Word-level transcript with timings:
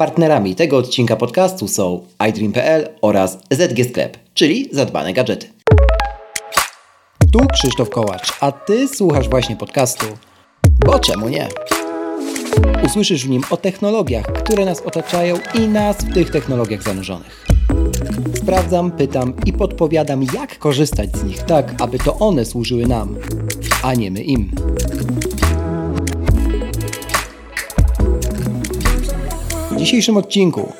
Partnerami 0.00 0.54
tego 0.54 0.76
odcinka 0.76 1.16
podcastu 1.16 1.68
są 1.68 2.06
iDream.pl 2.28 2.88
oraz 3.02 3.38
ZG 3.50 3.84
Sklep, 3.88 4.18
czyli 4.34 4.68
zadbane 4.72 5.12
gadżety. 5.12 5.46
Tu 7.32 7.38
Krzysztof 7.52 7.90
Kołacz, 7.90 8.32
a 8.40 8.52
Ty 8.52 8.88
słuchasz 8.88 9.28
właśnie 9.28 9.56
podcastu. 9.56 10.06
Bo 10.86 10.98
czemu 10.98 11.28
nie? 11.28 11.48
Usłyszysz 12.86 13.26
w 13.26 13.28
nim 13.28 13.42
o 13.50 13.56
technologiach, 13.56 14.26
które 14.26 14.64
nas 14.64 14.82
otaczają 14.82 15.36
i 15.54 15.60
nas 15.60 15.96
w 15.96 16.14
tych 16.14 16.30
technologiach 16.30 16.82
zanurzonych. 16.82 17.46
Sprawdzam, 18.34 18.90
pytam 18.90 19.34
i 19.46 19.52
podpowiadam, 19.52 20.22
jak 20.34 20.58
korzystać 20.58 21.16
z 21.16 21.24
nich 21.24 21.42
tak, 21.42 21.74
aby 21.82 21.98
to 21.98 22.18
one 22.18 22.44
służyły 22.44 22.86
nam, 22.86 23.16
a 23.82 23.94
nie 23.94 24.10
my 24.10 24.22
im. 24.22 24.50
Dzisiejszym 29.80 30.16
odcinku 30.16 30.72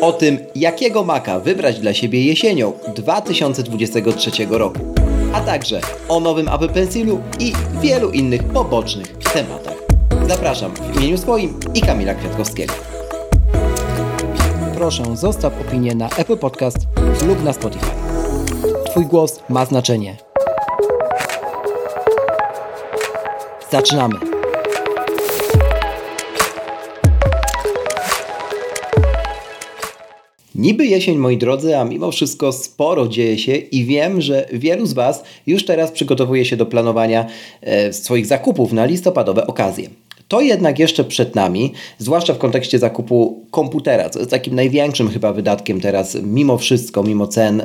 o 0.00 0.12
tym, 0.12 0.38
jakiego 0.54 1.04
maka 1.04 1.40
wybrać 1.40 1.80
dla 1.80 1.94
siebie 1.94 2.24
jesienią 2.24 2.72
2023 2.94 4.30
roku, 4.50 4.78
a 5.32 5.40
także 5.40 5.80
o 6.08 6.20
nowym 6.20 6.48
Apple 6.48 6.68
Pencilu 6.68 7.20
i 7.38 7.52
wielu 7.80 8.10
innych 8.10 8.44
pobocznych 8.44 9.06
tematach. 9.18 9.74
Zapraszam 10.28 10.72
w 10.74 10.96
imieniu 10.96 11.18
swoim 11.18 11.60
i 11.74 11.80
Kamila 11.80 12.14
Kwiatkowskiego. 12.14 12.74
Proszę 14.74 15.16
zostaw 15.16 15.52
opinię 15.60 15.94
na 15.94 16.08
Apple 16.08 16.36
Podcast 16.36 16.78
lub 17.26 17.44
na 17.44 17.52
Spotify. 17.52 17.90
Twój 18.90 19.06
głos 19.06 19.40
ma 19.48 19.64
znaczenie. 19.64 20.16
Zaczynamy. 23.70 24.29
Niby 30.60 30.86
jesień, 30.86 31.18
moi 31.18 31.36
drodzy, 31.36 31.78
a 31.78 31.84
mimo 31.84 32.10
wszystko 32.10 32.52
sporo 32.52 33.08
dzieje 33.08 33.38
się 33.38 33.56
i 33.56 33.84
wiem, 33.84 34.20
że 34.20 34.46
wielu 34.52 34.86
z 34.86 34.92
Was 34.92 35.22
już 35.46 35.64
teraz 35.64 35.90
przygotowuje 35.90 36.44
się 36.44 36.56
do 36.56 36.66
planowania 36.66 37.26
e, 37.60 37.92
swoich 37.92 38.26
zakupów 38.26 38.72
na 38.72 38.84
listopadowe 38.84 39.46
okazje. 39.46 39.88
To 40.30 40.40
jednak 40.40 40.78
jeszcze 40.78 41.04
przed 41.04 41.34
nami, 41.34 41.72
zwłaszcza 41.98 42.34
w 42.34 42.38
kontekście 42.38 42.78
zakupu 42.78 43.44
komputera, 43.50 44.10
co 44.10 44.18
jest 44.18 44.30
takim 44.30 44.54
największym 44.54 45.08
chyba 45.08 45.32
wydatkiem 45.32 45.80
teraz, 45.80 46.18
mimo 46.22 46.58
wszystko, 46.58 47.02
mimo 47.02 47.26
cen, 47.26 47.62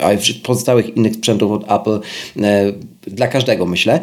a 0.00 0.08
pozostałych 0.42 0.96
innych 0.96 1.14
sprzętów 1.14 1.52
od 1.52 1.72
Apple, 1.72 2.00
dla 3.06 3.28
każdego 3.28 3.66
myślę. 3.66 4.00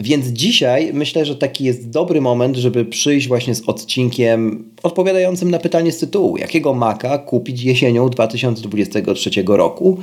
Więc 0.00 0.26
dzisiaj 0.26 0.90
myślę, 0.92 1.26
że 1.26 1.36
taki 1.36 1.64
jest 1.64 1.90
dobry 1.90 2.20
moment, 2.20 2.56
żeby 2.56 2.84
przyjść 2.84 3.28
właśnie 3.28 3.54
z 3.54 3.68
odcinkiem 3.68 4.64
odpowiadającym 4.82 5.50
na 5.50 5.58
pytanie 5.58 5.92
z 5.92 5.98
tytułu, 5.98 6.36
jakiego 6.36 6.74
Maca 6.74 7.18
kupić 7.18 7.62
jesienią 7.62 8.08
2023 8.08 9.30
roku. 9.46 9.98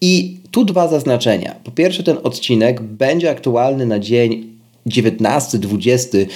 I 0.00 0.36
tu 0.50 0.64
dwa 0.64 0.88
zaznaczenia. 0.88 1.54
Po 1.64 1.70
pierwsze, 1.70 2.02
ten 2.02 2.16
odcinek 2.22 2.82
będzie 2.82 3.30
aktualny 3.30 3.86
na 3.86 3.98
dzień 3.98 4.55
19-20 4.86 6.26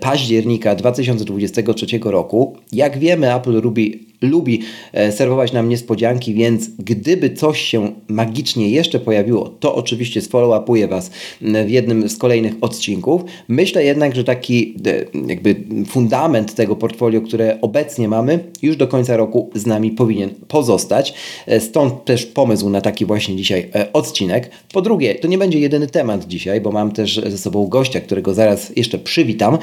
października 0.00 0.74
2023 0.74 1.86
roku. 2.04 2.56
Jak 2.72 2.98
wiemy, 2.98 3.34
Apple 3.34 3.60
lubi 3.60 4.06
lubi 4.24 4.60
e, 4.92 5.12
serwować 5.12 5.52
nam 5.52 5.68
niespodzianki, 5.68 6.34
więc 6.34 6.70
gdyby 6.78 7.30
coś 7.30 7.60
się 7.60 7.92
magicznie 8.08 8.70
jeszcze 8.70 9.00
pojawiło, 9.00 9.48
to 9.48 9.74
oczywiście 9.74 10.20
sfollow-upuję 10.20 10.88
Was 10.88 11.10
w 11.40 11.70
jednym 11.70 12.08
z 12.08 12.16
kolejnych 12.16 12.54
odcinków. 12.60 13.22
Myślę 13.48 13.84
jednak, 13.84 14.14
że 14.16 14.24
taki 14.24 14.74
e, 14.86 15.28
jakby 15.28 15.56
fundament 15.86 16.54
tego 16.54 16.76
portfolio, 16.76 17.20
które 17.20 17.58
obecnie 17.60 18.08
mamy, 18.08 18.38
już 18.62 18.76
do 18.76 18.88
końca 18.88 19.16
roku 19.16 19.50
z 19.54 19.66
nami 19.66 19.90
powinien 19.90 20.30
pozostać. 20.48 21.14
E, 21.46 21.60
stąd 21.60 22.04
też 22.04 22.26
pomysł 22.26 22.70
na 22.70 22.80
taki 22.80 23.06
właśnie 23.06 23.36
dzisiaj 23.36 23.70
odcinek. 23.92 24.50
Po 24.72 24.82
drugie, 24.82 25.14
to 25.14 25.28
nie 25.28 25.38
będzie 25.38 25.58
jedyny 25.58 25.86
temat 25.86 26.26
dzisiaj, 26.26 26.60
bo 26.60 26.72
mam 26.72 26.92
też 26.92 27.20
ze 27.26 27.38
sobą 27.38 27.66
gościa, 27.66 28.00
którego 28.00 28.34
zaraz 28.34 28.76
jeszcze 28.76 28.98
przywitam. 28.98 29.58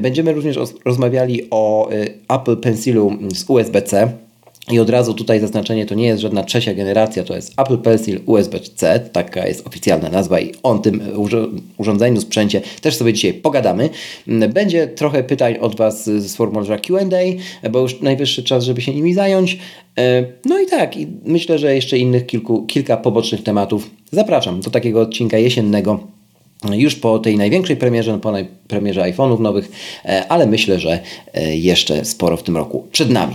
Będziemy 0.00 0.32
również 0.32 0.58
rozmawiali 0.84 1.42
o 1.50 1.88
Apple 2.28 2.56
Pencilu 2.56 3.12
z 3.34 3.44
USB-C 3.50 3.95
i 4.70 4.78
od 4.78 4.90
razu 4.90 5.14
tutaj 5.14 5.40
zaznaczenie 5.40 5.86
to 5.86 5.94
nie 5.94 6.06
jest 6.06 6.22
żadna 6.22 6.44
trzecia 6.44 6.74
generacja, 6.74 7.24
to 7.24 7.36
jest 7.36 7.52
Apple 7.60 7.78
Pencil 7.78 8.20
USB-C, 8.26 9.00
taka 9.12 9.46
jest 9.46 9.66
oficjalna 9.66 10.08
nazwa 10.08 10.40
i 10.40 10.52
o 10.62 10.78
tym 10.78 11.02
urządzeniu, 11.78 12.20
sprzęcie 12.20 12.60
też 12.80 12.96
sobie 12.96 13.12
dzisiaj 13.12 13.34
pogadamy. 13.34 13.90
Będzie 14.48 14.86
trochę 14.86 15.24
pytań 15.24 15.56
od 15.60 15.76
Was 15.76 16.04
z 16.04 16.36
formularza 16.36 16.78
Q&A, 16.78 17.68
bo 17.68 17.80
już 17.80 18.00
najwyższy 18.00 18.42
czas, 18.42 18.64
żeby 18.64 18.80
się 18.80 18.94
nimi 18.94 19.14
zająć. 19.14 19.58
No 20.44 20.60
i 20.60 20.66
tak, 20.66 20.96
i 20.96 21.06
myślę, 21.24 21.58
że 21.58 21.74
jeszcze 21.74 21.98
innych 21.98 22.26
kilku, 22.26 22.62
kilka 22.66 22.96
pobocznych 22.96 23.42
tematów. 23.42 23.90
Zapraszam 24.10 24.60
do 24.60 24.70
takiego 24.70 25.00
odcinka 25.00 25.38
jesiennego 25.38 26.00
już 26.72 26.94
po 26.94 27.18
tej 27.18 27.36
największej 27.36 27.76
premierze, 27.76 28.18
po 28.18 28.32
premierze 28.68 29.00
iPhone'ów 29.00 29.40
nowych, 29.40 29.70
ale 30.28 30.46
myślę, 30.46 30.78
że 30.78 31.00
jeszcze 31.50 32.04
sporo 32.04 32.36
w 32.36 32.42
tym 32.42 32.56
roku 32.56 32.86
przed 32.92 33.10
nami. 33.10 33.34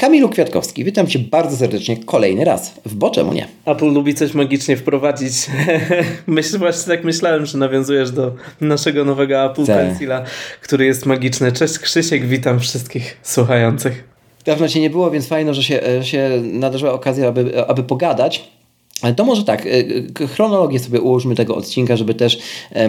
Kamilu 0.00 0.28
Kwiatkowski, 0.28 0.84
witam 0.84 1.06
Cię 1.06 1.18
bardzo 1.18 1.56
serdecznie 1.56 1.96
kolejny 1.96 2.44
raz. 2.44 2.74
W 2.86 2.94
Bo 2.94 3.10
czemu 3.10 3.32
nie? 3.32 3.46
Apple 3.66 3.92
lubi 3.92 4.14
coś 4.14 4.34
magicznie 4.34 4.76
wprowadzić. 4.76 5.32
Myślę, 6.26 6.58
właśnie 6.58 6.94
tak 6.94 7.04
myślałem, 7.04 7.46
że 7.46 7.58
nawiązujesz 7.58 8.10
do 8.10 8.34
naszego 8.60 9.04
nowego 9.04 9.50
Apple 9.50 9.64
C. 9.64 9.74
Pencila, 9.74 10.24
który 10.62 10.84
jest 10.84 11.06
magiczny. 11.06 11.52
Cześć 11.52 11.78
Krzysiek, 11.78 12.26
witam 12.26 12.60
wszystkich 12.60 13.16
słuchających. 13.22 14.04
Dawno 14.44 14.68
Cię 14.68 14.80
nie 14.80 14.90
było, 14.90 15.10
więc 15.10 15.28
fajno, 15.28 15.54
że 15.54 15.62
się, 15.62 15.80
się 16.02 16.30
nadarzyła 16.42 16.92
okazja, 16.92 17.28
aby, 17.28 17.66
aby 17.66 17.82
pogadać. 17.82 18.50
To 19.16 19.24
może 19.24 19.44
tak, 19.44 19.66
e, 20.20 20.26
chronologię 20.26 20.78
sobie 20.78 21.00
ułożmy 21.00 21.34
tego 21.34 21.56
odcinka, 21.56 21.96
żeby 21.96 22.14
też, 22.14 22.38
e, 22.72 22.88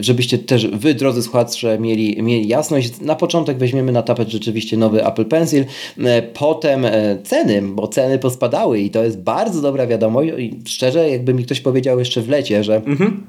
żebyście 0.00 0.38
też 0.38 0.66
wy, 0.66 0.94
drodzy 0.94 1.22
słuchacze, 1.22 1.78
mieli, 1.78 2.22
mieli 2.22 2.48
jasność. 2.48 3.00
Na 3.00 3.14
początek 3.14 3.58
weźmiemy 3.58 3.92
na 3.92 4.02
tapet 4.02 4.28
rzeczywiście 4.28 4.76
nowy 4.76 5.06
Apple 5.06 5.24
Pencil, 5.24 5.64
e, 5.98 6.22
potem 6.22 6.86
ceny, 7.24 7.62
bo 7.62 7.88
ceny 7.88 8.18
pospadały 8.18 8.80
i 8.80 8.90
to 8.90 9.04
jest 9.04 9.20
bardzo 9.20 9.62
dobra 9.62 9.86
wiadomość. 9.86 10.32
I 10.38 10.60
szczerze, 10.66 11.10
jakby 11.10 11.34
mi 11.34 11.44
ktoś 11.44 11.60
powiedział 11.60 11.98
jeszcze 11.98 12.20
w 12.20 12.28
lecie, 12.28 12.64
że 12.64 12.76
mhm. 12.76 13.26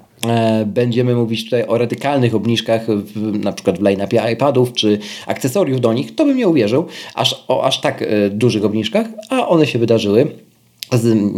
będziemy 0.66 1.16
mówić 1.16 1.44
tutaj 1.44 1.66
o 1.68 1.78
radykalnych 1.78 2.36
obniżkach, 2.36 2.86
w, 2.88 3.40
na 3.44 3.52
przykład 3.52 3.78
w 3.78 3.82
line-upie 3.82 4.32
iPadów 4.34 4.74
czy 4.74 5.00
akcesoriów 5.28 5.82
do 5.82 5.94
nich, 5.94 6.16
to 6.16 6.26
bym 6.26 6.38
nie 6.38 6.48
uwierzył, 6.48 6.86
aż, 7.16 7.46
o 7.48 7.64
aż 7.64 7.82
tak 7.82 8.04
dużych 8.32 8.66
obniżkach, 8.66 9.08
a 9.30 9.48
one 9.48 9.68
się 9.68 9.80
wydarzyły 9.80 10.28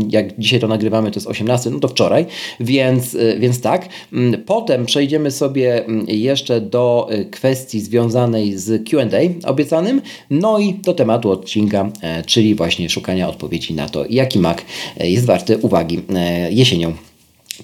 jak 0.10 0.40
dzisiaj 0.40 0.60
to 0.60 0.68
nagrywamy, 0.68 1.12
to 1.12 1.18
jest 1.18 1.28
18, 1.28 1.70
no 1.70 1.80
to 1.80 1.88
wczoraj, 1.88 2.26
więc, 2.60 3.14
y, 3.14 3.38
więc 3.40 3.62
tak. 3.62 3.90
Mm, 4.14 4.44
potem 4.44 4.86
przejdziemy 4.86 5.32
sobie 5.32 5.86
mm, 5.86 6.06
jeszcze 6.08 6.62
do 6.62 7.08
y, 7.12 7.26
kwestii 7.26 7.80
związanej 7.80 8.58
z 8.58 8.90
QA 8.90 9.06
obiecanym, 9.50 10.02
no 10.30 10.60
i 10.60 10.74
do 10.74 10.94
tematu 10.94 11.32
odcinka, 11.32 11.90
e, 12.02 12.24
czyli 12.24 12.56
właśnie 12.56 12.90
szukania 12.90 13.30
odpowiedzi 13.30 13.74
na 13.74 13.90
to, 13.90 14.06
jaki 14.10 14.40
Mac 14.40 14.58
e, 14.98 15.10
jest 15.10 15.26
warty 15.26 15.58
uwagi 15.58 16.02
e, 16.16 16.52
jesienią 16.52 16.94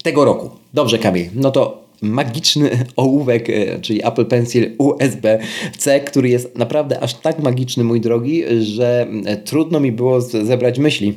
tego 0.02 0.24
roku. 0.24 0.50
Dobrze, 0.74 0.98
Kamil, 0.98 1.26
no 1.34 1.50
to 1.50 1.82
magiczny 2.02 2.70
ołówek, 2.96 3.48
czyli 3.82 4.06
Apple 4.06 4.24
Pencil 4.24 4.70
USB-C, 4.78 6.00
który 6.00 6.28
jest 6.28 6.58
naprawdę 6.58 7.00
aż 7.00 7.14
tak 7.14 7.38
magiczny, 7.42 7.84
mój 7.84 8.00
drogi, 8.00 8.42
że 8.60 9.06
trudno 9.44 9.80
mi 9.80 9.92
było 9.92 10.20
zebrać 10.20 10.78
myśli 10.78 11.14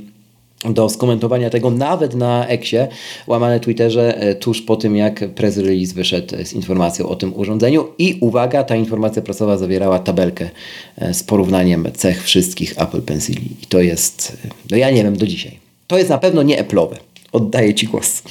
do 0.64 0.90
skomentowania 0.90 1.50
tego 1.50 1.72
nawet 1.72 2.16
na 2.16 2.48
Exie, 2.48 2.88
łamane 3.28 3.60
Twitterze, 3.60 4.18
e, 4.18 4.36
tuż 4.36 4.62
po 4.62 4.76
tym 4.76 4.96
jak 4.96 5.30
press 5.30 5.58
release 5.58 5.94
wyszedł 5.94 6.36
z 6.46 6.54
informacją 6.54 7.10
o 7.10 7.16
tym 7.16 7.34
urządzeniu 7.36 7.88
i 7.98 8.18
uwaga, 8.22 8.64
ta 8.64 8.76
informacja 8.76 9.22
prasowa 9.22 9.58
zawierała 9.58 10.00
tabelkę 10.00 10.50
e, 10.98 11.14
z 11.14 11.24
porównaniem 11.24 11.88
cech 11.94 12.24
wszystkich 12.24 12.82
Apple 12.82 13.02
Pencili 13.02 13.46
i 13.64 13.66
to 13.66 13.80
jest, 13.80 14.38
e, 14.46 14.48
no 14.72 14.78
ja 14.78 14.92
nie 14.92 15.04
wiem 15.04 15.18
do 15.18 15.28
dzisiaj. 15.28 15.60
To 15.88 15.98
jest 15.98 16.10
na 16.10 16.18
pewno 16.18 16.44
nie 16.44 16.64
Apple'owe. 16.64 16.96
Oddaję 17.32 17.74
Ci 17.74 17.88
głos. 17.88 18.24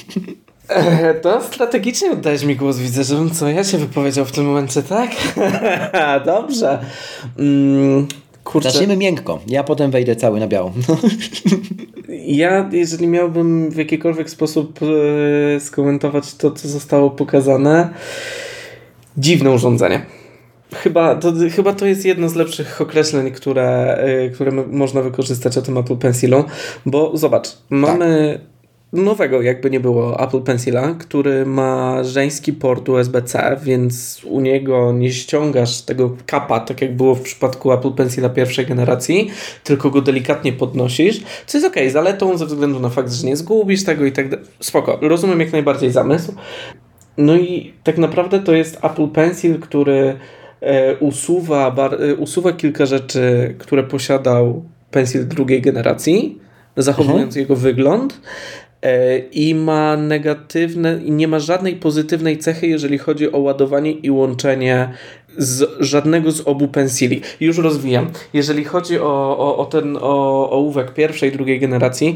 To 1.21 1.43
strategicznie 1.43 2.11
oddajesz 2.11 2.43
mi 2.43 2.55
głos, 2.55 2.77
widzę, 2.77 3.03
żebym 3.03 3.31
co 3.31 3.49
ja 3.49 3.63
się 3.63 3.77
wypowiedział 3.77 4.25
w 4.25 4.31
tym 4.31 4.45
momencie, 4.45 4.83
tak? 4.83 5.11
Dobrze. 6.25 6.79
Mm, 7.39 8.07
kurczę. 8.43 8.71
Zaczniemy 8.71 8.97
miękko, 8.97 9.39
ja 9.47 9.63
potem 9.63 9.91
wejdę 9.91 10.15
cały 10.15 10.39
na 10.39 10.47
biało. 10.47 10.73
Ja, 12.27 12.69
jeżeli 12.71 13.07
miałbym 13.07 13.69
w 13.69 13.75
jakikolwiek 13.75 14.29
sposób 14.29 14.79
e, 14.81 15.59
skomentować 15.59 16.35
to, 16.35 16.51
co 16.51 16.67
zostało 16.67 17.09
pokazane, 17.09 17.89
dziwne 19.17 19.51
urządzenie. 19.51 20.05
Chyba 20.73 21.15
to, 21.15 21.33
chyba 21.55 21.73
to 21.73 21.85
jest 21.85 22.05
jedno 22.05 22.29
z 22.29 22.35
lepszych 22.35 22.81
określeń, 22.81 23.31
które, 23.31 23.97
e, 23.97 24.29
które 24.29 24.51
można 24.51 25.01
wykorzystać 25.01 25.57
o 25.57 25.61
tym 25.61 25.77
Apple 25.77 25.97
Pencilu, 25.97 26.43
bo 26.85 27.17
zobacz, 27.17 27.47
mamy 27.69 28.39
nowego, 29.03 29.41
jakby 29.41 29.69
nie 29.69 29.79
było, 29.79 30.23
Apple 30.23 30.41
Pencila, 30.41 30.95
który 30.99 31.45
ma 31.45 32.03
żeński 32.03 32.53
port 32.53 32.89
USB-C, 32.89 33.59
więc 33.63 34.21
u 34.23 34.41
niego 34.41 34.93
nie 34.93 35.11
ściągasz 35.11 35.81
tego 35.81 36.17
kapa, 36.25 36.59
tak 36.59 36.81
jak 36.81 36.95
było 36.95 37.15
w 37.15 37.21
przypadku 37.21 37.71
Apple 37.71 37.91
Pencila 37.91 38.29
pierwszej 38.29 38.65
generacji, 38.65 39.29
tylko 39.63 39.89
go 39.89 40.01
delikatnie 40.01 40.53
podnosisz, 40.53 41.23
co 41.45 41.57
jest 41.57 41.67
ok, 41.67 41.75
zaletą 41.91 42.37
ze 42.37 42.45
względu 42.45 42.79
na 42.79 42.89
fakt, 42.89 43.11
że 43.11 43.27
nie 43.27 43.35
zgubisz 43.35 43.83
tego 43.83 44.05
i 44.05 44.11
tak 44.11 44.29
dalej. 44.29 44.45
Spoko, 44.59 44.99
rozumiem 45.01 45.39
jak 45.39 45.51
najbardziej 45.51 45.91
zamysł. 45.91 46.33
No 47.17 47.35
i 47.35 47.73
tak 47.83 47.97
naprawdę 47.97 48.39
to 48.39 48.53
jest 48.53 48.85
Apple 48.85 49.07
Pencil, 49.07 49.59
który 49.59 50.17
e, 50.61 50.95
usuwa, 50.95 51.71
bar, 51.71 52.03
e, 52.03 52.15
usuwa 52.15 52.53
kilka 52.53 52.85
rzeczy, 52.85 53.55
które 53.57 53.83
posiadał 53.83 54.63
Pencil 54.91 55.27
drugiej 55.27 55.61
generacji, 55.61 56.39
zachowując 56.77 57.37
mhm. 57.37 57.41
jego 57.41 57.55
wygląd 57.55 58.21
i 59.31 59.55
ma 59.55 59.97
negatywne, 59.97 60.99
nie 61.05 61.27
ma 61.27 61.39
żadnej 61.39 61.75
pozytywnej 61.75 62.37
cechy, 62.37 62.67
jeżeli 62.67 62.97
chodzi 62.97 63.31
o 63.31 63.39
ładowanie 63.39 63.91
i 63.91 64.11
łączenie 64.11 64.89
z 65.37 65.69
żadnego 65.79 66.31
z 66.31 66.41
obu 66.41 66.67
pensili. 66.67 67.21
Już 67.39 67.57
rozwijam. 67.57 68.09
Jeżeli 68.33 68.63
chodzi 68.63 68.99
o, 68.99 69.37
o, 69.37 69.57
o 69.57 69.65
ten 69.65 69.97
o, 70.01 70.49
ołówek 70.49 70.93
pierwszej, 70.93 71.31
drugiej 71.31 71.59
generacji, 71.59 72.15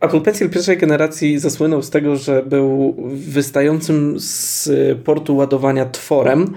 Apple 0.00 0.20
Pencil 0.20 0.50
pierwszej 0.50 0.76
generacji 0.76 1.38
zasłynął 1.38 1.82
z 1.82 1.90
tego, 1.90 2.16
że 2.16 2.42
był 2.42 2.94
wystającym 3.08 4.14
z 4.18 4.68
portu 5.04 5.36
ładowania 5.36 5.86
tworem, 5.86 6.54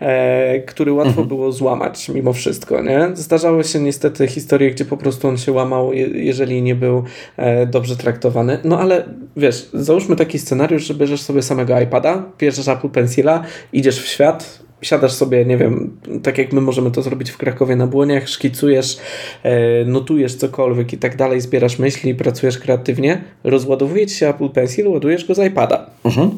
e, 0.00 0.60
który 0.60 0.92
łatwo 0.92 1.10
mhm. 1.10 1.28
było 1.28 1.52
złamać 1.52 2.08
mimo 2.08 2.32
wszystko. 2.32 2.82
Nie? 2.82 3.10
Zdarzały 3.14 3.64
się 3.64 3.80
niestety 3.80 4.26
historie, 4.26 4.70
gdzie 4.70 4.84
po 4.84 4.96
prostu 4.96 5.28
on 5.28 5.38
się 5.38 5.52
łamał, 5.52 5.92
jeżeli 6.14 6.62
nie 6.62 6.74
był 6.74 7.04
e, 7.36 7.66
dobrze 7.66 7.96
traktowany. 7.96 8.58
No 8.64 8.80
ale 8.80 9.04
wiesz, 9.36 9.68
załóżmy 9.74 10.16
taki 10.16 10.38
scenariusz, 10.38 10.82
że 10.86 10.94
bierzesz 10.94 11.20
sobie 11.20 11.42
samego 11.42 11.80
iPada, 11.80 12.22
bierzesz 12.38 12.68
Apple 12.68 12.88
Pencila, 12.88 13.42
idziesz 13.72 14.00
w 14.02 14.06
świat, 14.06 14.62
siadasz 14.82 15.12
sobie, 15.12 15.44
nie 15.44 15.56
wiem, 15.56 15.96
tak 16.22 16.38
jak 16.38 16.52
my 16.52 16.60
możemy 16.60 16.90
to 16.90 17.02
zrobić 17.02 17.30
w 17.30 17.36
Krakowie 17.36 17.76
na 17.76 17.86
błoniach, 17.86 18.28
szkicujesz, 18.28 18.98
e, 19.42 19.84
notujesz 19.84 20.34
cokolwiek 20.34 20.92
i 20.92 20.98
tak 20.98 21.16
dalej, 21.16 21.40
zbierasz 21.40 21.78
myśli, 21.78 22.14
pracujesz 22.14 22.58
kreatywnie, 22.58 23.24
rozładowuje 23.44 24.06
ci 24.06 24.14
się 24.14 24.28
Apple 24.28 24.48
Pencil, 24.48 24.88
ładujesz 24.88 25.24
go 25.24 25.34
z 25.34 25.38
iPada. 25.38 25.90
Mhm. 26.04 26.30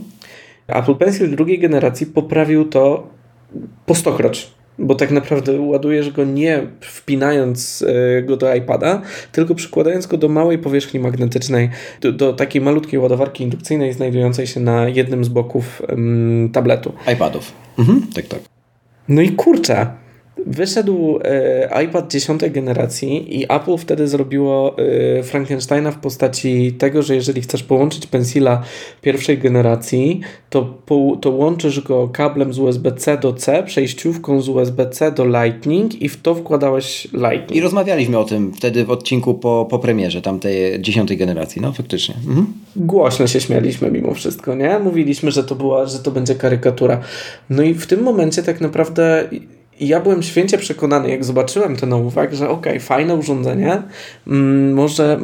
Apple 0.66 0.94
Pencil 0.94 1.30
drugiej 1.30 1.58
generacji 1.58 2.06
poprawił 2.06 2.64
to 2.64 3.06
po 3.86 3.94
stokroć 3.94 4.53
bo 4.78 4.94
tak 4.94 5.10
naprawdę 5.10 5.60
ładujesz 5.60 6.10
go 6.10 6.24
nie 6.24 6.62
wpinając 6.80 7.84
e, 8.18 8.22
go 8.22 8.36
do 8.36 8.54
iPada, 8.54 9.02
tylko 9.32 9.54
przykładając 9.54 10.06
go 10.06 10.16
do 10.16 10.28
małej 10.28 10.58
powierzchni 10.58 11.00
magnetycznej, 11.00 11.70
do, 12.00 12.12
do 12.12 12.32
takiej 12.32 12.62
malutkiej 12.62 13.00
ładowarki 13.00 13.44
indukcyjnej 13.44 13.92
znajdującej 13.92 14.46
się 14.46 14.60
na 14.60 14.88
jednym 14.88 15.24
z 15.24 15.28
boków 15.28 15.82
um, 15.88 16.50
tabletu. 16.52 16.92
iPadów. 17.12 17.52
Mhm, 17.78 18.06
tak, 18.14 18.26
tak. 18.26 18.40
No 19.08 19.22
i 19.22 19.32
kurczę, 19.32 19.86
Wyszedł 20.46 21.18
e, 21.24 21.84
iPad 21.84 22.12
10 22.12 22.40
generacji 22.50 23.40
i 23.40 23.44
Apple 23.44 23.76
wtedy 23.78 24.08
zrobiło 24.08 24.76
e, 24.78 25.22
Frankensteina 25.22 25.90
w 25.90 25.98
postaci 25.98 26.72
tego, 26.72 27.02
że 27.02 27.14
jeżeli 27.14 27.42
chcesz 27.42 27.62
połączyć 27.62 28.06
pensila 28.06 28.62
pierwszej 29.02 29.38
generacji, 29.38 30.20
to, 30.50 30.74
to 31.20 31.30
łączysz 31.30 31.80
go 31.80 32.08
kablem 32.08 32.52
z 32.52 32.58
USB-C 32.58 33.18
do 33.18 33.32
C, 33.32 33.62
przejściówką 33.62 34.40
z 34.40 34.48
USB-C 34.48 35.12
do 35.12 35.24
Lightning 35.24 36.02
i 36.02 36.08
w 36.08 36.22
to 36.22 36.34
wkładałeś 36.34 37.08
Lightning. 37.12 37.56
I 37.56 37.60
rozmawialiśmy 37.60 38.18
o 38.18 38.24
tym 38.24 38.52
wtedy 38.52 38.84
w 38.84 38.90
odcinku 38.90 39.34
po, 39.34 39.66
po 39.70 39.78
premierze 39.78 40.22
tamtej 40.22 40.82
10 40.82 41.16
generacji, 41.16 41.62
no 41.62 41.72
faktycznie. 41.72 42.14
Mhm. 42.28 42.46
Głośno 42.76 43.26
się 43.26 43.40
śmialiśmy 43.40 43.90
mimo 43.90 44.14
wszystko, 44.14 44.54
nie? 44.54 44.78
Mówiliśmy, 44.78 45.30
że 45.30 45.44
to 45.44 45.54
była, 45.54 45.86
że 45.86 45.98
to 45.98 46.10
będzie 46.10 46.34
karykatura. 46.34 47.00
No 47.50 47.62
i 47.62 47.74
w 47.74 47.86
tym 47.86 48.02
momencie 48.02 48.42
tak 48.42 48.60
naprawdę 48.60 49.28
i 49.80 49.88
ja 49.88 50.00
byłem 50.00 50.22
święcie 50.22 50.58
przekonany, 50.58 51.10
jak 51.10 51.24
zobaczyłem 51.24 51.76
ten 51.76 51.92
ołówek, 51.92 52.34
że 52.34 52.48
ok, 52.48 52.66
fajne 52.80 53.14
urządzenie, 53.14 53.82
mm, 54.26 54.72
może, 54.72 55.20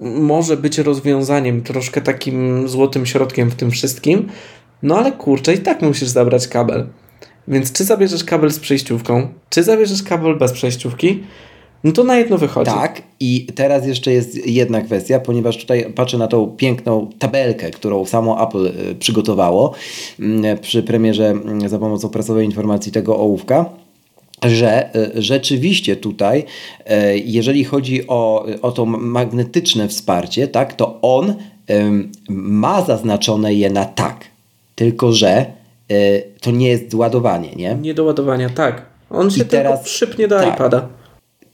może 0.00 0.56
być 0.56 0.78
rozwiązaniem, 0.78 1.62
troszkę 1.62 2.00
takim 2.00 2.68
złotym 2.68 3.06
środkiem 3.06 3.50
w 3.50 3.54
tym 3.54 3.70
wszystkim, 3.70 4.28
no 4.82 4.98
ale 4.98 5.12
kurczę, 5.12 5.54
i 5.54 5.58
tak 5.58 5.82
musisz 5.82 6.08
zabrać 6.08 6.48
kabel. 6.48 6.86
Więc 7.48 7.72
czy 7.72 7.84
zabierzesz 7.84 8.24
kabel 8.24 8.50
z 8.50 8.58
przejściówką, 8.58 9.28
czy 9.50 9.62
zabierzesz 9.62 10.02
kabel 10.02 10.38
bez 10.38 10.52
przejściówki, 10.52 11.22
no 11.84 11.92
to 11.92 12.04
na 12.04 12.16
jedno 12.16 12.38
wychodzi. 12.38 12.70
Tak, 12.70 13.02
i 13.20 13.46
teraz 13.54 13.86
jeszcze 13.86 14.12
jest 14.12 14.46
jedna 14.46 14.80
kwestia, 14.80 15.20
ponieważ 15.20 15.56
tutaj 15.56 15.92
patrzę 15.94 16.18
na 16.18 16.26
tą 16.26 16.46
piękną 16.46 17.10
tabelkę, 17.18 17.70
którą 17.70 18.06
samo 18.06 18.48
Apple 18.48 18.66
y, 18.66 18.94
przygotowało 18.94 19.74
mm, 20.20 20.58
przy 20.58 20.82
premierze 20.82 21.30
mm, 21.30 21.68
za 21.68 21.78
pomocą 21.78 22.08
prasowej 22.08 22.46
informacji 22.46 22.92
tego 22.92 23.16
ołówka 23.16 23.64
że 24.44 24.96
y, 24.96 25.22
rzeczywiście 25.22 25.96
tutaj, 25.96 26.38
y, 26.40 26.94
jeżeli 27.24 27.64
chodzi 27.64 28.06
o, 28.08 28.46
o 28.62 28.72
to 28.72 28.86
magnetyczne 28.86 29.88
wsparcie, 29.88 30.48
tak, 30.48 30.74
to 30.74 30.98
on 31.02 31.34
ma 32.28 32.82
zaznaczone 32.82 33.54
je 33.54 33.70
na 33.70 33.84
tak, 33.84 34.24
tylko 34.74 35.12
że 35.12 35.46
to 36.40 36.50
nie 36.50 36.68
jest 36.68 36.94
ładowanie, 36.94 37.48
nie? 37.56 37.74
Nie 37.74 37.94
do 37.94 38.04
ładowania, 38.04 38.48
tak. 38.48 38.82
On 39.10 39.30
się 39.30 39.42
I 39.42 39.44
teraz, 39.44 39.82
przypnie 39.82 40.28
do 40.28 40.38
tak, 40.38 40.54
iPada. 40.54 40.88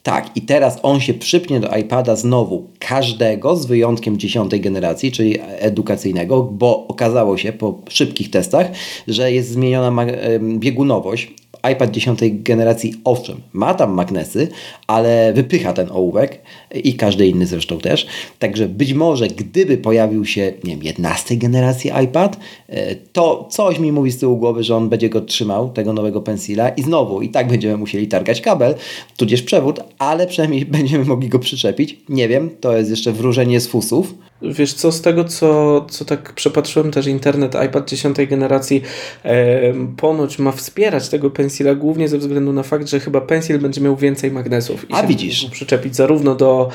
Tak, 0.06 0.31
i 0.37 0.43
teraz 0.43 0.79
on 0.82 1.00
się 1.00 1.14
przypnie 1.14 1.61
do 1.61 1.76
iPada 1.76 2.17
znowu 2.17 2.69
każdego 2.79 3.56
z 3.56 3.67
wyjątkiem 3.67 4.19
dziesiątej 4.19 4.61
generacji, 4.61 5.12
czyli 5.12 5.38
edukacyjnego, 5.41 6.43
bo 6.43 6.87
okazało 6.88 7.37
się 7.37 7.53
po 7.53 7.79
szybkich 7.88 8.31
testach, 8.31 8.67
że 9.08 9.32
jest 9.32 9.50
zmieniona 9.50 10.06
biegunowość 10.41 11.31
iPad 11.72 11.90
10 11.90 12.20
generacji 12.32 12.94
owszem, 13.04 13.40
ma 13.52 13.74
tam 13.74 13.92
magnesy, 13.94 14.48
ale 14.86 15.32
wypycha 15.32 15.72
ten 15.72 15.90
ołówek 15.90 16.42
i 16.74 16.94
każdy 16.94 17.26
inny 17.26 17.46
zresztą 17.46 17.78
też. 17.78 18.06
Także 18.38 18.68
być 18.68 18.92
może 18.92 19.28
gdyby 19.28 19.78
pojawił 19.78 20.24
się, 20.24 20.52
nie 20.64 20.70
wiem, 20.70 20.82
11 20.82 21.36
generacji 21.36 21.90
iPad, 22.04 22.36
e, 22.68 22.94
to 22.94 23.48
coś 23.50 23.78
mi 23.78 23.92
mówi 23.92 24.10
z 24.10 24.18
tyłu 24.18 24.36
głowy, 24.36 24.64
że 24.64 24.76
on 24.76 24.88
będzie 24.88 25.08
go 25.08 25.20
trzymał, 25.20 25.70
tego 25.70 25.92
nowego 25.92 26.20
pensila 26.20 26.68
i 26.68 26.82
znowu 26.82 27.22
i 27.22 27.28
tak 27.28 27.48
będziemy 27.48 27.76
musieli 27.76 28.08
targać 28.08 28.40
kabel, 28.40 28.74
tudzież 29.16 29.42
przewód, 29.42 29.80
ale 29.98 30.26
przynajmniej 30.26 30.64
będziemy 30.76 31.04
mogli 31.04 31.28
go 31.28 31.38
przyczepić. 31.38 31.98
Nie 32.08 32.28
wiem, 32.28 32.50
to 32.60 32.76
jest 32.76 32.90
jeszcze 32.90 33.12
wróżenie 33.12 33.60
z 33.60 33.66
fusów. 33.66 34.14
Wiesz 34.42 34.74
co, 34.74 34.92
z 34.92 35.00
tego 35.00 35.24
co, 35.24 35.80
co 35.90 36.04
tak 36.04 36.32
przepatrzyłem 36.32 36.90
też 36.90 37.06
internet 37.06 37.54
iPad 37.66 37.88
10 37.88 38.16
generacji 38.26 38.82
e, 39.24 39.74
ponoć 39.96 40.38
ma 40.38 40.52
wspierać 40.52 41.08
tego 41.08 41.30
pensila 41.30 41.74
głównie 41.74 42.08
ze 42.08 42.18
względu 42.18 42.52
na 42.52 42.62
fakt, 42.62 42.88
że 42.88 43.00
chyba 43.00 43.20
pensil 43.20 43.58
będzie 43.58 43.80
miał 43.80 43.96
więcej 43.96 44.30
magnesów. 44.30 44.90
I 44.90 44.94
A 44.94 45.02
widzisz. 45.02 45.50
Przyczepić 45.50 45.96
zarówno 45.96 46.34
do 46.34 46.69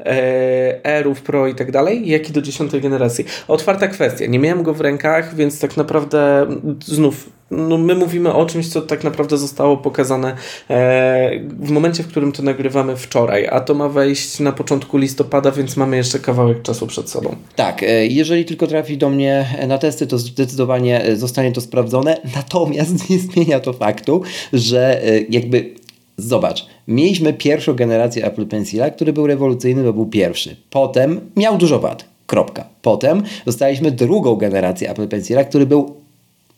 e, 0.00 0.80
Airów 0.84 1.22
Pro 1.22 1.46
i 1.46 1.54
tak 1.54 1.70
dalej, 1.72 2.08
jak 2.08 2.28
i 2.28 2.32
do 2.32 2.42
10 2.42 2.80
generacji. 2.80 3.24
Otwarta 3.48 3.88
kwestia. 3.88 4.26
Nie 4.26 4.38
miałem 4.38 4.62
go 4.62 4.74
w 4.74 4.80
rękach, 4.80 5.34
więc 5.34 5.60
tak 5.60 5.76
naprawdę 5.76 6.46
znów 6.84 7.35
no 7.50 7.78
my 7.78 7.94
mówimy 7.94 8.34
o 8.34 8.46
czymś, 8.46 8.68
co 8.68 8.82
tak 8.82 9.04
naprawdę 9.04 9.38
zostało 9.38 9.76
pokazane 9.76 10.36
e, 10.70 11.40
w 11.60 11.70
momencie, 11.70 12.02
w 12.02 12.08
którym 12.08 12.32
to 12.32 12.42
nagrywamy 12.42 12.96
wczoraj, 12.96 13.46
a 13.46 13.60
to 13.60 13.74
ma 13.74 13.88
wejść 13.88 14.40
na 14.40 14.52
początku 14.52 14.98
listopada, 14.98 15.50
więc 15.50 15.76
mamy 15.76 15.96
jeszcze 15.96 16.18
kawałek 16.18 16.62
czasu 16.62 16.86
przed 16.86 17.10
sobą. 17.10 17.36
Tak, 17.56 17.82
e, 17.82 18.06
jeżeli 18.06 18.44
tylko 18.44 18.66
trafi 18.66 18.98
do 18.98 19.10
mnie 19.10 19.46
na 19.68 19.78
testy, 19.78 20.06
to 20.06 20.18
zdecydowanie 20.18 21.04
e, 21.04 21.16
zostanie 21.16 21.52
to 21.52 21.60
sprawdzone, 21.60 22.20
natomiast 22.36 23.10
nie 23.10 23.18
zmienia 23.18 23.60
to 23.60 23.72
faktu, 23.72 24.22
że 24.52 25.02
jakby 25.30 25.74
Zobacz, 26.18 26.66
mieliśmy 26.88 27.32
pierwszą 27.32 27.74
generację 27.74 28.24
Apple 28.24 28.46
Pencila, 28.46 28.90
który 28.90 29.12
był 29.12 29.26
rewolucyjny, 29.26 29.84
bo 29.84 29.92
był 29.92 30.06
pierwszy. 30.06 30.56
Potem 30.70 31.20
miał 31.36 31.58
dużo 31.58 31.78
wad. 31.78 32.04
Kropka. 32.26 32.68
Potem 32.82 33.22
dostaliśmy 33.46 33.90
drugą 33.90 34.36
generację 34.36 34.90
Apple 34.90 35.08
Pencila, 35.08 35.44
który 35.44 35.66
był 35.66 36.05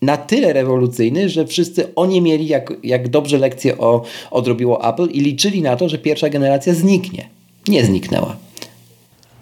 na 0.02 0.16
tyle 0.16 0.52
rewolucyjny, 0.52 1.28
że 1.28 1.46
wszyscy 1.46 1.94
oni 1.94 2.20
mieli, 2.20 2.46
jak, 2.46 2.72
jak 2.82 3.08
dobrze 3.08 3.38
lekcję 3.38 3.78
o, 3.78 4.02
odrobiło 4.30 4.88
Apple 4.88 5.06
i 5.10 5.20
liczyli 5.20 5.62
na 5.62 5.76
to, 5.76 5.88
że 5.88 5.98
pierwsza 5.98 6.28
generacja 6.28 6.74
zniknie. 6.74 7.28
Nie 7.68 7.84
zniknęła. 7.84 8.36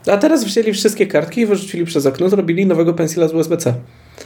A 0.06 0.16
teraz 0.16 0.44
wzięli 0.44 0.72
wszystkie 0.72 1.06
kartki 1.06 1.40
i 1.40 1.46
wyrzucili 1.46 1.84
przez 1.84 2.06
okno, 2.06 2.28
zrobili 2.28 2.66
nowego 2.66 2.94
pensila 2.94 3.28
z 3.28 3.34
USB-C. 3.34 3.74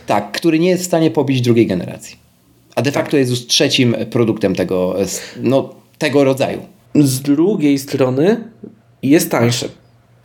Tak, 0.07 0.33
który 0.33 0.59
nie 0.59 0.69
jest 0.69 0.83
w 0.83 0.87
stanie 0.87 1.11
pobić 1.11 1.41
drugiej 1.41 1.67
generacji. 1.67 2.17
A 2.75 2.83
de 2.83 2.93
facto 2.93 3.11
tak. 3.11 3.21
jest 3.21 3.31
już 3.31 3.47
trzecim 3.47 3.97
produktem 4.11 4.55
tego, 4.55 4.97
no, 5.43 5.75
tego 5.99 6.25
rodzaju. 6.25 6.61
Z 6.95 7.21
drugiej 7.21 7.79
strony 7.79 8.45
jest 9.03 9.31
tańszy 9.31 9.69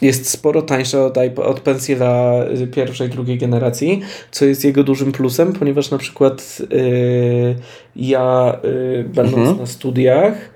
jest 0.01 0.29
sporo 0.29 0.61
tańsze 0.61 1.05
od, 1.05 1.17
od 1.39 1.59
pensila 1.59 2.33
pierwszej, 2.73 3.09
drugiej 3.09 3.37
generacji, 3.37 4.01
co 4.31 4.45
jest 4.45 4.65
jego 4.65 4.83
dużym 4.83 5.11
plusem, 5.11 5.53
ponieważ 5.53 5.91
na 5.91 5.97
przykład 5.97 6.61
yy, 6.69 7.55
ja 7.95 8.57
yy, 8.63 9.03
będąc 9.03 9.37
mhm. 9.37 9.57
na 9.57 9.65
studiach 9.65 10.54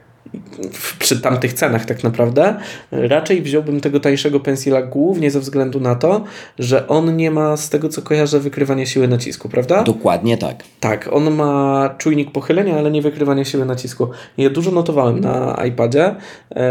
przy 0.99 1.21
tamtych 1.21 1.53
cenach 1.53 1.85
tak 1.85 2.03
naprawdę, 2.03 2.55
raczej 2.91 3.41
wziąłbym 3.41 3.81
tego 3.81 3.99
tańszego 3.99 4.39
pensila 4.39 4.81
głównie 4.81 5.31
ze 5.31 5.39
względu 5.39 5.79
na 5.79 5.95
to, 5.95 6.23
że 6.59 6.87
on 6.87 7.17
nie 7.17 7.31
ma 7.31 7.57
z 7.57 7.69
tego 7.69 7.89
co 7.89 8.01
kojarzę 8.01 8.39
wykrywania 8.39 8.85
siły 8.85 9.07
nacisku, 9.07 9.49
prawda? 9.49 9.83
Dokładnie 9.83 10.37
tak. 10.37 10.63
Tak, 10.79 11.09
on 11.11 11.31
ma 11.31 11.95
czujnik 11.97 12.31
pochylenia, 12.31 12.77
ale 12.77 12.91
nie 12.91 13.01
wykrywanie 13.01 13.45
siły 13.45 13.65
nacisku. 13.65 14.09
Ja 14.37 14.49
dużo 14.49 14.71
notowałem 14.71 15.19
na 15.19 15.61
iPadzie 15.67 16.15
yy, 16.55 16.61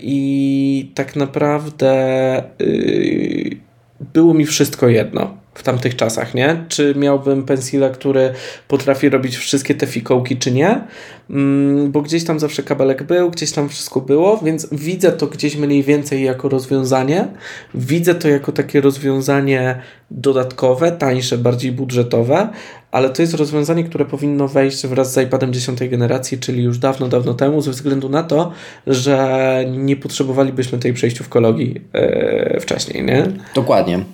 i 0.00 0.90
tak 0.94 1.16
naprawdę 1.16 1.92
yy, 2.58 3.56
było 4.14 4.34
mi 4.34 4.46
wszystko 4.46 4.88
jedno 4.88 5.41
w 5.54 5.62
tamtych 5.62 5.96
czasach, 5.96 6.34
nie? 6.34 6.64
Czy 6.68 6.94
miałbym 6.96 7.42
pensila, 7.42 7.90
który 7.90 8.32
potrafi 8.68 9.08
robić 9.08 9.36
wszystkie 9.36 9.74
te 9.74 9.86
fikołki, 9.86 10.36
czy 10.36 10.52
nie? 10.52 10.80
Mm, 11.30 11.92
bo 11.92 12.02
gdzieś 12.02 12.24
tam 12.24 12.40
zawsze 12.40 12.62
kabelek 12.62 13.02
był, 13.02 13.30
gdzieś 13.30 13.52
tam 13.52 13.68
wszystko 13.68 14.00
było, 14.00 14.40
więc 14.44 14.68
widzę 14.72 15.12
to 15.12 15.26
gdzieś 15.26 15.56
mniej 15.56 15.82
więcej 15.82 16.24
jako 16.24 16.48
rozwiązanie. 16.48 17.28
Widzę 17.74 18.14
to 18.14 18.28
jako 18.28 18.52
takie 18.52 18.80
rozwiązanie 18.80 19.78
dodatkowe, 20.10 20.92
tańsze, 20.92 21.38
bardziej 21.38 21.72
budżetowe, 21.72 22.48
ale 22.90 23.10
to 23.10 23.22
jest 23.22 23.34
rozwiązanie, 23.34 23.84
które 23.84 24.04
powinno 24.04 24.48
wejść 24.48 24.86
wraz 24.86 25.12
z 25.12 25.18
iPadem 25.18 25.52
10 25.52 25.88
generacji, 25.88 26.38
czyli 26.38 26.62
już 26.62 26.78
dawno, 26.78 27.08
dawno 27.08 27.34
temu, 27.34 27.60
ze 27.60 27.70
względu 27.70 28.08
na 28.08 28.22
to, 28.22 28.52
że 28.86 29.64
nie 29.68 29.96
potrzebowalibyśmy 29.96 30.78
tej 30.78 30.92
przejściówkologii 30.92 31.80
yy, 31.94 32.60
wcześniej, 32.60 33.04
nie? 33.04 33.26
Dokładnie. 33.54 34.04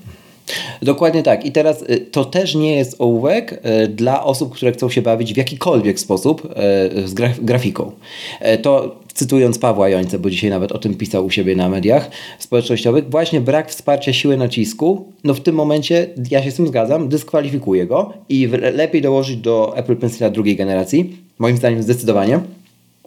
Dokładnie 0.83 1.23
tak. 1.23 1.47
I 1.47 1.52
teraz 1.52 1.83
y, 1.83 2.07
to 2.11 2.25
też 2.25 2.55
nie 2.55 2.76
jest 2.76 2.97
ołówek 2.99 3.52
y, 3.85 3.88
dla 3.88 4.25
osób, 4.25 4.55
które 4.55 4.73
chcą 4.73 4.90
się 4.90 5.02
bawić 5.02 5.35
w 5.35 5.37
jakikolwiek 5.37 6.00
sposób 6.00 6.45
y, 6.45 7.09
z 7.09 7.14
grafiką. 7.40 7.93
To 8.62 8.97
cytując 9.14 9.59
Pawła 9.59 9.88
Jońce, 9.88 10.19
bo 10.19 10.31
dzisiaj 10.31 10.50
nawet 10.50 10.73
o 10.73 10.78
tym 10.78 10.95
pisał 10.95 11.26
u 11.26 11.31
siebie 11.31 11.57
na 11.57 11.69
mediach 11.69 12.11
społecznościowych, 12.38 13.11
właśnie 13.11 13.40
brak 13.40 13.71
wsparcia 13.71 14.12
siły 14.12 14.37
nacisku, 14.37 15.12
no 15.25 15.35
w 15.35 15.40
tym 15.40 15.55
momencie, 15.55 16.09
ja 16.31 16.43
się 16.43 16.50
z 16.50 16.55
tym 16.55 16.67
zgadzam, 16.67 17.09
dyskwalifikuje 17.09 17.87
go 17.87 18.12
i 18.28 18.49
lepiej 18.75 19.02
dołożyć 19.02 19.37
do 19.37 19.76
Apple 19.76 19.97
Pencila 19.97 20.31
drugiej 20.31 20.57
generacji, 20.57 21.17
moim 21.38 21.57
zdaniem 21.57 21.83
zdecydowanie. 21.83 22.40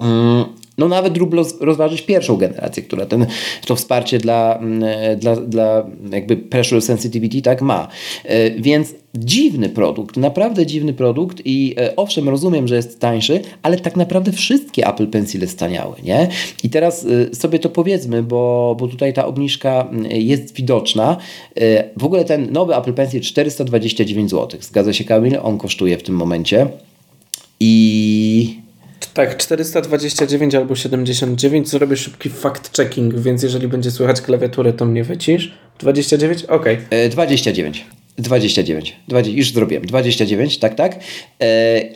Mm, 0.02 0.46
no 0.82 0.88
nawet 0.88 1.14
rozważyć 1.60 2.02
pierwszą 2.02 2.38
generację, 2.38 2.84
która 2.84 3.06
ten, 3.06 3.26
to 3.66 3.76
wsparcie 3.76 4.18
dla, 4.18 4.58
mm, 4.58 4.84
dla, 5.20 5.36
dla 5.36 5.86
jakby 6.12 6.38
pressure 6.38 6.82
sensitivity 6.82 7.42
tak 7.42 7.62
ma. 7.62 7.88
E, 8.26 8.52
więc 8.52 8.94
dziwny 9.16 9.70
produkt, 9.70 10.18
naprawdę 10.18 10.66
dziwny 10.66 10.94
produkt 10.94 11.42
i 11.46 11.76
e, 11.78 11.96
owszem, 11.96 12.30
rozumiem, 12.30 12.68
że 12.68 12.76
jest 12.76 13.00
tańszy, 13.00 13.42
ale 13.62 13.78
tak 13.78 13.96
naprawdę 13.96 14.32
wszystkie 14.32 14.88
Apple 14.88 15.08
Pencile 15.08 15.48
staniały, 15.48 15.96
nie? 16.04 16.28
I 16.64 16.70
teraz 16.70 17.06
e, 17.06 17.36
sobie 17.36 17.60
to 17.60 17.70
powiedzmy, 17.70 18.24
bo, 18.24 18.76
bo 18.80 18.88
tutaj 18.88 19.14
ta 19.14 19.26
obniżka 19.26 19.88
mm, 19.92 20.12
jest 20.12 20.56
widoczna. 20.56 21.18
W 21.98 22.06
ogóle 22.06 22.26
ten 22.26 22.52
nowy 22.52 22.76
Apple 22.76 22.94
Pencil 22.94 23.22
429 23.22 24.32
zł. 24.32 24.60
Zgadza 24.62 24.94
się 24.94 25.04
Kamil? 25.04 25.38
On 25.44 25.58
kosztuje 25.58 25.98
w 25.98 26.04
tym 26.04 26.16
momencie. 26.16 26.68
I 27.60 28.62
tak, 29.06 29.38
429 29.38 30.56
albo 30.56 30.76
79. 30.76 31.70
Zrobię 31.70 31.98
szybki 31.98 32.30
fact-checking, 32.30 33.20
więc 33.20 33.44
jeżeli 33.44 33.68
będzie 33.68 33.92
słychać 33.92 34.22
klawiaturę, 34.22 34.74
to 34.74 34.86
mnie 34.86 35.04
wycisz. 35.04 35.52
29? 35.80 36.44
Ok. 36.44 36.66
E, 36.90 37.10
29. 37.10 37.86
29. 38.18 38.96
20, 39.08 39.38
już 39.38 39.52
zrobiłem. 39.52 39.86
29, 39.86 40.58
tak, 40.58 40.76
tak. 40.76 41.00
E, 41.42 41.46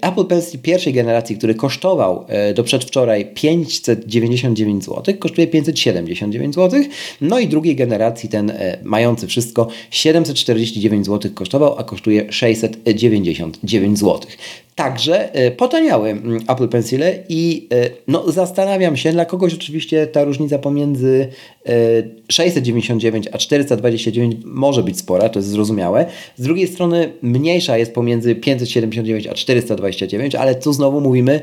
Apple 0.01 0.25
Pencil 0.25 0.59
pierwszej 0.59 0.93
generacji, 0.93 1.38
który 1.38 1.55
kosztował 1.55 2.25
e, 2.27 2.53
do 2.53 2.63
przedwczoraj 2.63 3.25
599 3.33 4.85
zł, 4.85 5.15
kosztuje 5.19 5.47
579 5.47 6.55
zł. 6.55 6.83
No 7.21 7.39
i 7.39 7.47
drugiej 7.47 7.75
generacji, 7.75 8.29
ten 8.29 8.50
e, 8.50 8.77
mający 8.83 9.27
wszystko, 9.27 9.67
749 9.91 11.05
zł 11.05 11.31
kosztował, 11.33 11.75
a 11.77 11.83
kosztuje 11.83 12.31
699 12.31 14.00
zł. 14.00 14.19
Także 14.75 15.29
potaniały 15.58 16.10
mm, 16.10 16.39
Apple 16.48 16.67
Pencile 16.67 17.24
i 17.29 17.70
no, 18.08 18.32
zastanawiam 18.32 18.98
się, 18.98 19.12
dla 19.12 19.25
kogoś 19.25 19.53
oczywiście 19.53 20.08
ta 20.08 20.24
różnica 20.24 20.60
pomiędzy 20.60 21.27
699 22.29 23.27
a 23.32 23.38
429 23.38 24.36
może 24.46 24.84
być 24.84 25.00
spora, 25.00 25.29
to 25.29 25.39
jest 25.39 25.50
zrozumiałe. 25.50 26.05
Z 26.38 26.44
drugiej 26.44 26.67
strony 26.67 27.13
mniejsza 27.22 27.77
jest 27.77 27.94
pomiędzy 27.94 28.36
579 28.36 29.27
a 29.27 29.34
429, 29.34 30.36
ale 30.36 30.55
tu 30.55 30.74
znowu 30.74 31.01
mówimy 31.01 31.41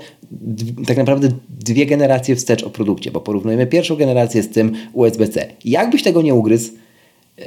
tak 0.86 0.96
naprawdę 0.96 1.28
dwie 1.48 1.86
generacje 1.86 2.36
wstecz 2.36 2.62
o 2.62 2.70
produkcie, 2.70 3.10
bo 3.10 3.20
porównujemy 3.20 3.66
pierwszą 3.66 3.96
generację 3.96 4.42
z 4.42 4.48
tym 4.48 4.72
USB-C. 4.92 5.46
Jakbyś 5.64 6.02
tego 6.02 6.22
nie 6.22 6.34
ugryzł, 6.34 6.72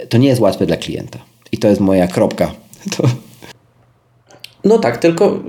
to 0.09 0.17
nie 0.17 0.27
jest 0.27 0.41
łatwe 0.41 0.65
dla 0.65 0.77
klienta. 0.77 1.19
I 1.51 1.57
to 1.57 1.67
jest 1.67 1.81
moja 1.81 2.07
kropka. 2.07 2.53
To... 2.97 3.03
No 4.65 4.79
tak, 4.79 4.97
tylko 4.97 5.39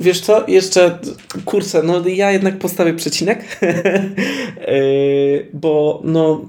wiesz 0.00 0.20
co, 0.20 0.44
jeszcze 0.48 0.98
kurczę, 1.44 1.82
no 1.82 2.08
ja 2.08 2.32
jednak 2.32 2.58
postawię 2.58 2.94
przecinek, 2.94 3.60
yy, 4.68 5.48
bo 5.62 6.00
no 6.04 6.40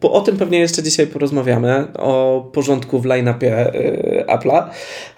bo 0.00 0.12
o 0.12 0.20
tym 0.20 0.36
pewnie 0.36 0.58
jeszcze 0.58 0.82
dzisiaj 0.82 1.06
porozmawiamy, 1.06 1.86
o 1.94 2.50
porządku 2.52 3.00
w 3.00 3.04
line-upie 3.04 3.74
y, 3.74 4.24
Apple'a. 4.28 4.68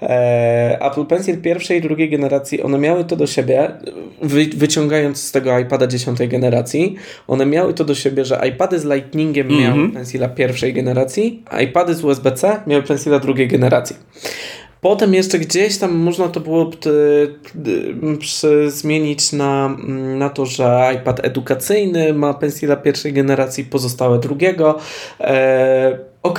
E, 0.02 0.78
Apple 0.80 1.04
Pencil 1.04 1.40
pierwszej 1.40 1.78
i 1.78 1.80
drugiej 1.80 2.10
generacji, 2.10 2.62
one 2.62 2.78
miały 2.78 3.04
to 3.04 3.16
do 3.16 3.26
siebie, 3.26 3.70
wy, 4.22 4.46
wyciągając 4.56 5.22
z 5.22 5.32
tego 5.32 5.58
iPada 5.58 5.86
dziesiątej 5.86 6.28
generacji, 6.28 6.96
one 7.26 7.46
miały 7.46 7.74
to 7.74 7.84
do 7.84 7.94
siebie, 7.94 8.24
że 8.24 8.40
iPady 8.48 8.78
z 8.78 8.84
Lightningiem 8.84 9.46
mm 9.46 9.58
-hmm. 9.58 9.76
miały 9.76 9.92
Pencila 9.92 10.28
pierwszej 10.28 10.72
generacji, 10.72 11.44
iPady 11.64 11.94
z 11.94 12.04
USB-C 12.04 12.60
miały 12.66 12.82
Pencila 12.82 13.18
drugiej 13.18 13.48
generacji. 13.48 13.96
Potem 14.80 15.14
jeszcze 15.14 15.38
gdzieś 15.38 15.78
tam 15.78 15.94
można 15.94 16.28
to 16.28 16.40
było 16.40 16.70
zmienić 18.68 19.32
na, 19.32 19.76
na 20.18 20.30
to, 20.30 20.46
że 20.46 20.92
iPad 20.94 21.24
edukacyjny 21.24 22.14
ma 22.14 22.34
pensila 22.34 22.76
pierwszej 22.76 23.12
generacji, 23.12 23.64
pozostałe 23.64 24.18
drugiego. 24.18 24.78
E, 25.20 25.98
ok. 26.22 26.38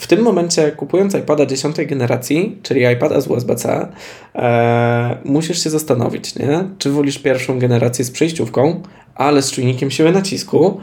W 0.00 0.06
tym 0.06 0.22
momencie 0.22 0.72
kupując 0.72 1.14
iPada 1.14 1.46
10 1.46 1.76
generacji, 1.86 2.58
czyli 2.62 2.84
iPada 2.92 3.20
z 3.20 3.26
USB-C, 3.26 3.88
e, 4.34 5.16
musisz 5.24 5.64
się 5.64 5.70
zastanowić, 5.70 6.34
nie? 6.34 6.64
czy 6.78 6.90
wolisz 6.90 7.18
pierwszą 7.18 7.58
generację 7.58 8.04
z 8.04 8.10
przejściówką, 8.10 8.82
ale 9.14 9.42
z 9.42 9.52
czujnikiem 9.52 9.90
siły 9.90 10.12
nacisku, 10.12 10.80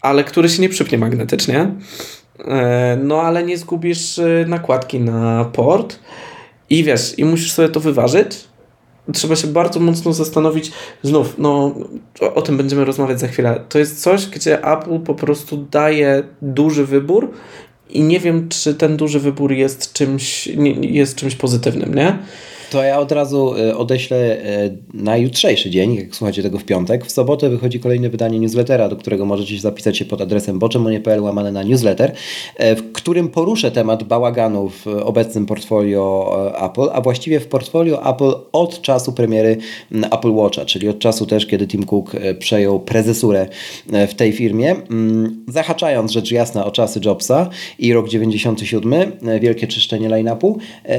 ale 0.00 0.24
który 0.24 0.48
się 0.48 0.62
nie 0.62 0.68
przypnie 0.68 0.98
magnetycznie, 0.98 1.68
E, 1.68 2.23
no 3.04 3.22
ale 3.22 3.44
nie 3.44 3.58
zgubisz 3.58 4.18
e, 4.18 4.44
nakładki 4.48 5.00
na 5.00 5.44
port 5.44 5.98
i 6.70 6.84
wiesz, 6.84 7.18
i 7.18 7.24
musisz 7.24 7.52
sobie 7.52 7.68
to 7.68 7.80
wyważyć. 7.80 8.44
Trzeba 9.12 9.36
się 9.36 9.46
bardzo 9.46 9.80
mocno 9.80 10.12
zastanowić. 10.12 10.72
Znów, 11.02 11.34
no 11.38 11.74
o, 12.20 12.34
o 12.34 12.42
tym 12.42 12.56
będziemy 12.56 12.84
rozmawiać 12.84 13.20
za 13.20 13.28
chwilę. 13.28 13.60
To 13.68 13.78
jest 13.78 14.02
coś, 14.02 14.26
gdzie 14.26 14.64
Apple 14.64 15.00
po 15.00 15.14
prostu 15.14 15.56
daje 15.56 16.22
duży 16.42 16.86
wybór 16.86 17.30
i 17.90 18.02
nie 18.02 18.20
wiem, 18.20 18.48
czy 18.48 18.74
ten 18.74 18.96
duży 18.96 19.20
wybór 19.20 19.52
jest 19.52 19.92
czymś, 19.92 20.46
jest 20.80 21.16
czymś 21.16 21.36
pozytywnym, 21.36 21.94
nie? 21.94 22.18
To 22.74 22.82
ja 22.82 22.98
od 22.98 23.12
razu 23.12 23.54
e, 23.56 23.76
odeślę 23.76 24.16
e, 24.16 24.70
na 24.94 25.16
jutrzejszy 25.16 25.70
dzień, 25.70 25.94
jak 25.94 26.16
słuchacie 26.16 26.42
tego 26.42 26.58
w 26.58 26.64
piątek. 26.64 27.06
W 27.06 27.12
sobotę 27.12 27.50
wychodzi 27.50 27.80
kolejne 27.80 28.08
wydanie 28.08 28.40
newslettera, 28.40 28.88
do 28.88 28.96
którego 28.96 29.24
możecie 29.24 29.60
zapisać 29.60 29.98
się 29.98 30.04
pod 30.04 30.20
adresem 30.20 30.58
boczemonie.pl 30.58 31.22
łamane 31.22 31.52
na 31.52 31.62
newsletter, 31.62 32.12
e, 32.56 32.76
w 32.76 32.92
którym 32.92 33.28
poruszę 33.28 33.70
temat 33.70 34.04
bałaganu 34.04 34.68
w 34.68 34.86
obecnym 34.86 35.46
portfolio 35.46 36.36
Apple, 36.70 36.88
a 36.92 37.00
właściwie 37.00 37.40
w 37.40 37.46
portfolio 37.46 38.14
Apple 38.14 38.32
od 38.52 38.82
czasu 38.82 39.12
premiery 39.12 39.56
Apple 40.12 40.32
Watcha, 40.32 40.64
czyli 40.64 40.88
od 40.88 40.98
czasu 40.98 41.26
też, 41.26 41.46
kiedy 41.46 41.66
Tim 41.66 41.86
Cook 41.86 42.12
przejął 42.38 42.80
prezesurę 42.80 43.46
w 44.08 44.14
tej 44.14 44.32
firmie, 44.32 44.76
zahaczając 45.48 46.12
rzecz 46.12 46.30
jasna 46.30 46.64
o 46.64 46.70
czasy 46.70 47.00
Jobsa 47.04 47.50
i 47.78 47.92
rok 47.92 48.08
97, 48.08 49.12
wielkie 49.40 49.66
czyszczenie 49.66 50.08
line-upu, 50.08 50.58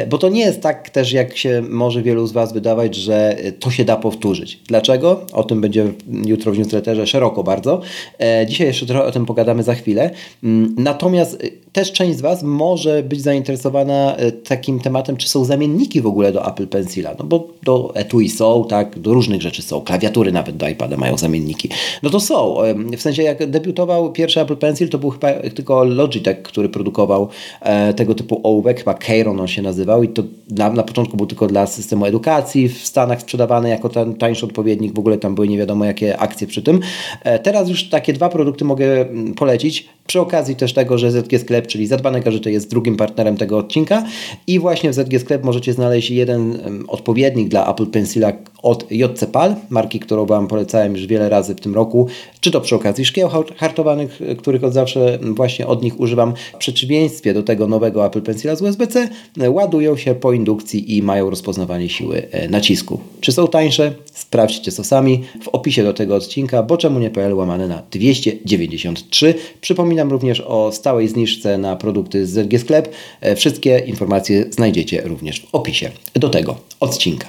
bo 0.10 0.17
to 0.17 0.29
nie 0.29 0.41
jest 0.41 0.62
tak 0.62 0.89
też, 0.89 1.13
jak 1.13 1.38
się 1.38 1.64
może 1.69 2.01
wielu 2.01 2.27
z 2.27 2.31
Was 2.31 2.53
wydawać, 2.53 2.95
że 2.95 3.38
to 3.60 3.72
się 3.72 3.86
da 3.86 3.98
powtórzyć. 3.98 4.60
Dlaczego? 4.67 5.25
O 5.34 5.43
tym 5.43 5.62
będzie 5.62 5.91
jutro 6.25 6.51
w 6.51 6.57
newsletterze 6.57 7.07
szeroko 7.07 7.43
bardzo. 7.43 7.81
E, 8.19 8.45
dzisiaj 8.50 8.67
jeszcze 8.67 8.86
trochę 8.86 9.05
o 9.05 9.12
tym 9.12 9.25
pogadamy 9.25 9.63
za 9.63 9.75
chwilę. 9.75 10.12
Mm, 10.43 10.75
natomiast 10.77 11.43
też 11.75 11.91
część 11.91 12.17
z 12.17 12.22
Was 12.22 12.44
może 12.44 13.03
być 13.03 13.22
zainteresowana 13.22 14.15
e, 14.15 14.32
takim 14.32 14.79
tematem, 14.79 15.17
czy 15.17 15.29
są 15.29 15.46
zamienniki 15.46 16.01
w 16.01 16.08
ogóle 16.08 16.32
do 16.32 16.48
Apple 16.48 16.67
Pencila. 16.67 17.15
No 17.20 17.25
bo 17.25 17.48
do 17.63 17.91
etui 17.96 18.29
są, 18.29 18.65
tak, 18.70 19.00
do 19.00 19.13
różnych 19.13 19.41
rzeczy 19.41 19.62
są. 19.62 19.82
Klawiatury 19.82 20.32
nawet 20.32 20.58
do 20.58 20.67
iPada 20.67 20.98
mają 20.98 21.17
zamienniki. 21.17 21.70
No 22.03 22.10
to 22.10 22.20
są. 22.20 22.58
W 22.98 23.01
sensie 23.01 23.24
jak 23.24 23.50
debiutował 23.50 24.12
pierwszy 24.12 24.41
Apple 24.41 24.58
Pencil, 24.58 24.89
to 24.89 24.98
był 24.98 25.10
chyba 25.10 25.34
tylko 25.34 25.84
Logitech, 25.84 26.41
który 26.41 26.70
produkował 26.70 27.29
e, 27.62 27.94
tego 27.94 28.15
typu 28.15 28.41
ołówek, 28.44 28.77
chyba 28.77 28.94
Keyron 28.94 29.39
on 29.39 29.48
się 29.48 29.62
nazywał 29.62 30.03
i 30.03 30.08
to 30.08 30.24
na, 30.50 30.70
na 30.70 30.84
początku 30.84 31.17
był 31.17 31.25
tylko 31.25 31.48
dla 31.48 31.67
systemu 31.67 32.05
edukacji 32.05 32.70
w 32.70 32.88
Stanach 32.88 33.22
sprzedawany 33.22 33.70
jako 33.70 33.89
ten 33.89 34.15
tańszy 34.15 34.46
odpowiednik. 34.46 34.94
W 34.94 35.00
ogóle 35.00 35.17
tam 35.17 35.36
były 35.36 35.48
nie 35.48 35.58
wiadomo 35.58 35.86
jakie 35.86 36.17
akcje 36.17 36.48
przy 36.48 36.62
tym. 36.62 36.79
E, 37.24 37.39
teraz 37.39 37.70
już 37.70 37.89
takie 37.89 38.13
dwa 38.13 38.29
produkty 38.29 38.65
mogę 38.65 39.01
mm, 39.01 39.34
polecić. 39.34 39.88
Przy 40.08 40.22
okazji 40.22 40.55
też 40.55 40.74
tego, 40.74 40.98
że 40.98 41.12
ZG 41.12 41.39
Sklep, 41.39 41.64
czyli 41.67 41.88
Zadbane 41.88 42.22
Gadżety 42.22 42.51
jest 42.51 42.69
drugim 42.69 42.98
partnerem 42.98 43.38
tego 43.38 43.57
odcinka 43.57 44.03
i 44.48 44.60
właśnie 44.60 44.89
w 44.89 44.93
ZG 44.93 45.19
Sklep 45.19 45.43
możecie 45.43 45.74
znaleźć 45.74 46.12
jeden 46.12 46.57
odpowiednik 46.88 47.48
dla 47.48 47.72
Apple 47.72 47.88
Pencila 47.88 48.31
od 48.63 48.91
JC 48.91 49.25
Pal, 49.31 49.55
marki, 49.69 50.00
którą 50.00 50.25
Wam 50.25 50.48
polecałem 50.48 50.93
już 50.93 51.05
wiele 51.05 51.29
razy 51.29 51.55
w 51.55 51.62
tym 51.62 51.75
roku, 51.75 52.07
czy 52.39 52.51
to 52.51 52.62
przy 52.62 52.75
okazji 52.75 53.05
szkieł 53.05 53.29
hartowanych, 53.57 54.19
których 54.38 54.63
od 54.63 54.74
zawsze 54.74 55.19
właśnie 55.22 55.67
od 55.67 55.84
nich 55.84 56.00
używam. 56.00 56.34
W 56.53 56.57
przeciwieństwie 56.57 57.34
do 57.34 57.43
tego 57.43 57.67
nowego 57.67 58.05
Apple 58.05 58.22
Pencila 58.22 58.55
z 58.55 58.62
USB-C 58.62 59.10
ładują 59.50 59.98
się 59.98 60.15
po 60.15 60.34
indukcji 60.34 60.98
i 60.98 61.01
mają 61.01 61.29
rozpoznawanie 61.29 61.89
siły 61.89 62.27
e, 62.31 62.50
nacisku. 62.50 63.00
Czy 63.22 63.31
są 63.31 63.48
tańsze? 63.48 63.93
Sprawdźcie 64.36 64.72
to 64.72 64.84
sami 64.84 65.24
w 65.42 65.48
opisie 65.48 65.84
do 65.84 65.94
tego 65.94 66.15
odcinka, 66.15 66.63
bo 66.63 66.77
czemu 66.77 67.00
nie.pl 67.00 67.34
łamane 67.34 67.68
na 67.68 67.84
293. 67.92 69.34
Przypominam 69.62 70.12
również 70.12 70.42
o 70.42 70.72
stałej 70.72 71.08
zniżce 71.08 71.58
na 71.58 71.75
produkty 71.75 72.27
z 72.27 72.30
ZG 72.30 72.60
Sklep. 72.60 72.89
E, 73.22 73.36
wszystkie 73.36 73.80
informacje 73.80 74.46
znajdziecie 74.50 75.01
również 75.01 75.39
w 75.39 75.56
opisie 75.56 75.92
do 76.13 76.30
tego 76.30 76.56
odcinka. 76.80 77.27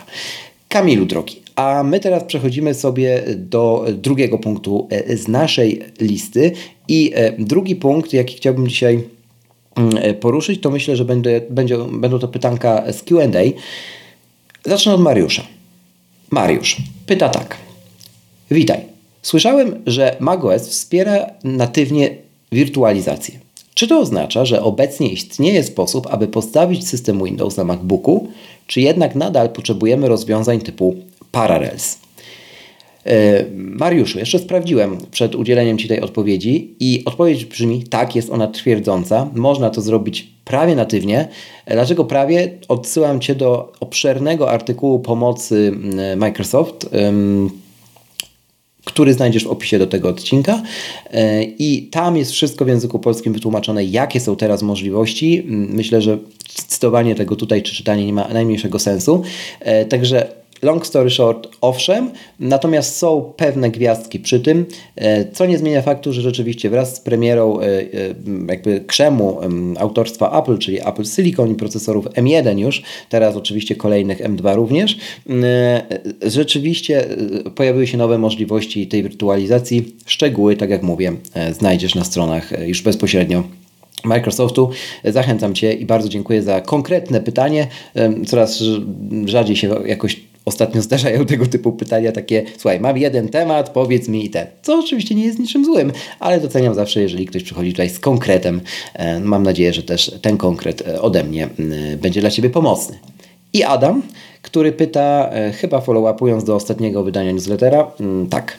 Kamilu 0.68 1.06
drogi, 1.06 1.42
a 1.56 1.82
my 1.82 2.00
teraz 2.00 2.24
przechodzimy 2.24 2.74
sobie 2.74 3.22
do 3.36 3.84
drugiego 3.92 4.38
punktu 4.38 4.88
e, 4.90 5.16
z 5.16 5.28
naszej 5.28 5.82
listy 6.00 6.52
i 6.88 7.12
e, 7.14 7.32
drugi 7.38 7.76
punkt, 7.76 8.12
jaki 8.12 8.36
chciałbym 8.36 8.68
dzisiaj 8.68 9.04
mm, 9.76 10.14
poruszyć, 10.14 10.60
to 10.60 10.70
myślę, 10.70 10.96
że 10.96 11.04
będzie, 11.04 11.40
będzie, 11.50 11.78
będą 11.78 12.18
to 12.18 12.28
pytanka 12.28 12.92
z 12.92 13.02
Q&A. 13.02 13.42
Zacznę 14.68 14.94
od 14.94 15.00
Mariusza. 15.00 15.42
Mariusz 16.30 16.76
pyta 17.06 17.28
tak. 17.28 17.56
Witaj. 18.50 18.80
Słyszałem, 19.22 19.82
że 19.86 20.16
macOS 20.20 20.68
wspiera 20.68 21.26
natywnie 21.44 22.16
wirtualizację. 22.52 23.38
Czy 23.74 23.88
to 23.88 23.98
oznacza, 23.98 24.44
że 24.44 24.62
obecnie 24.62 25.08
istnieje 25.08 25.64
sposób, 25.64 26.06
aby 26.10 26.28
postawić 26.28 26.88
system 26.88 27.24
Windows 27.24 27.56
na 27.56 27.64
MacBooku, 27.64 28.28
czy 28.66 28.80
jednak 28.80 29.14
nadal 29.14 29.48
potrzebujemy 29.48 30.08
rozwiązań 30.08 30.60
typu 30.60 30.94
Parallels? 31.32 31.98
E, 33.06 33.44
Mariuszu, 33.54 34.18
jeszcze 34.18 34.38
sprawdziłem 34.38 34.98
przed 35.10 35.34
udzieleniem 35.34 35.78
Ci 35.78 35.88
tej 35.88 36.00
odpowiedzi 36.00 36.74
i 36.80 37.02
odpowiedź 37.04 37.44
brzmi 37.44 37.82
tak, 37.82 38.16
jest 38.16 38.30
ona 38.30 38.48
twierdząca. 38.48 39.30
Można 39.34 39.70
to 39.70 39.80
zrobić 39.80 40.28
prawie 40.44 40.74
natywnie. 40.74 41.28
Dlaczego 41.66 42.04
prawie? 42.04 42.58
Odsyłam 42.68 43.20
Cię 43.20 43.34
do 43.34 43.72
obszernego 43.80 44.50
artykułu 44.50 44.98
pomocy 44.98 45.72
Microsoft 46.16 46.88
który 48.86 49.12
znajdziesz 49.12 49.44
w 49.44 49.50
opisie 49.50 49.78
do 49.78 49.86
tego 49.86 50.08
odcinka. 50.08 50.62
E, 51.10 51.42
I 51.42 51.82
tam 51.82 52.16
jest 52.16 52.32
wszystko 52.32 52.64
w 52.64 52.68
języku 52.68 52.98
polskim 52.98 53.32
wytłumaczone, 53.32 53.84
jakie 53.84 54.20
są 54.20 54.36
teraz 54.36 54.62
możliwości. 54.62 55.42
Myślę, 55.48 56.02
że 56.02 56.18
cytowanie 56.48 57.14
tego 57.14 57.36
tutaj 57.36 57.62
czy 57.62 57.74
czytanie 57.74 58.06
nie 58.06 58.12
ma 58.12 58.28
najmniejszego 58.28 58.78
sensu. 58.78 59.22
E, 59.60 59.84
także 59.84 60.32
Long 60.62 60.86
story 60.86 61.10
short, 61.10 61.48
owszem, 61.60 62.10
natomiast 62.40 62.96
są 62.96 63.32
pewne 63.36 63.70
gwiazdki 63.70 64.20
przy 64.20 64.40
tym, 64.40 64.66
e, 64.96 65.32
co 65.32 65.46
nie 65.46 65.58
zmienia 65.58 65.82
faktu, 65.82 66.12
że 66.12 66.22
rzeczywiście 66.22 66.70
wraz 66.70 66.96
z 66.96 67.00
premierą 67.00 67.60
e, 67.60 67.64
e, 67.64 67.84
jakby 68.48 68.80
krzemu 68.86 69.40
autorstwa 69.78 70.42
Apple, 70.42 70.58
czyli 70.58 70.88
Apple 70.88 71.04
Silicon 71.04 71.50
i 71.50 71.54
procesorów 71.54 72.04
M1 72.06 72.58
już, 72.58 72.82
teraz 73.08 73.36
oczywiście 73.36 73.76
kolejnych 73.76 74.18
M2 74.18 74.56
również, 74.56 74.98
rzeczywiście 76.22 77.04
pojawiły 77.54 77.86
się 77.86 77.98
nowe 77.98 78.18
możliwości 78.18 78.86
tej 78.86 79.02
wirtualizacji. 79.02 79.94
Szczegóły, 80.06 80.56
tak 80.56 80.70
jak 80.70 80.82
mówię, 80.82 81.12
znajdziesz 81.52 81.94
na 81.94 82.04
stronach 82.04 82.66
już 82.66 82.82
bezpośrednio 82.82 83.42
Microsoftu. 84.04 84.70
Zachęcam 85.04 85.54
Cię 85.54 85.72
i 85.72 85.86
bardzo 85.86 86.08
dziękuję 86.08 86.42
za 86.42 86.60
konkretne 86.60 87.20
pytanie. 87.20 87.66
Coraz 88.26 88.62
rzadziej 89.26 89.56
się 89.56 89.74
jakoś 89.86 90.20
ostatnio 90.46 90.82
zdarzają 90.82 91.26
tego 91.26 91.46
typu 91.46 91.72
pytania 91.72 92.12
takie, 92.12 92.44
słuchaj, 92.52 92.80
mam 92.80 92.98
jeden 92.98 93.28
temat, 93.28 93.70
powiedz 93.70 94.08
mi 94.08 94.24
i 94.24 94.30
te. 94.30 94.46
Co 94.62 94.78
oczywiście 94.78 95.14
nie 95.14 95.24
jest 95.24 95.38
niczym 95.38 95.64
złym, 95.64 95.92
ale 96.20 96.40
doceniam 96.40 96.74
zawsze, 96.74 97.00
jeżeli 97.00 97.26
ktoś 97.26 97.42
przychodzi 97.42 97.70
tutaj 97.70 97.90
z 97.90 97.98
konkretem. 97.98 98.60
E, 98.94 99.20
mam 99.20 99.42
nadzieję, 99.42 99.72
że 99.72 99.82
też 99.82 100.12
ten 100.22 100.36
konkret 100.36 100.88
e, 100.88 101.02
ode 101.02 101.24
mnie 101.24 101.48
będzie 102.00 102.20
dla 102.20 102.30
Ciebie 102.30 102.50
pomocny. 102.50 102.98
I 103.52 103.62
Adam, 103.62 104.02
który 104.42 104.72
pyta, 104.72 105.30
e, 105.32 105.52
chyba 105.52 105.80
follow-upując 105.80 106.44
do 106.44 106.54
ostatniego 106.54 107.04
wydania 107.04 107.32
newslettera, 107.32 107.90
tak. 108.30 108.58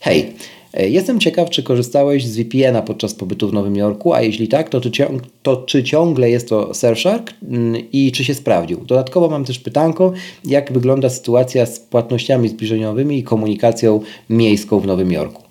Hej, 0.00 0.34
jestem 0.74 1.20
ciekaw, 1.20 1.50
czy 1.50 1.62
korzystałeś 1.62 2.26
z 2.26 2.36
VPN-a 2.36 2.82
podczas 2.82 3.14
pobytu 3.14 3.48
w 3.48 3.52
Nowym 3.52 3.76
Jorku, 3.76 4.14
a 4.14 4.22
jeśli 4.22 4.48
tak, 4.48 4.68
to 4.68 4.80
czy, 4.80 4.90
ciąg 4.90 5.22
to 5.42 5.56
czy 5.56 5.84
ciągle 5.84 6.30
jest 6.30 6.48
to 6.48 6.74
Surfshark 6.74 7.32
mm, 7.42 7.82
i 7.92 8.12
czy 8.12 8.24
się 8.24 8.34
sprawdził? 8.34 8.84
Dodatkowo 8.84 9.28
mam 9.28 9.44
też 9.44 9.58
pytanko, 9.58 10.12
jak 10.44 10.72
wygląda 10.72 11.08
sytuacja 11.08 11.66
z 11.66 11.80
płatnościami 11.80 12.48
zbliżeniowymi 12.48 13.18
i 13.18 13.22
komunikacją 13.22 14.00
miejską 14.30 14.80
w 14.80 14.86
Nowym 14.86 15.12
Jorku? 15.12 15.42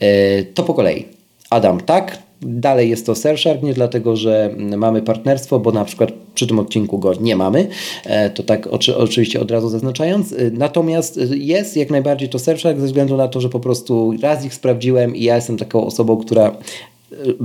E, 0.00 0.42
to 0.42 0.62
po 0.62 0.74
kolei. 0.74 1.04
Adam, 1.50 1.80
tak, 1.80 2.25
Dalej 2.42 2.90
jest 2.90 3.06
to 3.06 3.14
Surfshark, 3.14 3.62
nie 3.62 3.74
dlatego, 3.74 4.16
że 4.16 4.54
mamy 4.76 5.02
partnerstwo, 5.02 5.60
bo 5.60 5.72
na 5.72 5.84
przykład 5.84 6.12
przy 6.34 6.46
tym 6.46 6.58
odcinku 6.58 6.98
go 6.98 7.12
nie 7.20 7.36
mamy, 7.36 7.68
e, 8.04 8.30
to 8.30 8.42
tak 8.42 8.66
oczy, 8.66 8.96
oczywiście 8.96 9.40
od 9.40 9.50
razu 9.50 9.68
zaznaczając. 9.68 10.32
E, 10.32 10.36
natomiast 10.52 11.20
jest 11.30 11.76
jak 11.76 11.90
najbardziej 11.90 12.28
to 12.28 12.38
Surfshark 12.38 12.78
ze 12.78 12.86
względu 12.86 13.16
na 13.16 13.28
to, 13.28 13.40
że 13.40 13.48
po 13.48 13.60
prostu 13.60 14.14
raz 14.22 14.44
ich 14.44 14.54
sprawdziłem 14.54 15.16
i 15.16 15.22
ja 15.22 15.36
jestem 15.36 15.56
taką 15.56 15.86
osobą, 15.86 16.16
która 16.16 16.46
e, 16.46 16.54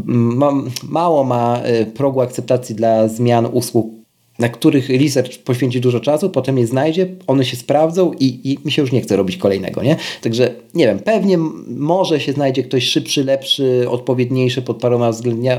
ma, 0.05 0.51
mało 0.83 1.23
ma 1.23 1.61
progu 1.93 2.21
akceptacji 2.21 2.75
dla 2.75 3.07
zmian 3.07 3.47
usług 3.51 4.00
na 4.41 4.49
których 4.49 4.89
research 4.89 5.37
poświęci 5.37 5.81
dużo 5.81 5.99
czasu, 5.99 6.29
potem 6.29 6.57
je 6.57 6.67
znajdzie, 6.67 7.07
one 7.27 7.45
się 7.45 7.57
sprawdzą 7.57 8.13
i, 8.19 8.39
i 8.43 8.57
mi 8.65 8.71
się 8.71 8.81
już 8.81 8.91
nie 8.91 9.01
chce 9.01 9.15
robić 9.15 9.37
kolejnego, 9.37 9.83
nie? 9.83 9.95
Także 10.21 10.53
nie 10.73 10.85
wiem, 10.85 10.99
pewnie 10.99 11.37
może 11.67 12.19
się 12.19 12.33
znajdzie 12.33 12.63
ktoś 12.63 12.83
szybszy, 12.83 13.23
lepszy, 13.23 13.85
odpowiedniejszy 13.89 14.61
pod 14.61 14.77
paroma 14.77 15.11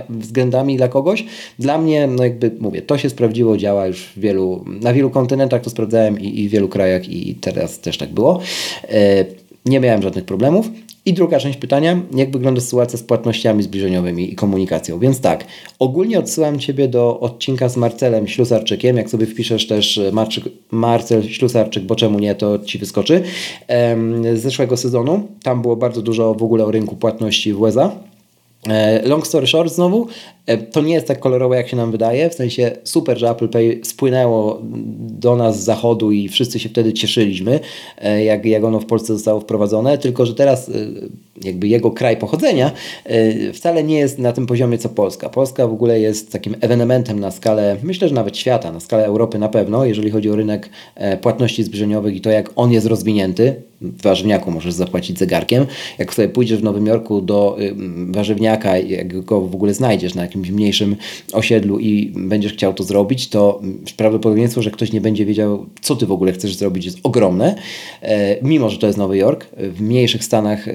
względami 0.08 0.76
dla 0.76 0.88
kogoś. 0.88 1.24
Dla 1.58 1.78
mnie, 1.78 2.06
no 2.06 2.24
jakby 2.24 2.50
mówię, 2.60 2.82
to 2.82 2.98
się 2.98 3.10
sprawdziło, 3.10 3.56
działa 3.56 3.86
już 3.86 4.02
w 4.16 4.20
wielu, 4.20 4.64
na 4.66 4.92
wielu 4.92 5.10
kontynentach 5.10 5.62
to 5.62 5.70
sprawdzałem 5.70 6.20
i, 6.20 6.40
i 6.40 6.48
w 6.48 6.52
wielu 6.52 6.68
krajach 6.68 7.08
i 7.08 7.34
teraz 7.34 7.80
też 7.80 7.98
tak 7.98 8.12
było. 8.12 8.40
E, 8.88 9.24
nie 9.66 9.80
miałem 9.80 10.02
żadnych 10.02 10.24
problemów. 10.24 10.70
I 11.06 11.12
druga 11.12 11.38
część 11.38 11.58
pytania, 11.58 12.00
jak 12.14 12.30
wygląda 12.30 12.60
sytuacja 12.60 12.98
z 12.98 13.02
płatnościami 13.02 13.62
zbliżeniowymi 13.62 14.32
i 14.32 14.36
komunikacją? 14.36 14.98
Więc 14.98 15.20
tak, 15.20 15.44
ogólnie 15.78 16.18
odsyłam 16.18 16.58
Ciebie 16.58 16.88
do 16.88 17.20
odcinka 17.20 17.68
z 17.68 17.76
Marcelem 17.76 18.28
Ślusarczykiem. 18.28 18.96
Jak 18.96 19.10
sobie 19.10 19.26
wpiszesz 19.26 19.66
też 19.66 19.98
e, 19.98 20.12
Marczyk, 20.12 20.44
Marcel 20.70 21.22
Ślusarczyk, 21.28 21.84
bo 21.84 21.94
czemu 21.94 22.18
nie, 22.18 22.34
to 22.34 22.58
Ci 22.58 22.78
wyskoczy. 22.78 23.22
Z 24.34 24.40
zeszłego 24.40 24.76
sezonu. 24.76 25.28
Tam 25.42 25.62
było 25.62 25.76
bardzo 25.76 26.02
dużo 26.02 26.34
w 26.34 26.42
ogóle 26.42 26.64
o 26.64 26.70
rynku 26.70 26.96
płatności 26.96 27.52
w 27.52 27.60
USA. 27.60 27.92
E, 28.68 29.02
long 29.08 29.26
story 29.26 29.46
short 29.46 29.72
znowu, 29.72 30.06
e, 30.46 30.58
to 30.58 30.80
nie 30.82 30.94
jest 30.94 31.06
tak 31.06 31.20
kolorowe 31.20 31.56
jak 31.56 31.68
się 31.68 31.76
nam 31.76 31.90
wydaje, 31.90 32.30
w 32.30 32.34
sensie 32.34 32.76
super, 32.84 33.18
że 33.18 33.30
Apple 33.30 33.48
Pay 33.48 33.80
spłynęło 33.84 34.58
do 34.98 35.36
nas 35.36 35.60
z 35.60 35.64
zachodu 35.64 36.12
i 36.12 36.28
wszyscy 36.28 36.58
się 36.58 36.68
wtedy 36.68 36.92
cieszyliśmy, 36.92 37.60
e, 37.98 38.24
jak, 38.24 38.44
jak 38.44 38.64
ono 38.64 38.80
w 38.80 38.86
Polsce 38.86 39.14
zostało 39.14 39.40
wprowadzone, 39.40 39.98
tylko 39.98 40.26
że 40.26 40.34
teraz 40.34 40.70
jakby 41.44 41.68
jego 41.68 41.90
kraj 41.90 42.16
pochodzenia 42.16 42.70
wcale 43.54 43.84
nie 43.84 43.98
jest 43.98 44.18
na 44.18 44.32
tym 44.32 44.46
poziomie 44.46 44.78
co 44.78 44.88
Polska. 44.88 45.28
Polska 45.28 45.66
w 45.66 45.72
ogóle 45.72 46.00
jest 46.00 46.32
takim 46.32 46.56
ewenementem 46.60 47.20
na 47.20 47.30
skalę, 47.30 47.76
myślę, 47.82 48.08
że 48.08 48.14
nawet 48.14 48.36
świata, 48.36 48.72
na 48.72 48.80
skalę 48.80 49.04
Europy 49.06 49.38
na 49.38 49.48
pewno, 49.48 49.84
jeżeli 49.84 50.10
chodzi 50.10 50.30
o 50.30 50.36
rynek 50.36 50.70
płatności 51.20 51.64
zbliżeniowych 51.64 52.16
i 52.16 52.20
to 52.20 52.30
jak 52.30 52.50
on 52.56 52.72
jest 52.72 52.86
rozwinięty 52.86 53.54
w 53.82 54.02
warzywniaku 54.02 54.50
możesz 54.50 54.74
zapłacić 54.74 55.18
zegarkiem. 55.18 55.66
Jak 55.98 56.14
sobie 56.14 56.28
pójdziesz 56.28 56.58
w 56.58 56.62
Nowym 56.62 56.86
Jorku 56.86 57.20
do 57.20 57.56
warzywniaka, 58.08 58.78
jak 58.78 59.24
go 59.24 59.40
w 59.40 59.54
ogóle 59.54 59.74
znajdziesz 59.74 60.14
na 60.14 60.22
jakimś 60.22 60.50
mniejszym 60.50 60.96
osiedlu 61.32 61.78
i 61.78 62.12
będziesz 62.16 62.52
chciał 62.52 62.74
to 62.74 62.84
zrobić, 62.84 63.28
to 63.28 63.60
prawdopodobieństwo, 63.96 64.62
że 64.62 64.70
ktoś 64.70 64.92
nie 64.92 65.00
będzie 65.00 65.26
wiedział, 65.26 65.66
co 65.80 65.96
ty 65.96 66.06
w 66.06 66.12
ogóle 66.12 66.32
chcesz 66.32 66.56
zrobić, 66.56 66.84
jest 66.84 66.98
ogromne. 67.02 67.54
E, 68.02 68.36
mimo, 68.42 68.70
że 68.70 68.78
to 68.78 68.86
jest 68.86 68.98
Nowy 68.98 69.16
Jork, 69.16 69.46
w 69.56 69.80
mniejszych 69.80 70.24
stanach 70.24 70.66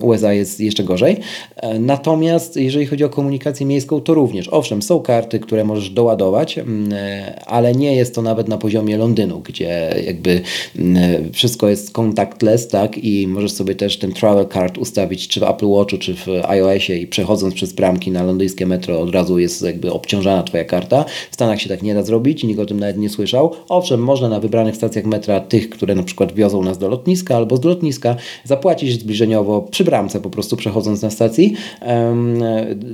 USA 0.00 0.15
jest 0.22 0.60
jeszcze 0.60 0.84
gorzej. 0.84 1.16
E, 1.56 1.78
natomiast 1.78 2.56
jeżeli 2.56 2.86
chodzi 2.86 3.04
o 3.04 3.08
komunikację 3.08 3.66
miejską, 3.66 4.00
to 4.00 4.14
również. 4.14 4.48
Owszem, 4.48 4.82
są 4.82 5.00
karty, 5.00 5.38
które 5.38 5.64
możesz 5.64 5.90
doładować, 5.90 6.58
mm, 6.58 6.92
e, 6.92 7.40
ale 7.46 7.72
nie 7.72 7.96
jest 7.96 8.14
to 8.14 8.22
nawet 8.22 8.48
na 8.48 8.58
poziomie 8.58 8.96
Londynu, 8.96 9.40
gdzie 9.40 9.94
jakby 10.06 10.40
mm, 10.78 11.32
wszystko 11.32 11.68
jest 11.68 11.90
contactless, 11.90 12.68
tak? 12.68 12.98
I 12.98 13.26
możesz 13.28 13.52
sobie 13.52 13.74
też 13.74 13.98
ten 13.98 14.12
travel 14.12 14.46
card 14.48 14.78
ustawić 14.78 15.28
czy 15.28 15.40
w 15.40 15.42
Apple 15.42 15.68
Watchu, 15.68 15.98
czy 15.98 16.14
w 16.14 16.26
iOSie 16.48 16.98
i 16.98 17.06
przechodząc 17.06 17.54
przez 17.54 17.72
bramki 17.72 18.10
na 18.10 18.22
londyńskie 18.22 18.66
metro 18.66 19.00
od 19.00 19.14
razu 19.14 19.38
jest 19.38 19.62
jakby 19.62 19.92
obciążana 19.92 20.42
Twoja 20.42 20.64
karta. 20.64 21.04
W 21.30 21.34
Stanach 21.34 21.60
się 21.60 21.68
tak 21.68 21.82
nie 21.82 21.94
da 21.94 22.02
zrobić, 22.02 22.44
nikt 22.44 22.60
o 22.60 22.66
tym 22.66 22.80
nawet 22.80 22.98
nie 22.98 23.08
słyszał. 23.08 23.52
Owszem, 23.68 24.00
można 24.00 24.28
na 24.28 24.40
wybranych 24.40 24.76
stacjach 24.76 25.04
metra, 25.04 25.40
tych, 25.40 25.70
które 25.70 25.94
na 25.94 26.02
przykład 26.02 26.34
wiozą 26.34 26.62
nas 26.62 26.78
do 26.78 26.88
lotniska 26.88 27.36
albo 27.36 27.56
z 27.56 27.64
lotniska, 27.64 28.16
zapłacić 28.44 29.00
zbliżeniowo 29.00 29.62
przy 29.62 29.84
bramce 29.84 30.05
po 30.20 30.30
prostu 30.30 30.56
przechodząc 30.56 31.02
na 31.02 31.10
stacji. 31.10 31.54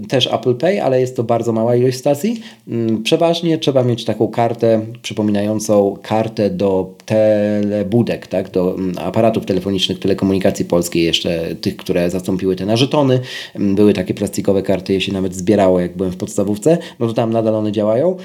Też 0.09 0.27
Apple 0.27 0.55
Pay, 0.55 0.83
ale 0.83 1.01
jest 1.01 1.17
to 1.17 1.25
bardzo 1.25 1.53
mała 1.53 1.77
ilość 1.77 1.99
stacji. 1.99 2.41
Mm, 2.69 3.03
przeważnie 3.03 3.59
trzeba 3.59 3.85
mieć 3.85 4.05
taką 4.05 4.29
kartę 4.29 4.81
przypominającą 5.03 5.97
kartę 6.03 6.51
do 6.51 6.95
telebudek, 7.05 8.27
tak? 8.27 8.51
do 8.51 8.75
mm, 8.75 8.99
aparatów 8.99 9.47
telefonicznych 9.47 9.99
telekomunikacji 9.99 10.65
polskiej, 10.65 11.05
jeszcze 11.05 11.57
tych, 11.61 11.77
które 11.77 12.11
zastąpiły 12.11 12.57
te 12.57 12.67
na 12.67 12.77
żetony. 12.77 13.21
Mm, 13.55 13.75
były 13.75 13.93
takie 13.93 14.15
plastikowe 14.15 14.63
karty, 14.63 14.93
je 14.93 15.01
się 15.01 15.13
nawet 15.13 15.35
zbierało, 15.35 15.81
jak 15.81 15.97
byłem 15.97 16.13
w 16.13 16.17
podstawówce, 16.17 16.79
no 17.01 17.07
to 17.07 17.13
tam 17.13 17.33
nadal 17.33 17.55
one 17.55 17.73
działają 17.73 18.17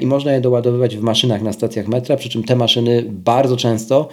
i 0.00 0.06
można 0.06 0.32
je 0.32 0.40
doładowywać 0.40 0.96
w 0.96 1.02
maszynach 1.02 1.42
na 1.42 1.52
stacjach 1.52 1.88
metra, 1.88 2.16
przy 2.16 2.28
czym 2.28 2.44
te 2.44 2.56
maszyny 2.56 3.04
bardzo 3.08 3.56
często 3.56 4.08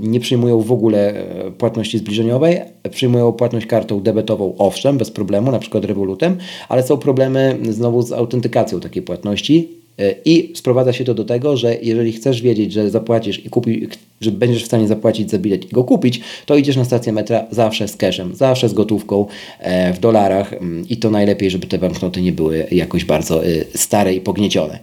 nie 0.00 0.20
przyjmują 0.20 0.60
w 0.60 0.72
ogóle 0.72 1.14
e, 1.14 1.50
płatności 1.50 1.98
zbliżeniowej, 1.98 2.60
przyjmują 2.90 3.32
płatność 3.44 3.66
kartą 3.66 4.00
debetową, 4.00 4.54
owszem, 4.58 4.98
bez 4.98 5.10
problemu, 5.10 5.52
na 5.52 5.58
przykład 5.58 5.84
Revolutem, 5.84 6.36
ale 6.68 6.82
są 6.82 6.96
problemy 6.96 7.58
znowu 7.70 8.02
z 8.02 8.12
autentykacją 8.12 8.80
takiej 8.80 9.02
płatności 9.02 9.68
e, 9.98 10.14
i 10.24 10.52
sprowadza 10.56 10.92
się 10.92 11.04
to 11.04 11.14
do 11.14 11.24
tego, 11.24 11.56
że 11.56 11.76
jeżeli 11.82 12.12
chcesz 12.12 12.42
wiedzieć, 12.42 12.72
że 12.72 12.90
zapłacisz 12.90 13.46
i 13.46 13.50
kupi, 13.50 13.88
że 14.20 14.30
będziesz 14.30 14.62
w 14.62 14.66
stanie 14.66 14.88
zapłacić 14.88 15.30
za 15.30 15.38
bilet 15.38 15.72
i 15.72 15.74
go 15.74 15.84
kupić, 15.84 16.20
to 16.46 16.56
idziesz 16.56 16.76
na 16.76 16.84
stację 16.84 17.12
metra 17.12 17.46
zawsze 17.50 17.88
z 17.88 17.96
cashem, 17.96 18.34
zawsze 18.34 18.68
z 18.68 18.74
gotówką 18.74 19.26
e, 19.58 19.92
w 19.92 19.98
dolarach 19.98 20.52
mm, 20.52 20.88
i 20.88 20.96
to 20.96 21.10
najlepiej, 21.10 21.50
żeby 21.50 21.66
te 21.66 21.78
banknoty 21.78 22.22
nie 22.22 22.32
były 22.32 22.66
jakoś 22.70 23.04
bardzo 23.04 23.42
stare 23.74 24.14
i 24.14 24.20
pogniecione. 24.20 24.78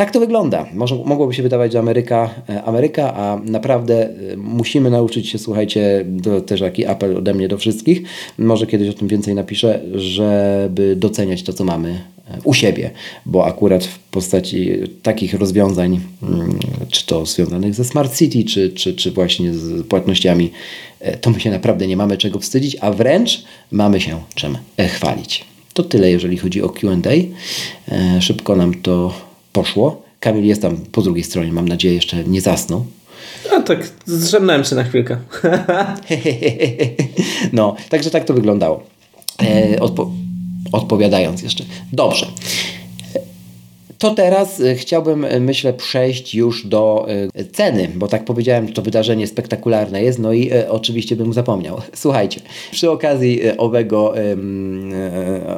Tak 0.00 0.10
to 0.10 0.20
wygląda. 0.20 0.66
Może, 0.74 0.94
mogłoby 1.04 1.34
się 1.34 1.42
wydawać, 1.42 1.72
że 1.72 1.78
Ameryka, 1.78 2.34
e, 2.48 2.62
Ameryka, 2.62 3.14
a 3.14 3.40
naprawdę 3.44 4.08
e, 4.08 4.36
musimy 4.36 4.90
nauczyć 4.90 5.28
się, 5.28 5.38
słuchajcie, 5.38 6.04
to 6.22 6.40
też 6.40 6.60
taki 6.60 6.86
apel 6.86 7.16
ode 7.16 7.34
mnie 7.34 7.48
do 7.48 7.58
wszystkich, 7.58 8.02
może 8.38 8.66
kiedyś 8.66 8.88
o 8.88 8.92
tym 8.92 9.08
więcej 9.08 9.34
napiszę, 9.34 9.80
żeby 9.94 10.96
doceniać 10.96 11.42
to, 11.42 11.52
co 11.52 11.64
mamy 11.64 11.90
e, 11.90 12.38
u 12.44 12.54
siebie, 12.54 12.90
bo 13.26 13.46
akurat 13.46 13.84
w 13.84 13.98
postaci 13.98 14.70
takich 15.02 15.34
rozwiązań, 15.34 16.00
mm, 16.22 16.58
czy 16.90 17.06
to 17.06 17.26
związanych 17.26 17.74
ze 17.74 17.84
Smart 17.84 18.16
City, 18.16 18.44
czy, 18.44 18.70
czy, 18.70 18.94
czy 18.94 19.10
właśnie 19.10 19.54
z 19.54 19.86
płatnościami, 19.86 20.50
to 21.20 21.30
my 21.30 21.40
się 21.40 21.50
naprawdę 21.50 21.86
nie 21.86 21.96
mamy 21.96 22.16
czego 22.16 22.38
wstydzić, 22.38 22.76
a 22.80 22.92
wręcz 22.92 23.44
mamy 23.70 24.00
się 24.00 24.20
czym 24.34 24.58
chwalić. 24.78 25.44
To 25.74 25.82
tyle, 25.82 26.10
jeżeli 26.10 26.36
chodzi 26.36 26.62
o 26.62 26.68
QA. 26.68 26.96
Szybko 28.20 28.56
nam 28.56 28.74
to 28.74 29.29
poszło. 29.52 30.02
Kamil 30.20 30.44
jest 30.44 30.62
tam 30.62 30.76
po 30.76 31.02
drugiej 31.02 31.24
stronie, 31.24 31.52
mam 31.52 31.68
nadzieję, 31.68 31.94
jeszcze 31.94 32.24
nie 32.24 32.40
zasnął. 32.40 32.86
No 33.50 33.62
tak, 33.62 33.90
zrzemnąłem 34.06 34.64
się 34.64 34.76
na 34.76 34.84
chwilkę. 34.84 35.16
no, 37.52 37.76
także 37.88 38.10
tak 38.10 38.24
to 38.24 38.34
wyglądało. 38.34 38.82
E, 39.42 39.80
odpo 39.80 40.10
odpowiadając 40.72 41.42
jeszcze. 41.42 41.64
Dobrze 41.92 42.26
to 44.00 44.14
teraz 44.14 44.60
y, 44.60 44.76
chciałbym, 44.76 45.24
y, 45.24 45.40
myślę, 45.40 45.72
przejść 45.72 46.34
już 46.34 46.66
do 46.66 47.06
y, 47.40 47.44
ceny, 47.44 47.88
bo 47.94 48.08
tak 48.08 48.24
powiedziałem, 48.24 48.72
to 48.72 48.82
wydarzenie 48.82 49.26
spektakularne 49.26 50.02
jest, 50.02 50.18
no 50.18 50.32
i 50.32 50.50
oczywiście 50.68 51.16
bym 51.16 51.32
zapomniał. 51.32 51.80
Słuchajcie, 51.94 52.40
przy 52.70 52.90
okazji 52.90 53.40
owego, 53.58 54.14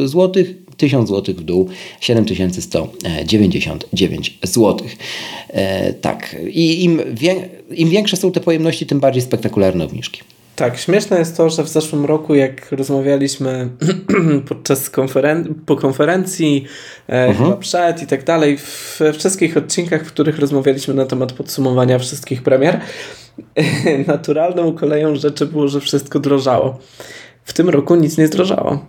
zł, 0.05 0.43
1000 0.77 1.09
zł 1.09 1.35
w 1.35 1.43
dół, 1.43 1.69
7199 1.99 4.39
zł. 4.43 4.87
E, 5.49 5.93
tak, 5.93 6.35
i 6.49 6.83
im, 6.83 7.01
wie, 7.13 7.49
im 7.75 7.89
większe 7.89 8.17
są 8.17 8.31
te 8.31 8.39
pojemności, 8.39 8.85
tym 8.85 8.99
bardziej 8.99 9.21
spektakularne 9.21 9.85
obniżki. 9.85 10.21
Tak, 10.59 10.77
śmieszne 10.77 11.19
jest 11.19 11.37
to, 11.37 11.49
że 11.49 11.63
w 11.63 11.69
zeszłym 11.69 12.05
roku, 12.05 12.35
jak 12.35 12.71
rozmawialiśmy 12.71 13.69
podczas 14.49 14.89
konferen 14.89 15.55
po 15.65 15.75
konferencji, 15.75 16.65
e, 17.07 17.25
uh 17.25 17.29
mhm. 17.29 17.37
-huh. 17.37 17.49
chyba 17.49 17.57
przed 17.57 18.03
i 18.03 18.07
tak 18.07 18.23
dalej, 18.23 18.57
w 18.57 18.99
wszystkich 19.17 19.57
odcinkach, 19.57 20.05
w 20.05 20.07
których 20.07 20.39
rozmawialiśmy 20.39 20.93
na 20.93 21.05
temat 21.05 21.33
podsumowania 21.33 21.99
wszystkich 21.99 22.43
premier, 22.43 22.79
naturalną 24.07 24.73
koleją 24.73 25.15
rzeczy 25.15 25.45
było, 25.45 25.67
że 25.67 25.79
wszystko 25.79 26.19
drożało. 26.19 26.77
W 27.43 27.53
tym 27.53 27.69
roku 27.69 27.95
nic 27.95 28.17
nie 28.17 28.27
zdrożało 28.27 28.79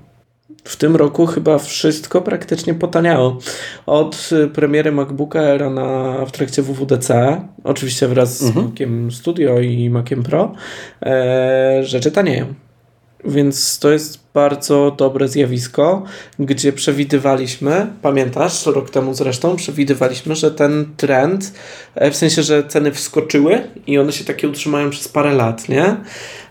w 0.65 0.77
tym 0.77 0.97
roku 0.97 1.27
chyba 1.27 1.59
wszystko 1.59 2.23
praktycznie 2.23 2.75
potaniało. 2.75 3.39
Od 3.87 4.31
y, 4.33 4.49
premiery 4.49 4.93
MacBooka 4.93 5.41
Air 5.41 5.71
na, 5.71 6.25
w 6.27 6.33
trakcie 6.33 6.63
WWDC, 6.63 7.41
oczywiście 7.65 8.09
wraz 8.09 8.43
mhm. 8.43 8.67
z 8.67 8.71
Maciem 8.71 9.13
Studio 9.13 9.61
i 9.61 9.91
Maciem 9.91 10.23
Pro, 10.23 10.53
e, 11.03 11.81
rzeczy 11.83 12.11
tanieją. 12.11 12.47
Więc 13.25 13.79
to 13.79 13.91
jest 13.91 14.21
bardzo 14.35 14.91
dobre 14.91 15.29
zjawisko, 15.29 16.03
gdzie 16.39 16.73
przewidywaliśmy, 16.73 17.87
pamiętasz, 18.03 18.67
rok 18.67 18.91
temu 18.91 19.15
zresztą, 19.15 19.57
przewidywaliśmy, 19.57 20.37
że 20.37 20.51
ten 20.51 20.87
trend, 20.97 21.53
e, 21.95 22.11
w 22.11 22.17
sensie, 22.17 22.43
że 22.43 22.65
ceny 22.65 22.93
wskoczyły 22.93 23.63
i 23.87 23.99
one 23.99 24.13
się 24.13 24.25
takie 24.25 24.49
utrzymają 24.49 24.91
przez 24.91 25.09
parę 25.09 25.33
lat, 25.33 25.69
nie? 25.69 25.97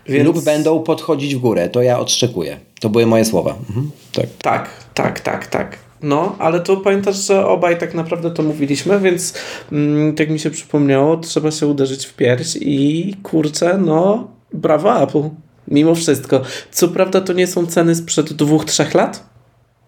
Więc... 0.06 0.26
Lub 0.26 0.44
będą 0.44 0.82
podchodzić 0.82 1.34
w 1.34 1.38
górę, 1.38 1.68
to 1.68 1.82
ja 1.82 1.98
odszczekuję. 1.98 2.60
To 2.80 2.88
były 2.88 3.06
moje 3.06 3.24
słowa. 3.24 3.56
Mhm. 3.68 3.90
Tak. 4.12 4.26
tak, 4.42 4.70
tak, 4.94 5.20
tak, 5.20 5.46
tak. 5.46 5.78
No, 6.02 6.36
ale 6.38 6.60
to 6.60 6.76
pamiętasz, 6.76 7.26
że 7.26 7.46
obaj 7.46 7.78
tak 7.78 7.94
naprawdę 7.94 8.30
to 8.30 8.42
mówiliśmy, 8.42 9.00
więc 9.00 9.34
mm, 9.72 10.14
tak 10.14 10.30
mi 10.30 10.38
się 10.38 10.50
przypomniało, 10.50 11.16
trzeba 11.16 11.50
się 11.50 11.66
uderzyć 11.66 12.06
w 12.06 12.14
pierś 12.14 12.56
i 12.60 13.14
kurczę, 13.22 13.78
no, 13.78 14.28
brawo 14.52 15.02
Apple. 15.02 15.22
Mimo 15.70 15.94
wszystko. 15.94 16.40
Co 16.72 16.88
prawda 16.88 17.20
to 17.20 17.32
nie 17.32 17.46
są 17.46 17.66
ceny 17.66 17.94
sprzed 17.94 18.32
dwóch, 18.32 18.64
trzech 18.64 18.94
lat, 18.94 19.24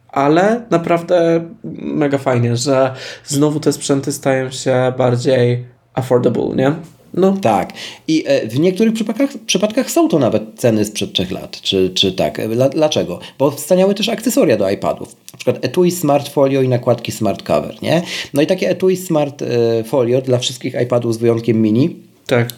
ale 0.09 0.62
naprawdę 0.71 1.45
mega 1.83 2.18
fajnie, 2.18 2.57
że 2.57 2.95
znowu 3.25 3.61
te 3.61 3.73
sprzęty 3.73 4.12
stają 4.12 4.51
się 4.51 4.92
bardziej 4.99 5.64
affordable, 5.95 6.57
nie? 6.57 6.75
No. 7.14 7.37
Tak. 7.42 7.73
I 8.09 8.25
e, 8.27 8.49
w 8.49 8.61
niektórych 8.61 8.95
przypadkach, 8.95 9.31
przypadkach 9.47 9.90
są 9.90 10.09
to 10.09 10.18
nawet 10.18 10.42
ceny 10.57 10.85
sprzed 10.85 11.12
trzech 11.12 11.31
lat, 11.31 11.61
czy, 11.61 11.90
czy 11.95 12.12
tak. 12.12 12.38
E, 12.38 12.49
dlaczego? 12.71 13.18
Bo 13.38 13.51
wstaniały 13.51 13.95
też 13.95 14.09
akcesoria 14.09 14.57
do 14.57 14.71
iPadów. 14.71 15.16
Na 15.33 15.37
przykład 15.37 15.64
etui 15.64 15.90
Smart 15.90 16.29
Folio 16.29 16.62
i 16.62 16.68
nakładki 16.68 17.12
Smart 17.12 17.42
Cover, 17.42 17.83
nie? 17.83 18.03
No 18.35 18.42
i 18.42 18.47
takie 18.47 18.71
etui 18.71 18.97
Smart 18.97 19.42
e, 19.42 19.85
Folio 19.85 20.23
dla 20.23 20.38
wszystkich 20.38 20.75
iPadów 20.83 21.14
z 21.14 21.18
wyjątkiem 21.18 21.62
mini. 21.62 21.97
Tak 22.27 22.49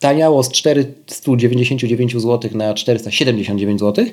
taniało 0.00 0.42
z 0.42 0.52
499 0.52 2.12
zł 2.12 2.50
na 2.54 2.74
479 2.74 3.80
zł, 3.80 4.04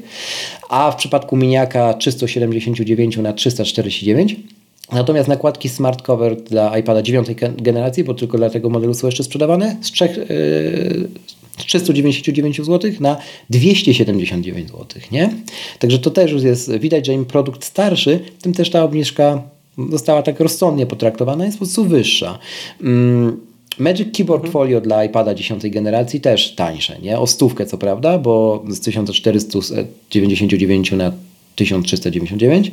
a 0.70 0.92
w 0.92 0.96
przypadku 0.96 1.38
miniaka 1.38 1.94
379 1.94 3.18
na 3.18 3.34
349 3.34 4.36
Natomiast 4.92 5.30
nakładki 5.30 5.70
Smart 5.70 6.02
Cover 6.02 6.42
dla 6.42 6.78
iPada 6.78 7.02
9 7.02 7.28
generacji, 7.58 8.04
bo 8.04 8.14
tylko 8.14 8.38
dla 8.38 8.50
tego 8.50 8.70
modelu 8.70 8.94
są 8.94 9.08
jeszcze 9.08 9.24
sprzedawane, 9.24 9.78
z, 9.82 9.92
3, 9.92 10.06
yy, 10.06 11.08
z 11.60 11.66
399 11.66 12.58
zł 12.58 12.92
na 13.00 13.18
279 13.50 14.70
zł. 14.70 14.86
Nie? 15.12 15.34
Także 15.80 16.00
to 16.00 16.12
też 16.12 16.32
już 16.32 16.44
jest, 16.44 16.72
widać, 16.78 17.06
że 17.06 17.14
im 17.14 17.26
produkt 17.26 17.64
starszy, 17.64 18.20
tym 18.42 18.54
też 18.54 18.70
ta 18.70 18.84
obniżka 18.84 19.42
została 19.90 20.24
tak 20.24 20.40
rozsądnie 20.40 20.86
potraktowana, 20.86 21.46
jest 21.46 21.58
po 21.58 21.66
prostu 21.66 21.86
wyższa. 21.86 22.40
Mm, 22.82 23.40
Magic 23.80 24.18
Keyboard 24.18 24.44
mhm. 24.44 24.52
Folio 24.52 24.82
dla 24.82 25.06
iPada 25.06 25.34
10 25.34 25.70
generacji 25.70 26.22
też 26.22 26.56
tańsze, 26.56 27.00
nie? 27.00 27.20
O 27.20 27.28
stówkę 27.28 27.66
co 27.66 27.78
prawda, 27.78 28.18
bo 28.18 28.64
z 28.70 28.80
1499 28.80 30.92
na 30.92 31.12
1399, 31.56 32.72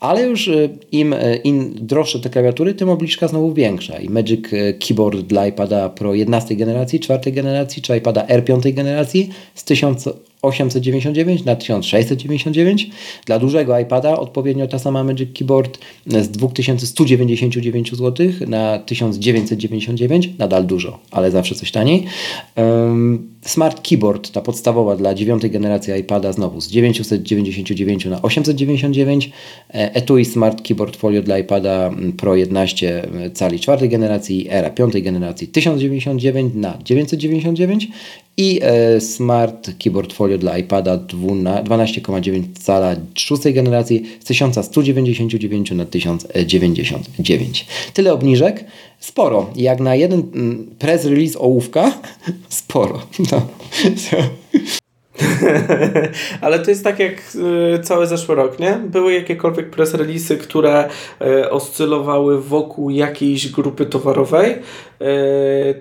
ale 0.00 0.22
już 0.22 0.48
y, 0.48 0.78
im, 0.92 1.12
y, 1.12 1.40
im 1.44 1.74
droższe 1.80 2.20
te 2.20 2.30
klawiatury, 2.30 2.74
tym 2.74 2.88
obniżka 2.88 3.28
znowu 3.28 3.54
większa. 3.54 3.98
I 3.98 4.08
Magic 4.08 4.52
y, 4.52 4.78
Keyboard 4.88 5.20
dla 5.20 5.46
iPada 5.46 5.88
Pro 5.88 6.14
11 6.14 6.56
generacji, 6.56 7.00
4 7.00 7.32
generacji, 7.32 7.82
czy 7.82 7.96
iPada 7.96 8.26
R 8.26 8.44
5 8.44 8.72
generacji 8.72 9.30
z 9.54 9.64
1000 9.64 10.08
899 10.42 11.44
na 11.44 11.56
1699. 11.56 12.90
Dla 13.26 13.38
dużego 13.38 13.78
iPada 13.78 14.18
odpowiednio 14.18 14.66
ta 14.66 14.78
sama 14.78 15.04
Magic 15.04 15.38
Keyboard 15.38 15.78
z 16.06 16.28
2199 16.28 17.90
zł 17.90 18.26
na 18.46 18.78
1999. 18.78 20.28
Nadal 20.38 20.66
dużo, 20.66 20.98
ale 21.10 21.30
zawsze 21.30 21.54
coś 21.54 21.70
taniej. 21.70 22.04
Smart 23.44 23.88
Keyboard, 23.88 24.30
ta 24.30 24.40
podstawowa 24.40 24.96
dla 24.96 25.14
dziewiątej 25.14 25.50
generacji 25.50 25.94
iPada 26.00 26.32
znowu 26.32 26.60
z 26.60 26.68
999 26.68 28.04
na 28.04 28.22
899. 28.22 29.30
E, 29.70 29.94
etui 29.94 30.24
Smart 30.24 30.62
Keyboard 30.62 30.96
Folio 30.96 31.22
dla 31.22 31.38
iPada 31.38 31.90
Pro 32.16 32.36
11 32.36 33.08
cali 33.34 33.60
czwartej 33.60 33.88
generacji, 33.88 34.46
Era 34.50 34.70
piątej 34.70 35.02
generacji 35.02 35.48
1099 35.48 36.54
na 36.54 36.78
999 36.84 37.88
i 38.36 38.60
e, 38.62 39.00
Smart 39.00 39.70
Keyboard 39.78 40.12
Folio 40.12 40.38
dla 40.38 40.58
iPada 40.58 40.96
12,9 40.96 42.42
cala 42.60 42.96
szóstej 43.14 43.54
generacji 43.54 44.02
z 44.20 44.24
1199 44.24 45.70
na 45.70 45.84
1099. 45.84 47.66
Tyle 47.94 48.12
obniżek. 48.12 48.64
Sporo. 49.00 49.50
Jak 49.56 49.80
na 49.80 49.94
jeden 49.94 50.22
mm, 50.34 50.66
press 50.78 51.04
release 51.04 51.38
ołówka, 51.38 51.92
sporo. 52.48 53.02
No. 53.32 53.46
Ale 56.40 56.58
to 56.58 56.70
jest 56.70 56.84
tak 56.84 56.98
jak 56.98 57.12
y, 57.76 57.82
cały 57.82 58.06
zeszły 58.06 58.34
rok, 58.34 58.58
nie? 58.58 58.80
Były 58.86 59.12
jakiekolwiek 59.14 59.70
press 59.70 59.94
release'y, 59.94 60.36
które 60.36 60.88
y, 61.22 61.50
oscylowały 61.50 62.42
wokół 62.42 62.90
jakiejś 62.90 63.50
grupy 63.50 63.86
towarowej, 63.86 64.54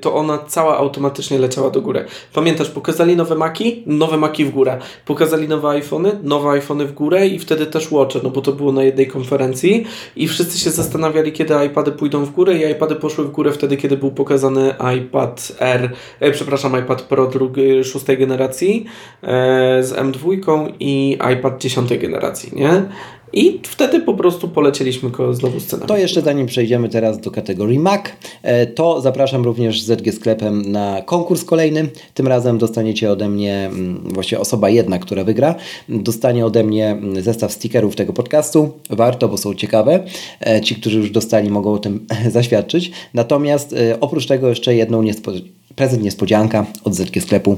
to 0.01 0.15
ona 0.15 0.37
cała 0.37 0.77
automatycznie 0.77 1.39
leciała 1.39 1.69
do 1.69 1.81
góry. 1.81 2.05
Pamiętasz, 2.33 2.69
pokazali 2.69 3.15
nowe 3.15 3.35
Maki? 3.35 3.83
Nowe 3.85 4.17
Maki 4.17 4.45
w 4.45 4.51
górę. 4.51 4.77
Pokazali 5.05 5.47
nowe 5.47 5.69
iPhony? 5.69 6.19
Nowe 6.23 6.49
iPhony 6.49 6.85
w 6.85 6.93
górę 6.93 7.27
i 7.27 7.39
wtedy 7.39 7.65
też 7.65 7.91
Watche, 7.91 8.19
no 8.23 8.29
bo 8.29 8.41
to 8.41 8.51
było 8.51 8.71
na 8.71 8.83
jednej 8.83 9.07
konferencji 9.07 9.85
i 10.15 10.27
wszyscy 10.27 10.59
się 10.59 10.69
zastanawiali, 10.69 11.31
kiedy 11.31 11.53
iPady 11.65 11.91
pójdą 11.91 12.25
w 12.25 12.31
górę 12.31 12.57
i 12.57 12.71
iPady 12.71 12.95
poszły 12.95 13.25
w 13.25 13.31
górę 13.31 13.51
wtedy, 13.51 13.77
kiedy 13.77 13.97
był 13.97 14.11
pokazany 14.11 14.73
iPad 14.97 15.51
R, 15.59 15.91
e, 16.19 16.31
przepraszam, 16.31 16.79
iPad 16.79 17.01
Pro 17.01 17.27
drugiej, 17.27 17.83
szóstej 17.83 18.17
generacji, 18.17 18.85
e, 19.23 19.83
z 19.83 19.93
M2 19.93 20.71
i 20.79 21.17
iPad 21.33 21.61
10 21.61 21.97
generacji, 21.97 22.51
nie? 22.55 22.83
I 23.33 23.59
wtedy 23.63 23.99
po 23.99 24.13
prostu 24.13 24.47
polecieliśmy 24.47 25.09
znowu 25.31 25.59
scenę. 25.59 25.85
To 25.85 25.97
jeszcze 25.97 26.21
zanim 26.21 26.47
przejdziemy 26.47 26.89
teraz 26.89 27.19
do 27.19 27.31
kategorii 27.31 27.79
Mac, 27.79 28.01
e, 28.43 28.65
to 28.65 29.01
zapraszam 29.01 29.43
również 29.43 29.81
ZG 29.81 30.13
Sklepem 30.13 30.71
na 30.71 31.01
konkurs 31.01 31.43
kolejny. 31.43 31.89
Tym 32.13 32.27
razem 32.27 32.57
dostaniecie 32.57 33.11
ode 33.11 33.29
mnie, 33.29 33.65
mm, 33.65 34.13
właśnie 34.13 34.39
osoba 34.39 34.69
jedna, 34.69 34.99
która 34.99 35.23
wygra, 35.23 35.55
dostanie 35.89 36.45
ode 36.45 36.63
mnie 36.63 36.89
mm, 36.89 37.21
zestaw 37.21 37.51
stickerów 37.51 37.95
tego 37.95 38.13
podcastu. 38.13 38.71
Warto, 38.89 39.27
bo 39.27 39.37
są 39.37 39.53
ciekawe. 39.53 40.03
E, 40.47 40.61
ci, 40.61 40.75
którzy 40.75 40.97
już 40.97 41.11
dostali, 41.11 41.49
mogą 41.49 41.73
o 41.73 41.79
tym 41.79 42.05
zaświadczyć. 42.31 42.91
Natomiast 43.13 43.73
e, 43.73 43.99
oprócz 43.99 44.25
tego 44.25 44.49
jeszcze 44.49 44.75
jedną 44.75 45.03
niespo 45.03 45.31
prezent 45.75 46.03
niespodzianka 46.03 46.65
od 46.83 46.95
ZG 46.95 47.21
Sklepu 47.21 47.57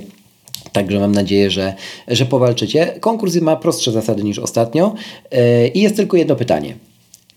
Także 0.74 1.00
mam 1.00 1.12
nadzieję, 1.12 1.52
że, 1.52 1.74
że 2.08 2.26
powalczycie. 2.26 2.94
Konkurs 3.00 3.36
ma 3.36 3.56
prostsze 3.56 3.92
zasady 3.92 4.24
niż 4.24 4.40
ostatnio 4.40 4.94
yy, 5.32 5.68
i 5.68 5.82
jest 5.82 5.96
tylko 5.96 6.18
jedno 6.18 6.36
pytanie. 6.36 6.76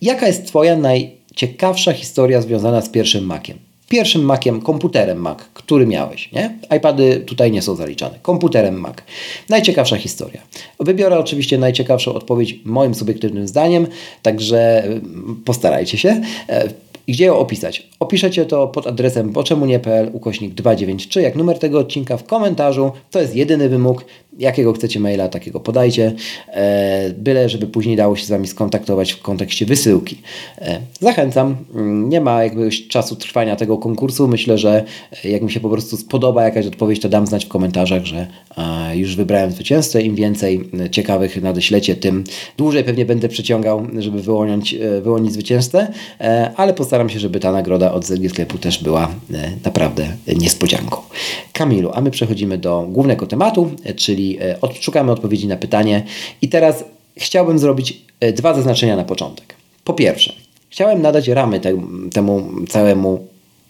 Jaka 0.02 0.26
jest 0.26 0.46
Twoja 0.46 0.76
najciekawsza 0.76 1.92
historia 1.92 2.40
związana 2.40 2.80
z 2.80 2.88
pierwszym 2.88 3.24
Maciem? 3.26 3.58
Pierwszym 3.88 4.22
Maciem, 4.22 4.60
komputerem 4.60 5.18
Mac, 5.18 5.38
który 5.54 5.86
miałeś, 5.86 6.32
nie? 6.32 6.58
iPady 6.76 7.22
tutaj 7.26 7.52
nie 7.52 7.62
są 7.62 7.74
zaliczane. 7.74 8.18
Komputerem 8.22 8.80
Mac. 8.80 8.96
Najciekawsza 9.48 9.96
historia. 9.96 10.42
Wybiorę 10.80 11.18
oczywiście 11.18 11.58
najciekawszą 11.58 12.14
odpowiedź 12.14 12.60
moim 12.64 12.94
subiektywnym 12.94 13.48
zdaniem, 13.48 13.86
także 14.22 14.88
postarajcie 15.44 15.98
się. 15.98 16.20
I 17.06 17.12
gdzie 17.12 17.24
ją 17.24 17.38
opisać? 17.38 17.88
Opiszecie 18.00 18.46
to 18.46 18.68
pod 18.68 18.86
adresem 18.86 19.30
boczemunie.pl 19.32 20.10
ukośnik 20.12 20.54
293 20.54 21.22
jak 21.22 21.36
numer 21.36 21.58
tego 21.58 21.78
odcinka 21.78 22.16
w 22.16 22.24
komentarzu. 22.24 22.92
To 23.10 23.20
jest 23.20 23.36
jedyny 23.36 23.68
wymóg. 23.68 24.04
Jakiego 24.38 24.72
chcecie 24.72 25.00
maila, 25.00 25.28
takiego 25.28 25.60
podajcie. 25.60 26.12
E, 26.48 27.10
byle, 27.18 27.48
żeby 27.48 27.66
później 27.66 27.96
dało 27.96 28.16
się 28.16 28.26
z 28.26 28.30
Wami 28.30 28.46
skontaktować 28.46 29.12
w 29.12 29.22
kontekście 29.22 29.66
wysyłki. 29.66 30.16
E, 30.58 30.80
zachęcam. 31.00 31.56
Mm, 31.74 32.08
nie 32.08 32.20
ma 32.20 32.44
jakiegoś 32.44 32.88
czasu 32.88 33.16
trwania 33.16 33.56
tego 33.56 33.78
konkursu. 33.78 34.28
Myślę, 34.28 34.58
że 34.58 34.84
e, 35.24 35.28
jak 35.28 35.42
mi 35.42 35.52
się 35.52 35.60
po 35.60 35.68
prostu 35.68 35.96
spodoba 35.96 36.44
jakaś 36.44 36.66
odpowiedź, 36.66 37.00
to 37.00 37.08
dam 37.08 37.26
znać 37.26 37.44
w 37.44 37.48
komentarzach, 37.48 38.04
że 38.04 38.26
już 38.94 39.16
wybrałem 39.16 39.52
zwycięzcę. 39.52 40.02
Im 40.02 40.14
więcej 40.14 40.70
ciekawych 40.90 41.42
nadeślecie, 41.42 41.96
tym 41.96 42.24
dłużej 42.58 42.84
pewnie 42.84 43.06
będę 43.06 43.28
przeciągał, 43.28 43.86
żeby 43.98 44.22
wyłonić, 44.22 44.76
wyłonić 45.02 45.32
zwycięzcę. 45.32 45.92
Ale 46.56 46.74
postaram 46.74 47.08
się, 47.08 47.18
żeby 47.18 47.40
ta 47.40 47.52
nagroda 47.52 47.92
od 47.92 48.04
ZG 48.04 48.30
Sklepu 48.30 48.58
też 48.58 48.82
była 48.82 49.08
naprawdę 49.64 50.06
niespodzianką. 50.36 50.96
Kamilu, 51.52 51.90
a 51.94 52.00
my 52.00 52.10
przechodzimy 52.10 52.58
do 52.58 52.86
głównego 52.88 53.26
tematu, 53.26 53.70
czyli 53.96 54.25
szukamy 54.80 55.12
odpowiedzi 55.12 55.46
na 55.46 55.56
pytanie. 55.56 56.04
I 56.42 56.48
teraz 56.48 56.84
chciałbym 57.16 57.58
zrobić 57.58 58.02
dwa 58.34 58.54
zaznaczenia 58.54 58.96
na 58.96 59.04
początek. 59.04 59.54
Po 59.84 59.94
pierwsze, 59.94 60.32
chciałem 60.70 61.02
nadać 61.02 61.28
ramy 61.28 61.60
te, 61.60 61.82
temu 62.12 62.48
całemu 62.68 63.26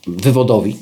wywodowi. 0.06 0.76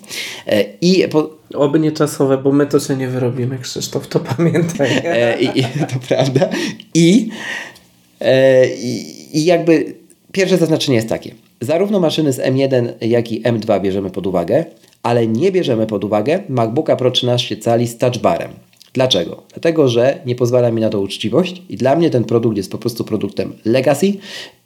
I 0.81 1.05
po... 1.11 1.31
Oby 1.55 1.81
nie 1.81 1.93
czasowe, 1.93 2.39
bo 2.39 2.53
my 2.53 2.67
to 2.67 2.81
się 2.81 2.97
nie 2.97 3.09
wyrobimy, 3.09 3.59
Krzysztof, 3.59 4.09
to 4.09 4.21
pamiętaj. 4.21 4.91
I, 5.57 5.63
to 5.63 5.99
prawda. 6.09 6.49
I, 6.95 7.29
i, 8.83 9.05
I 9.33 9.45
jakby 9.45 9.95
pierwsze 10.33 10.57
zaznaczenie 10.57 10.97
jest 10.97 11.09
takie. 11.09 11.35
Zarówno 11.61 12.01
maszyny 12.01 12.33
z 12.33 12.39
M1, 12.39 12.89
jak 13.01 13.33
i 13.33 13.43
M2 13.43 13.81
bierzemy 13.81 14.11
pod 14.11 14.27
uwagę, 14.27 14.65
ale 15.03 15.27
nie 15.27 15.53
bierzemy 15.53 15.87
pod 15.87 16.05
uwagę 16.05 16.41
MacBooka 16.49 16.97
Pro 16.97 17.11
13 17.11 17.57
cali 17.57 17.87
z 17.87 17.99
touchbarem. 17.99 18.51
Dlaczego? 18.95 19.43
Dlatego, 19.53 19.89
że 19.89 20.19
nie 20.27 20.35
pozwala 20.35 20.71
mi 20.71 20.81
na 20.81 20.91
to 20.91 21.01
uczciwość 21.01 21.63
i 21.69 21.77
dla 21.77 21.97
mnie 21.97 22.11
ten 22.11 22.25
produkt 22.25 22.57
jest 22.57 22.71
po 22.71 22.79
prostu 22.79 23.05
produktem 23.05 23.53
legacy 23.65 24.13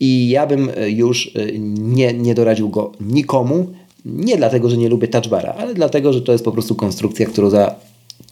i 0.01 0.29
ja 0.29 0.47
bym 0.47 0.71
e, 0.77 0.91
już 0.91 1.27
e, 1.27 1.59
nie, 1.79 2.13
nie 2.13 2.35
doradził 2.35 2.69
go 2.69 2.93
nikomu. 3.01 3.67
Nie 4.05 4.37
dlatego, 4.37 4.71
że 4.71 4.77
nie 4.77 4.89
lubię 4.89 5.09
touchbara, 5.09 5.55
ale 5.59 5.75
dlatego, 5.75 6.13
że 6.13 6.23
to 6.23 6.33
jest 6.33 6.45
po 6.45 6.53
prostu 6.53 6.75
konstrukcja, 6.75 7.27
którą 7.27 7.51
za 7.51 7.75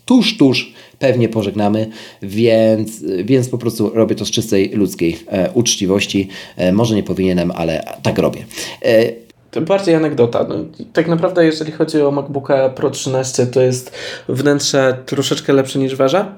tuż, 0.05 0.37
tuż 0.37 0.73
pewnie 0.99 1.29
pożegnamy, 1.29 1.91
więc, 2.23 3.05
więc 3.25 3.49
po 3.49 3.59
prostu 3.59 3.91
robię 3.95 4.15
to 4.15 4.25
z 4.25 4.31
czystej 4.31 4.69
ludzkiej 4.69 5.19
e, 5.27 5.53
uczciwości. 5.53 6.29
E, 6.57 6.73
może 6.73 6.95
nie 6.95 7.03
powinienem, 7.03 7.51
ale 7.51 7.85
tak 8.03 8.19
robię. 8.19 8.45
E, 8.83 9.26
bardziej 9.61 9.95
anegdota. 9.95 10.47
No, 10.49 10.55
tak 10.93 11.09
naprawdę, 11.09 11.45
jeżeli 11.45 11.73
chodzi 11.73 12.03
o 12.03 12.11
MacBooka 12.11 12.69
Pro 12.69 12.91
13, 12.91 13.47
to 13.47 13.61
jest 13.61 13.93
wnętrze 14.29 14.97
troszeczkę 15.07 15.53
lepsze 15.53 15.79
niż 15.79 15.97
waża. 15.97 16.33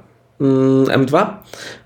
M2 0.84 1.16
mm, 1.16 1.36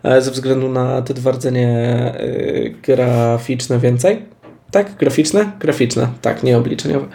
e, 0.02 0.22
ze 0.22 0.30
względu 0.30 0.68
na 0.68 1.02
te 1.02 1.14
dwa 1.14 1.30
rdzenie 1.30 1.68
e, 1.68 2.70
graficzne 2.70 3.78
więcej. 3.78 4.22
Tak? 4.70 4.96
Graficzne? 4.96 5.52
Graficzne, 5.60 6.08
tak, 6.22 6.42
nie 6.42 6.58
obliczeniowe. 6.58 7.06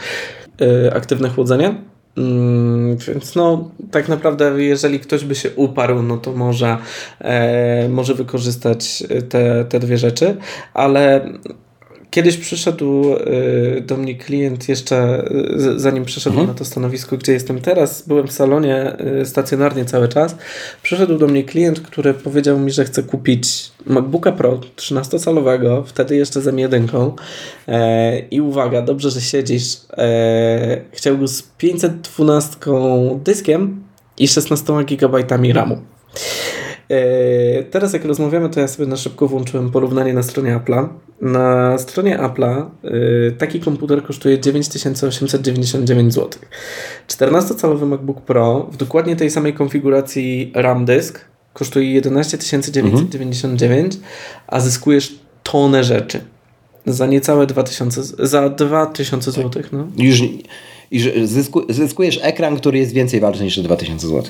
E, 0.61 0.93
aktywne 0.93 1.29
chłodzenie 1.29 1.75
Mm, 2.17 2.97
więc 2.97 3.35
no, 3.35 3.71
tak 3.91 4.07
naprawdę, 4.09 4.63
jeżeli 4.63 4.99
ktoś 4.99 5.25
by 5.25 5.35
się 5.35 5.49
uparł, 5.55 6.01
no 6.03 6.17
to 6.17 6.33
może, 6.33 6.77
może 7.89 8.13
wykorzystać 8.13 9.03
te, 9.29 9.65
te 9.65 9.79
dwie 9.79 9.97
rzeczy, 9.97 10.37
ale 10.73 11.29
Kiedyś 12.17 12.37
przyszedł 12.37 13.13
y, 13.13 13.81
do 13.81 13.97
mnie 13.97 14.15
klient 14.15 14.69
jeszcze, 14.69 15.25
y, 15.75 15.79
zanim 15.79 16.05
przyszedł 16.05 16.33
mhm. 16.33 16.47
na 16.47 16.53
to 16.53 16.65
stanowisko, 16.65 17.17
gdzie 17.17 17.33
jestem 17.33 17.61
teraz, 17.61 18.01
byłem 18.07 18.27
w 18.27 18.31
salonie 18.31 18.97
y, 19.21 19.25
stacjonarnie 19.25 19.85
cały 19.85 20.07
czas. 20.07 20.35
Przyszedł 20.83 21.17
do 21.17 21.27
mnie 21.27 21.43
klient, 21.43 21.79
który 21.79 22.13
powiedział 22.13 22.59
mi, 22.59 22.71
że 22.71 22.85
chce 22.85 23.03
kupić 23.03 23.71
MacBooka 23.85 24.31
Pro 24.31 24.59
13-calowego, 24.75 25.83
wtedy 25.85 26.15
jeszcze 26.15 26.41
z 26.41 26.45
M1 26.45 27.11
e, 27.67 28.19
i 28.19 28.41
uwaga, 28.41 28.81
dobrze, 28.81 29.11
że 29.11 29.21
siedzisz, 29.21 29.77
e, 29.97 30.81
chciał 30.91 31.17
go 31.17 31.27
z 31.27 31.41
512 31.41 32.57
dyskiem 33.23 33.83
i 34.19 34.27
16 34.27 34.73
GB 34.83 35.23
RAMu. 35.53 35.77
E, 36.89 37.63
teraz 37.63 37.93
jak 37.93 38.05
rozmawiamy, 38.05 38.49
to 38.49 38.59
ja 38.59 38.67
sobie 38.67 38.89
na 38.89 38.97
szybko 38.97 39.27
włączyłem 39.27 39.71
porównanie 39.71 40.13
na 40.13 40.23
stronie 40.23 40.59
Apple'a. 40.59 40.87
Na 41.21 41.77
stronie 41.77 42.17
Apple'a 42.17 42.65
e, 42.83 43.31
taki 43.31 43.59
komputer 43.59 44.03
kosztuje 44.03 44.39
9899 44.39 46.13
zł. 46.13 46.41
14-calowy 47.07 47.85
MacBook 47.85 48.21
Pro 48.21 48.67
w 48.71 48.77
dokładnie 48.77 49.15
tej 49.15 49.29
samej 49.29 49.53
konfiguracji 49.53 50.51
RAM 50.55 50.85
dysk 50.85 51.25
kosztuje 51.53 51.93
11 51.93 52.37
999, 52.37 53.95
mhm. 53.95 54.11
a 54.47 54.59
zyskujesz 54.59 55.19
tonę 55.43 55.83
rzeczy. 55.83 56.19
Za 56.85 57.07
niecałe 57.07 57.47
2000, 57.47 58.01
za 58.19 58.49
2000 58.49 59.31
zł. 59.31 59.63
No. 59.71 59.87
Już 59.97 60.21
i 60.91 60.99
zyskujesz 61.69 62.19
ekran, 62.21 62.57
który 62.57 62.77
jest 62.77 62.93
więcej 62.93 63.19
wart 63.19 63.41
niż 63.41 63.59
2000 63.59 64.07
zł. 64.07 64.23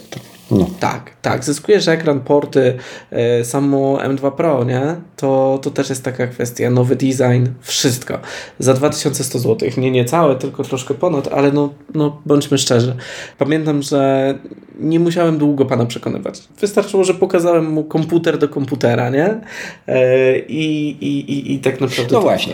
No. 0.51 0.69
Tak, 0.79 1.11
tak. 1.21 1.43
Zyskujesz 1.43 1.87
ekran, 1.87 2.19
porty, 2.19 2.77
e, 3.11 3.45
samo 3.45 3.97
M2 3.97 4.31
Pro, 4.31 4.63
nie? 4.63 4.95
To, 5.15 5.59
to 5.61 5.71
też 5.71 5.89
jest 5.89 6.03
taka 6.03 6.27
kwestia. 6.27 6.69
Nowy 6.69 6.95
design, 6.95 7.45
wszystko. 7.61 8.19
Za 8.59 8.73
2100 8.73 9.39
zł. 9.39 9.69
Nie 9.77 9.91
niecałe, 9.91 10.35
tylko 10.35 10.63
troszkę 10.63 10.93
ponad, 10.93 11.27
ale 11.27 11.51
no, 11.51 11.69
no 11.95 12.21
bądźmy 12.25 12.57
szczerzy. 12.57 12.95
Pamiętam, 13.37 13.81
że 13.81 14.33
nie 14.79 14.99
musiałem 14.99 15.37
długo 15.37 15.65
pana 15.65 15.85
przekonywać. 15.85 16.39
Wystarczyło, 16.59 17.03
że 17.03 17.13
pokazałem 17.13 17.71
mu 17.71 17.83
komputer 17.83 18.37
do 18.37 18.49
komputera, 18.49 19.09
nie? 19.09 19.41
E, 19.87 20.39
I, 20.39 20.89
i, 20.89 21.53
i, 21.53 21.59
tak 21.59 21.81
naprawdę. 21.81 22.13
No 22.15 22.21
właśnie. 22.21 22.53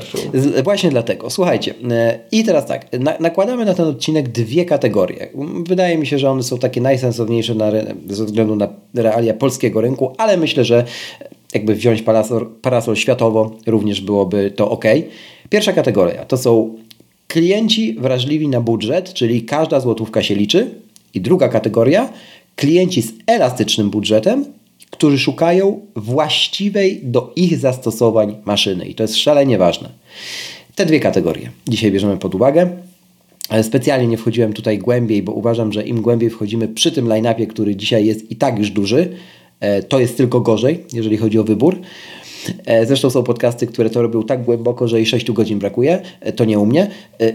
Właśnie 0.64 0.90
dlatego. 0.90 1.30
Słuchajcie. 1.30 1.74
E, 1.92 2.20
I 2.32 2.44
teraz 2.44 2.66
tak. 2.66 2.86
Na, 3.00 3.14
nakładamy 3.20 3.66
na 3.66 3.74
ten 3.74 3.93
odcinek 3.94 4.30
dwie 4.30 4.66
kategorie. 4.66 5.30
Wydaje 5.68 5.98
mi 5.98 6.08
się, 6.08 6.20
że 6.20 6.32
one 6.32 6.44
są 6.44 6.58
takie 6.58 6.82
najsensowniejsze 6.82 7.56
na, 7.56 7.72
ze 8.10 8.26
względu 8.26 8.56
na 8.56 8.68
realia 8.94 9.34
polskiego 9.34 9.82
rynku, 9.82 10.16
ale 10.18 10.38
myślę, 10.38 10.66
że 10.66 10.86
jakby 11.54 11.76
wziąć 11.76 12.02
parasol, 12.02 12.48
parasol 12.62 12.96
światowo, 12.96 13.52
również 13.68 14.02
byłoby 14.02 14.52
to 14.52 14.70
ok. 14.70 14.86
Pierwsza 15.50 15.74
kategoria 15.74 16.26
to 16.26 16.38
są 16.38 16.76
klienci 17.28 17.94
wrażliwi 18.00 18.48
na 18.48 18.62
budżet, 18.62 19.14
czyli 19.14 19.44
każda 19.44 19.80
złotówka 19.80 20.24
się 20.24 20.36
liczy. 20.36 20.70
I 21.14 21.22
druga 21.22 21.50
kategoria 21.50 22.10
klienci 22.56 23.02
z 23.02 23.14
elastycznym 23.28 23.90
budżetem, 23.90 24.46
którzy 24.92 25.20
szukają 25.20 25.80
właściwej 25.96 27.00
do 27.04 27.32
ich 27.36 27.58
zastosowań 27.58 28.36
maszyny. 28.46 28.86
I 28.86 28.96
to 28.96 29.04
jest 29.04 29.18
szalenie 29.18 29.58
ważne. 29.58 29.90
Te 30.76 30.86
dwie 30.86 31.00
kategorie 31.00 31.52
dzisiaj 31.68 31.92
bierzemy 31.92 32.18
pod 32.18 32.36
uwagę. 32.36 32.70
Specjalnie 33.62 34.08
nie 34.08 34.18
wchodziłem 34.18 34.54
tutaj 34.54 34.80
głębiej, 34.80 35.24
bo 35.24 35.32
uważam, 35.32 35.74
że 35.74 35.84
im 35.84 36.02
głębiej 36.02 36.30
wchodzimy 36.30 36.68
przy 36.68 36.92
tym 36.92 37.08
line-upie, 37.08 37.48
który 37.48 37.76
dzisiaj 37.76 38.06
jest 38.06 38.32
i 38.32 38.36
tak 38.36 38.60
już 38.60 38.72
duży, 38.72 39.10
e, 39.60 39.84
to 39.84 40.00
jest 40.00 40.18
tylko 40.18 40.42
gorzej, 40.42 40.84
jeżeli 40.94 41.18
chodzi 41.18 41.40
o 41.40 41.44
wybór. 41.44 41.80
E, 42.66 42.86
zresztą 42.86 43.10
są 43.10 43.24
podcasty, 43.24 43.68
które 43.68 43.90
to 43.90 44.02
robią 44.02 44.24
tak 44.24 44.44
głęboko, 44.44 44.88
że 44.88 45.02
i 45.02 45.06
6 45.06 45.32
godzin 45.32 45.60
brakuje. 45.60 46.02
E, 46.22 46.34
to 46.34 46.46
nie 46.46 46.60
u 46.60 46.66
mnie. 46.66 46.88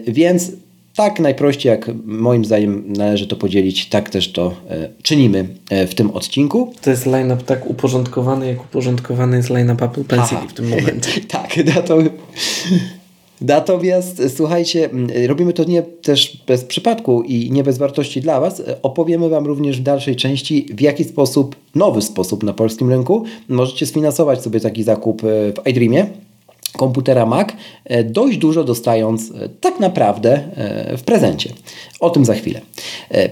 Więc 0.09 0.53
tak 0.97 1.21
najprościej, 1.21 1.71
jak 1.71 1.91
moim 2.05 2.45
zdaniem 2.45 2.93
należy 2.93 3.27
to 3.27 3.37
podzielić, 3.37 3.89
tak 3.89 4.11
też 4.11 4.33
to 4.33 4.55
czynimy 5.03 5.49
w 5.89 5.95
tym 5.95 6.11
odcinku. 6.11 6.73
To 6.83 6.91
jest 6.91 7.07
line-up 7.07 7.43
tak 7.43 7.71
uporządkowany, 7.71 8.47
jak 8.47 8.65
uporządkowany 8.65 9.37
jest 9.37 9.51
line-up 9.51 9.85
Apple 9.85 10.05
Pencil 10.05 10.39
w 10.49 10.53
tym 10.53 10.69
momencie. 10.69 11.21
tak, 11.29 11.57
na 11.75 11.83
to 11.83 11.99
Natomiast 13.41 14.23
słuchajcie, 14.37 14.91
robimy 15.27 15.53
to 15.53 15.65
nie 15.65 15.83
też 15.83 16.43
bez 16.47 16.65
przypadku 16.65 17.23
i 17.23 17.51
nie 17.51 17.65
bez 17.65 17.79
wartości 17.79 18.21
dla 18.21 18.41
Was. 18.41 18.63
Opowiemy 18.83 19.29
Wam 19.29 19.47
również 19.47 19.81
w 19.81 19.83
dalszej 19.83 20.17
części, 20.17 20.67
w 20.75 20.81
jaki 20.81 21.05
sposób, 21.05 21.57
nowy 21.75 22.03
sposób 22.03 22.43
na 22.43 22.53
polskim 22.53 22.91
rynku 22.91 23.25
możecie 23.49 23.87
sfinansować 23.87 24.43
sobie 24.43 24.61
taki 24.61 24.83
zakup 24.83 25.25
e, 25.25 25.27
w 25.53 25.67
iDreamie 25.67 26.07
komputera 26.77 27.27
Mac, 27.27 27.49
e, 27.85 28.05
dość 28.05 28.39
dużo 28.39 28.65
dostając 28.65 29.31
e, 29.31 29.49
tak 29.61 29.81
naprawdę 29.81 30.41
e, 30.57 30.97
w 30.97 31.03
prezencie. 31.03 31.51
O 32.01 32.11
tym 32.11 32.25
za 32.25 32.35
chwilę. 32.35 32.61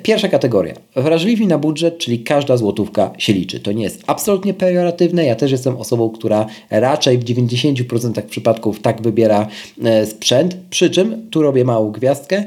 Pierwsza 0.03 0.29
kategoria. 0.29 0.75
Wrażliwi 0.96 1.46
na 1.46 1.59
budżet, 1.59 1.99
czyli 1.99 2.20
każda 2.20 2.57
złotówka 2.57 3.11
się 3.18 3.33
liczy. 3.33 3.61
To 3.61 3.72
nie 3.72 3.83
jest 3.83 4.03
absolutnie 4.07 4.55
pejoratywne. 4.55 5.25
Ja 5.25 5.35
też 5.35 5.51
jestem 5.51 5.77
osobą, 5.77 6.11
która 6.11 6.46
raczej 6.70 7.18
w 7.18 7.25
90% 7.25 8.22
przypadków 8.22 8.81
tak 8.81 9.03
wybiera 9.03 9.46
sprzęt. 10.05 10.57
Przy 10.70 10.90
czym, 10.90 11.31
tu 11.31 11.42
robię 11.42 11.64
małą 11.64 11.92
gwiazdkę, 11.92 12.44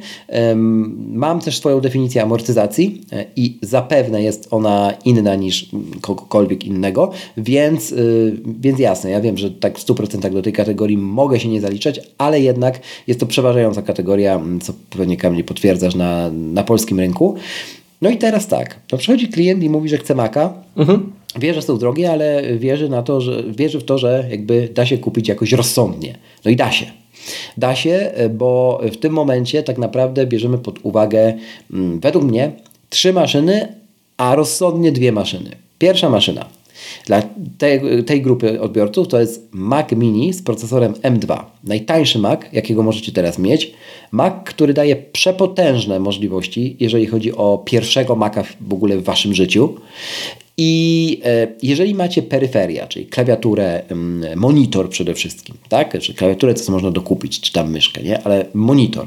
mam 0.98 1.40
też 1.40 1.58
swoją 1.58 1.82
definicję 1.82 2.24
amortyzacji 2.24 3.02
i 3.36 3.58
zapewne 3.62 4.24
jest 4.24 4.48
ona 4.52 4.94
inna 5.06 5.36
niż 5.36 5.70
kogokolwiek 6.02 6.66
innego, 6.66 7.12
więc, 7.38 7.94
więc 8.60 8.80
jasne, 8.80 9.10
ja 9.10 9.22
wiem, 9.22 9.38
że 9.38 9.52
tak 9.52 9.80
w 9.80 9.86
100% 9.86 10.34
do 10.34 10.42
tej 10.42 10.54
kategorii 10.54 10.79
kategorii 10.80 10.98
mogę 10.98 11.40
się 11.40 11.50
nie 11.50 11.62
zaliczać, 11.62 12.00
ale 12.18 12.40
jednak 12.42 12.80
jest 13.08 13.20
to 13.20 13.26
przeważająca 13.26 13.82
kategoria, 13.82 14.42
co 14.62 14.74
pewnie 14.90 15.18
Kamil 15.18 15.44
potwierdzasz 15.44 15.96
na, 15.96 16.30
na 16.32 16.64
polskim 16.64 17.00
rynku. 17.00 17.36
No 18.02 18.10
i 18.10 18.18
teraz 18.18 18.48
tak, 18.48 18.80
no 18.92 18.98
przychodzi 18.98 19.28
klient 19.28 19.64
i 19.64 19.70
mówi, 19.70 19.90
że 19.90 19.98
chce 19.98 20.16
Maca, 20.16 20.54
mhm. 20.78 21.12
wie, 21.40 21.54
że 21.54 21.62
są 21.62 21.78
drogie, 21.78 22.12
ale 22.12 22.44
wierzy, 22.58 22.90
na 22.90 23.04
to, 23.04 23.22
że, 23.22 23.44
wierzy 23.44 23.80
w 23.80 23.84
to, 23.84 23.98
że 23.98 24.26
jakby 24.32 24.70
da 24.74 24.86
się 24.86 24.98
kupić 24.98 25.28
jakoś 25.28 25.52
rozsądnie. 25.52 26.18
No 26.46 26.52
i 26.52 26.56
da 26.56 26.72
się. 26.72 26.86
Da 27.58 27.76
się, 27.76 28.12
bo 28.30 28.82
w 28.92 28.98
tym 28.98 29.14
momencie 29.14 29.64
tak 29.64 29.78
naprawdę 29.78 30.28
bierzemy 30.28 30.58
pod 30.58 30.80
uwagę, 30.84 31.34
mm, 31.74 32.00
według 32.00 32.26
mnie, 32.26 32.52
trzy 32.90 33.14
maszyny, 33.14 33.76
a 34.18 34.36
rozsądnie 34.36 34.92
dwie 34.92 35.12
maszyny. 35.12 35.52
Pierwsza 35.80 36.10
maszyna 36.10 36.59
Dla 37.06 37.22
tej, 37.58 38.04
tej 38.04 38.22
grupy 38.22 38.62
odbiorców 38.62 39.08
to 39.08 39.20
jest 39.20 39.50
Mac 39.52 39.92
Mini 39.92 40.34
z 40.34 40.42
procesorem 40.42 40.94
M2. 40.94 41.44
Najtańszy 41.64 42.20
Mac, 42.20 42.40
jakiego 42.54 42.84
możecie 42.84 43.12
teraz 43.12 43.40
mieć. 43.40 43.74
Mac, 44.12 44.34
który 44.46 44.74
daje 44.74 44.96
przepotężne 44.96 46.00
możliwości, 46.00 46.78
jeżeli 46.80 47.06
chodzi 47.06 47.36
o 47.36 47.64
pierwszego 47.66 48.16
Maca 48.16 48.44
w 48.62 48.74
ogóle 48.74 48.98
w 48.98 49.04
Waszym 49.04 49.34
życiu. 49.34 49.76
I 50.62 51.22
e, 51.26 51.48
jeżeli 51.64 51.96
macie 51.96 52.22
peryferia, 52.22 52.88
czyli 52.88 53.06
klawiaturę, 53.06 53.84
monitor 54.36 54.90
przede 54.90 55.14
wszystkim, 55.14 55.56
tak? 55.70 56.00
Czy 56.00 56.14
klawiaturę, 56.14 56.54
co 56.54 56.72
można 56.72 56.92
dokupić, 56.92 57.42
czy 57.42 57.54
tam 57.54 57.72
myszkę, 57.72 58.04
nie? 58.04 58.24
Ale 58.24 58.46
monitor, 58.54 59.06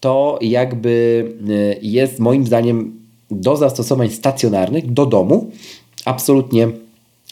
to 0.00 0.38
jakby 0.42 1.24
e, 1.48 1.76
jest 1.82 2.18
moim 2.18 2.46
zdaniem 2.46 3.00
do 3.30 3.56
zastosowań 3.56 4.10
stacjonarnych, 4.10 4.92
do 4.92 5.06
domu, 5.06 5.50
absolutnie 6.04 6.68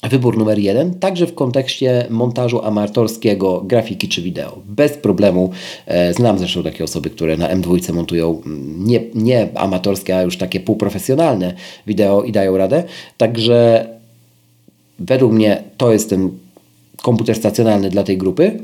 wybór 0.09 0.39
numer 0.39 0.59
jeden, 0.59 0.95
także 0.95 1.27
w 1.27 1.35
kontekście 1.35 2.07
montażu 2.11 2.63
amatorskiego, 2.63 3.61
grafiki 3.61 4.09
czy 4.09 4.23
wideo. 4.23 4.59
Bez 4.67 4.93
problemu. 4.93 5.51
E, 5.87 6.15
znam 6.15 6.39
zresztą 6.39 6.63
takie 6.63 6.85
osoby, 6.85 7.11
które 7.11 7.37
na 7.37 7.57
M2 7.57 7.93
montują 7.93 8.43
mm, 8.47 8.87
nie, 8.87 9.01
nie 9.15 9.49
amatorskie, 9.55 10.17
a 10.17 10.23
już 10.23 10.37
takie 10.37 10.61
półprofesjonalne 10.61 11.55
wideo 11.87 12.23
i 12.23 12.33
dają 12.33 12.57
radę. 12.57 12.83
Także 13.17 13.89
według 14.99 15.33
mnie 15.33 15.63
to 15.77 15.93
jest 15.93 16.11
ten 16.11 16.31
komputer 17.03 17.37
stacjonarny 17.37 17.91
dla 17.91 18.03
tej 18.03 18.19
grupy. 18.19 18.59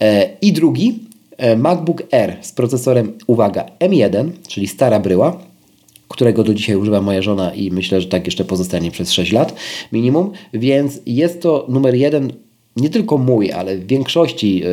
E, 0.00 0.30
I 0.40 0.52
drugi, 0.52 0.98
e, 1.36 1.56
MacBook 1.56 2.02
Air 2.12 2.36
z 2.40 2.52
procesorem, 2.52 3.12
uwaga, 3.26 3.66
M1, 3.80 4.30
czyli 4.48 4.68
stara 4.68 5.00
bryła, 5.00 5.47
którego 6.08 6.44
do 6.44 6.54
dzisiaj 6.54 6.76
używa 6.76 7.00
moja 7.00 7.22
żona 7.22 7.54
i 7.54 7.70
myślę, 7.70 8.00
że 8.00 8.08
tak 8.08 8.26
jeszcze 8.26 8.44
pozostanie 8.44 8.90
przez 8.90 9.12
6 9.12 9.32
lat 9.32 9.54
minimum, 9.92 10.30
więc 10.52 11.00
jest 11.06 11.42
to 11.42 11.66
numer 11.68 11.94
jeden 11.94 12.32
nie 12.78 12.90
tylko 12.90 13.18
mój, 13.18 13.52
ale 13.52 13.76
w 13.76 13.86
większości 13.86 14.62
e, 14.64 14.66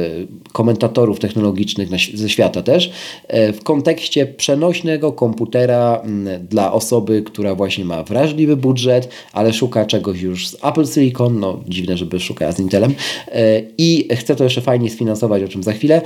komentatorów 0.52 1.20
technologicznych 1.20 1.90
ze 2.14 2.30
świata 2.30 2.62
też, 2.62 2.92
e, 3.28 3.54
w 3.54 3.64
kontekście 3.64 4.26
przenośnego 4.26 5.12
komputera 5.12 6.02
dla 6.50 6.74
osoby, 6.74 7.24
która 7.26 7.56
właśnie 7.56 7.86
ma 7.86 8.04
wrażliwy 8.04 8.58
budżet, 8.58 9.10
ale 9.34 9.54
szuka 9.54 9.86
czegoś 9.86 10.22
już 10.22 10.48
z 10.48 10.56
Apple 10.66 10.88
Silicon, 10.88 11.40
no 11.40 11.60
dziwne, 11.68 11.98
żeby 11.98 12.20
szukała 12.20 12.52
z 12.52 12.60
Intelem 12.60 12.94
e, 13.28 13.62
i 13.78 14.08
chce 14.12 14.36
to 14.36 14.44
jeszcze 14.44 14.62
fajnie 14.62 14.90
sfinansować, 14.90 15.44
o 15.44 15.48
czym 15.48 15.64
za 15.64 15.74
chwilę 15.74 16.02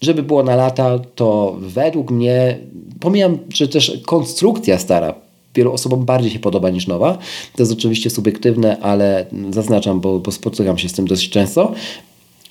żeby 0.00 0.22
było 0.22 0.42
na 0.42 0.56
lata, 0.56 0.98
to 0.98 1.56
według 1.60 2.10
mnie, 2.10 2.58
pomijam, 3.00 3.38
że 3.54 3.68
też 3.68 4.00
konstrukcja 4.06 4.78
stara 4.78 5.14
wielu 5.54 5.72
osobom 5.72 6.04
bardziej 6.04 6.30
się 6.30 6.38
podoba 6.38 6.70
niż 6.70 6.86
nowa. 6.86 7.18
To 7.56 7.62
jest 7.62 7.72
oczywiście 7.72 8.10
subiektywne, 8.10 8.78
ale 8.80 9.26
zaznaczam, 9.50 10.00
bo, 10.00 10.18
bo 10.18 10.32
spotykam 10.32 10.78
się 10.78 10.88
z 10.88 10.92
tym 10.92 11.06
dosyć 11.06 11.30
często. 11.30 11.72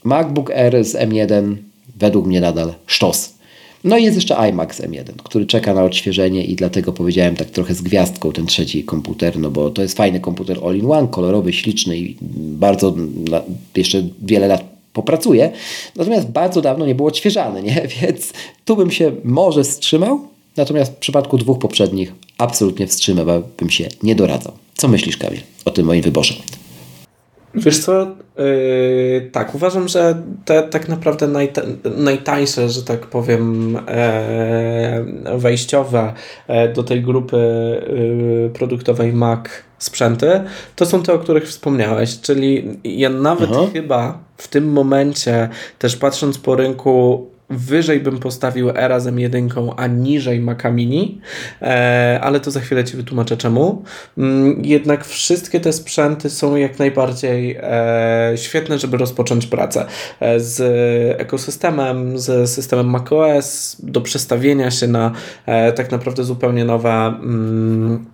MacBook 0.03 0.51
Air 0.51 0.85
z 0.85 0.95
M1 0.95 1.55
według 1.95 2.25
mnie 2.25 2.41
nadal 2.41 2.73
sztos. 2.87 3.33
No 3.83 3.97
i 3.97 4.03
jest 4.03 4.15
jeszcze 4.15 4.35
iMac 4.35 4.81
M1, 4.81 5.13
który 5.23 5.45
czeka 5.45 5.73
na 5.73 5.83
odświeżenie 5.83 6.45
i 6.45 6.55
dlatego 6.55 6.93
powiedziałem 6.93 7.35
tak 7.35 7.49
trochę 7.49 7.73
z 7.73 7.81
gwiazdką 7.81 8.31
ten 8.31 8.45
trzeci 8.45 8.83
komputer, 8.83 9.39
no 9.39 9.51
bo 9.51 9.69
to 9.69 9.81
jest 9.81 9.97
fajny 9.97 10.19
komputer 10.19 10.59
all-in-one, 10.65 11.07
kolorowy, 11.07 11.53
śliczny 11.53 11.97
i 11.97 12.17
bardzo 12.37 12.95
jeszcze 13.75 14.03
wiele 14.21 14.47
lat 14.47 14.78
popracuje. 14.93 15.51
Natomiast 15.95 16.27
bardzo 16.29 16.61
dawno 16.61 16.85
nie 16.85 16.95
był 16.95 17.07
odświeżany, 17.07 17.63
nie? 17.63 17.87
więc 18.01 18.33
tu 18.65 18.75
bym 18.75 18.91
się 18.91 19.11
może 19.23 19.63
wstrzymał, 19.63 20.19
natomiast 20.57 20.91
w 20.91 20.95
przypadku 20.95 21.37
dwóch 21.37 21.59
poprzednich 21.59 22.13
absolutnie 22.37 22.87
wstrzymywałbym 22.87 23.69
się 23.69 23.89
nie 24.03 24.15
doradzał. 24.15 24.53
Co 24.75 24.87
myślisz, 24.87 25.17
Kamil, 25.17 25.39
o 25.65 25.71
tym 25.71 25.85
moim 25.85 26.01
wyborze? 26.01 26.33
Wiesz 27.55 27.79
co, 27.79 28.07
yy, 28.37 29.29
tak, 29.31 29.55
uważam, 29.55 29.87
że 29.87 30.21
te 30.45 30.63
tak 30.63 30.89
naprawdę 30.89 31.27
najta 31.27 31.61
najtańsze, 31.97 32.69
że 32.69 32.83
tak 32.83 33.07
powiem, 33.07 33.77
e, 33.87 35.05
wejściowe 35.37 36.13
e, 36.47 36.73
do 36.73 36.83
tej 36.83 37.01
grupy 37.01 37.37
e, 37.37 38.49
produktowej 38.49 39.13
Mac 39.13 39.39
sprzęty, 39.77 40.41
to 40.75 40.85
są 40.85 41.03
te, 41.03 41.13
o 41.13 41.19
których 41.19 41.47
wspomniałeś, 41.47 42.19
czyli 42.19 42.79
ja 42.83 43.09
nawet 43.09 43.49
Aha. 43.53 43.61
chyba 43.73 44.19
w 44.37 44.47
tym 44.47 44.71
momencie, 44.71 45.49
też 45.79 45.95
patrząc 45.95 46.37
po 46.37 46.55
rynku, 46.55 47.27
wyżej 47.49 47.99
bym 47.99 48.19
postawił 48.19 48.69
Era 48.69 48.99
z 48.99 49.07
M1, 49.07 49.73
a 49.77 49.87
niżej 49.87 50.39
Maca 50.39 50.71
Mini, 50.71 51.21
e, 51.61 52.19
ale 52.23 52.39
to 52.39 52.51
za 52.51 52.59
chwilę 52.59 52.83
Ci 52.83 52.97
wytłumaczę 52.97 53.37
czemu. 53.37 53.83
Mm, 54.17 54.65
jednak 54.65 55.05
wszystkie 55.05 55.59
te 55.59 55.73
sprzęty 55.73 56.29
są 56.29 56.55
jak 56.55 56.79
najbardziej 56.79 57.57
e, 57.61 58.33
świetne, 58.35 58.79
żeby 58.79 58.97
rozpocząć 58.97 59.47
pracę 59.47 59.85
e, 60.19 60.39
z 60.39 60.61
ekosystemem, 61.21 62.19
z 62.19 62.49
systemem 62.49 62.89
macOS, 62.89 63.77
do 63.79 64.01
przestawienia 64.01 64.71
się 64.71 64.87
na 64.87 65.11
tak 65.75 65.91
naprawdę 65.91 66.23
zupełnie 66.23 66.65
nowe 66.65 66.89
mm, 66.89 68.05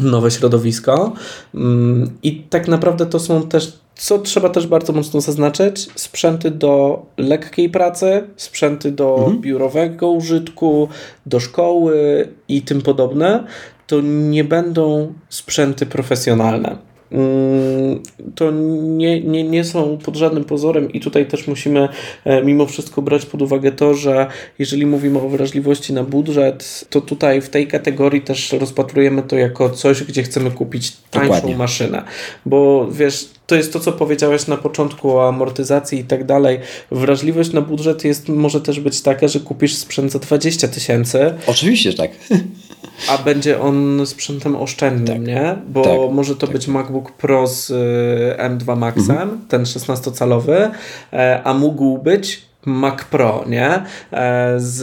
nowe 0.00 0.30
środowisko. 0.30 1.12
Mm, 1.54 2.10
I 2.22 2.42
tak 2.42 2.68
naprawdę 2.68 3.06
to 3.06 3.20
są 3.20 3.42
też, 3.42 3.78
co 3.96 4.18
trzeba 4.18 4.48
też 4.48 4.66
bardzo 4.66 4.92
mocno 4.92 5.20
zaznaczyć, 5.20 5.88
sprzęty 5.94 6.50
do 6.50 7.02
lekkiej 7.16 7.70
pracy, 7.70 8.24
sprzęty 8.36 8.92
do 8.92 9.16
mhm. 9.18 9.40
biurowego 9.40 10.10
użytku, 10.10 10.88
do 11.26 11.40
szkoły 11.40 12.28
i 12.48 12.62
tym 12.62 12.82
podobne. 12.82 13.46
To 13.86 14.00
nie 14.02 14.44
będą 14.44 15.12
sprzęty 15.28 15.86
profesjonalne. 15.86 16.76
Mm, 17.12 18.02
to 18.34 18.50
nie, 18.50 19.20
nie, 19.20 19.44
nie 19.44 19.64
są 19.64 19.98
pod 19.98 20.16
żadnym 20.16 20.44
pozorem 20.44 20.92
i 20.92 21.00
tutaj 21.00 21.26
też 21.26 21.46
musimy 21.46 21.88
e, 22.24 22.42
mimo 22.42 22.66
wszystko 22.66 23.02
brać 23.02 23.26
pod 23.26 23.42
uwagę 23.42 23.72
to, 23.72 23.94
że 23.94 24.26
jeżeli 24.58 24.86
mówimy 24.86 25.18
o 25.18 25.28
wrażliwości 25.28 25.92
na 25.92 26.04
budżet, 26.04 26.86
to 26.90 27.00
tutaj 27.00 27.40
w 27.40 27.48
tej 27.48 27.66
kategorii 27.66 28.20
też 28.20 28.52
rozpatrujemy 28.52 29.22
to 29.22 29.36
jako 29.36 29.70
coś, 29.70 30.04
gdzie 30.04 30.22
chcemy 30.22 30.50
kupić 30.50 30.92
tańszą 31.10 31.26
Dokładnie. 31.26 31.56
maszynę, 31.56 32.02
bo 32.46 32.88
wiesz, 32.90 33.28
to 33.46 33.54
jest 33.54 33.72
to, 33.72 33.80
co 33.80 33.92
powiedziałeś 33.92 34.46
na 34.46 34.56
początku 34.56 35.16
o 35.16 35.28
amortyzacji 35.28 35.98
i 35.98 36.04
tak 36.04 36.24
dalej. 36.24 36.58
Wrażliwość 36.90 37.52
na 37.52 37.60
budżet 37.60 38.04
jest, 38.04 38.28
może 38.28 38.60
też 38.60 38.80
być 38.80 39.00
taka, 39.00 39.28
że 39.28 39.40
kupisz 39.40 39.74
sprzęt 39.74 40.12
za 40.12 40.18
20 40.18 40.68
tysięcy. 40.68 41.34
Oczywiście, 41.46 41.90
że 41.90 41.96
tak. 41.96 42.10
A 43.10 43.18
będzie 43.18 43.60
on 43.60 44.06
sprzętem 44.06 44.56
oszczędnym, 44.56 45.16
tak. 45.16 45.26
nie? 45.26 45.56
Bo 45.68 45.82
tak, 45.82 46.14
może 46.14 46.36
to 46.36 46.46
tak. 46.46 46.56
być 46.56 46.68
MacBook 46.68 47.12
Pro 47.12 47.46
z 47.46 47.70
y, 47.70 48.42
M2 48.42 48.76
Maxem, 48.76 49.10
mhm. 49.10 49.40
ten 49.48 49.62
16-calowy, 49.62 50.70
e, 51.12 51.40
a 51.44 51.54
mógł 51.54 51.98
być 51.98 52.42
Mac 52.64 53.04
Pro, 53.04 53.44
nie? 53.48 53.82
E, 54.12 54.54
z 54.56 54.82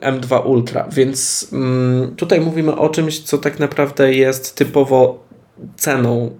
M2 0.00 0.46
Ultra. 0.46 0.88
Więc 0.92 1.48
mm, 1.52 2.16
tutaj 2.16 2.40
mówimy 2.40 2.76
o 2.76 2.88
czymś, 2.88 3.20
co 3.20 3.38
tak 3.38 3.58
naprawdę 3.58 4.14
jest 4.14 4.56
typowo 4.56 5.28
ceną, 5.76 6.30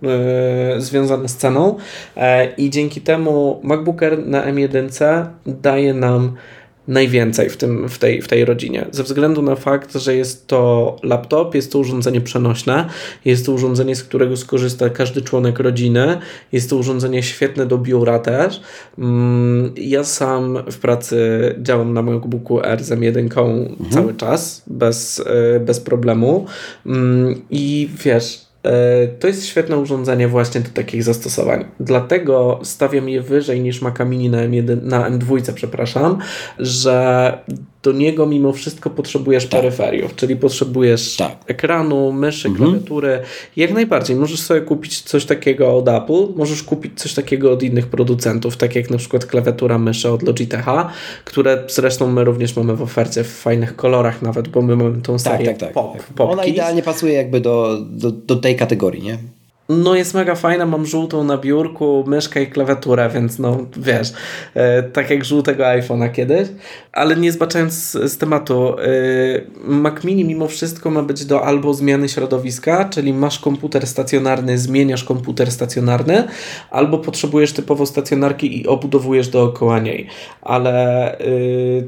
yy, 0.75 0.81
związane 0.81 1.29
z 1.29 1.37
ceną 1.37 1.77
i 2.57 2.71
dzięki 2.71 3.01
temu 3.01 3.61
MacBook 3.63 4.03
Air 4.03 4.27
na 4.27 4.47
M1 4.47 5.27
daje 5.47 5.95
nam 5.95 6.37
najwięcej 6.89 7.51
w, 7.51 7.57
tym, 7.57 7.89
w, 7.89 7.99
tej, 7.99 8.23
w 8.23 8.29
tej 8.29 8.45
rodzinie. 8.45 8.87
Ze 8.91 9.03
względu 9.03 9.43
na 9.43 9.57
fakt, 9.57 9.95
że 9.95 10.15
jest 10.15 10.47
to 10.47 10.97
laptop, 11.03 11.55
jest 11.55 11.73
to 11.73 11.79
urządzenie 11.79 12.21
przenośne, 12.21 12.89
jest 13.25 13.47
to 13.47 13.53
urządzenie, 13.53 13.97
z 13.97 14.05
którego 14.05 14.37
skorzysta 14.37 14.91
każdy 14.91 15.23
członek 15.23 15.59
rodziny, 15.59 16.19
jest 16.53 16.71
to 16.71 16.77
urządzenie 16.77 17.23
świetne 17.23 17.67
do 17.67 17.79
biura 17.79 18.19
też. 18.19 18.61
Mm, 18.99 19.73
ja 19.77 20.05
sam 20.05 20.59
w 20.73 20.79
pracy 20.79 21.19
działam 21.63 21.93
na 21.93 22.03
MacBooku 22.03 22.61
R 22.65 22.85
z 22.85 22.91
M1 22.91 23.19
mhm. 23.19 23.91
cały 23.91 24.15
czas, 24.15 24.63
bez, 24.67 25.19
y, 25.19 25.25
bez 25.61 25.81
problemu. 25.81 26.47
Mm, 26.87 27.43
I 27.51 27.89
wiesz, 28.05 28.48
to 29.21 29.27
jest 29.27 29.47
świetne 29.47 29.79
urządzenie 29.79 30.29
właśnie 30.29 30.61
do 30.61 30.69
takich 30.71 31.03
zastosowań. 31.03 31.65
Dlatego 31.81 32.61
stawiam 32.63 33.09
je 33.09 33.23
wyżej 33.23 33.61
niż 33.61 33.83
Maca 33.83 34.05
Mini 34.05 34.31
na, 34.31 34.39
M1, 34.39 34.83
na 34.83 35.11
M2, 35.11 35.53
przepraszam, 35.53 36.19
że 36.59 37.39
do 37.83 37.93
niego 37.93 38.27
mimo 38.27 38.53
wszystko 38.53 38.91
potrzebujesz 38.91 39.47
tak. 39.47 39.61
peryferiów, 39.61 40.17
czyli 40.17 40.37
potrzebujesz 40.37 41.17
tak. 41.17 41.37
ekranu, 41.47 42.13
myszy, 42.13 42.49
mhm. 42.49 42.71
klawiatury. 42.71 43.21
Jak 43.57 43.73
najbardziej 43.73 44.17
możesz 44.17 44.41
sobie 44.41 44.61
kupić 44.61 45.01
coś 45.01 45.25
takiego 45.25 45.77
od 45.77 45.89
Apple, 45.89 46.27
możesz 46.37 46.63
kupić 46.63 47.01
coś 47.01 47.15
takiego 47.15 47.53
od 47.53 47.63
innych 47.63 47.87
producentów, 47.87 48.57
tak 48.57 48.77
jak 48.77 48.91
na 48.91 48.99
przykład 48.99 49.27
klawiatura 49.27 49.79
myszy 49.79 50.11
od 50.11 50.23
Logitecha, 50.23 50.91
które 51.25 51.65
zresztą 51.69 52.13
my 52.13 52.25
również 52.25 52.57
mamy 52.57 52.77
w 52.77 52.83
ofercie 52.83 53.25
w 53.25 53.33
fajnych 53.33 53.77
kolorach 53.77 54.23
nawet, 54.23 54.49
bo 54.49 54.63
my 54.63 54.77
mamy 54.77 55.03
tą 55.03 55.13
tak, 55.13 55.21
serię 55.21 55.47
tak, 55.47 55.59
tak, 55.59 55.73
pop, 55.73 55.97
tak. 56.17 56.29
Ona 56.31 56.45
idealnie 56.45 56.83
pasuje 56.83 57.13
jakby 57.13 57.41
do, 57.41 57.79
do, 57.91 58.11
do 58.11 58.37
tej 58.37 58.57
kategorii, 58.57 59.03
nie? 59.03 59.19
No 59.69 59.95
jest 59.95 60.15
mega 60.15 60.35
fajna, 60.35 60.67
mam 60.67 60.87
żółtą 60.87 61.25
na 61.25 61.39
biurku, 61.39 62.05
myszkę 62.07 62.43
i 62.43 62.47
klawiaturę, 62.47 63.11
więc 63.15 63.39
no 63.39 63.59
wiesz, 63.77 64.13
e, 64.55 64.83
tak 64.83 65.11
jak 65.11 65.25
żółtego 65.25 65.65
iPhone'a 65.65 66.13
kiedyś, 66.13 66.49
ale 66.93 67.17
nie 67.17 67.33
zbaczając 67.33 67.73
z, 67.73 68.13
z 68.13 68.19
tematu, 68.19 68.79
e, 68.79 68.85
Mac 69.65 70.05
Mini 70.05 70.25
mimo 70.25 70.49
wszystko 70.49 70.91
ma 70.91 71.03
być 71.03 71.25
do 71.25 71.45
albo 71.45 71.75
zmiany 71.75 72.09
środowiska, 72.09 72.85
czyli 72.85 73.13
masz 73.13 73.39
komputer 73.39 73.87
stacjonarny, 73.87 74.59
zmieniasz 74.59 75.05
komputer 75.05 75.51
stacjonarny, 75.51 76.25
albo 76.71 76.99
potrzebujesz 76.99 77.53
typowo 77.53 77.87
stacjonarki 77.87 78.61
i 78.61 78.67
obudowujesz 78.67 79.29
dookoła 79.29 79.79
niej, 79.79 80.07
ale 80.43 81.13
e, 81.19 81.27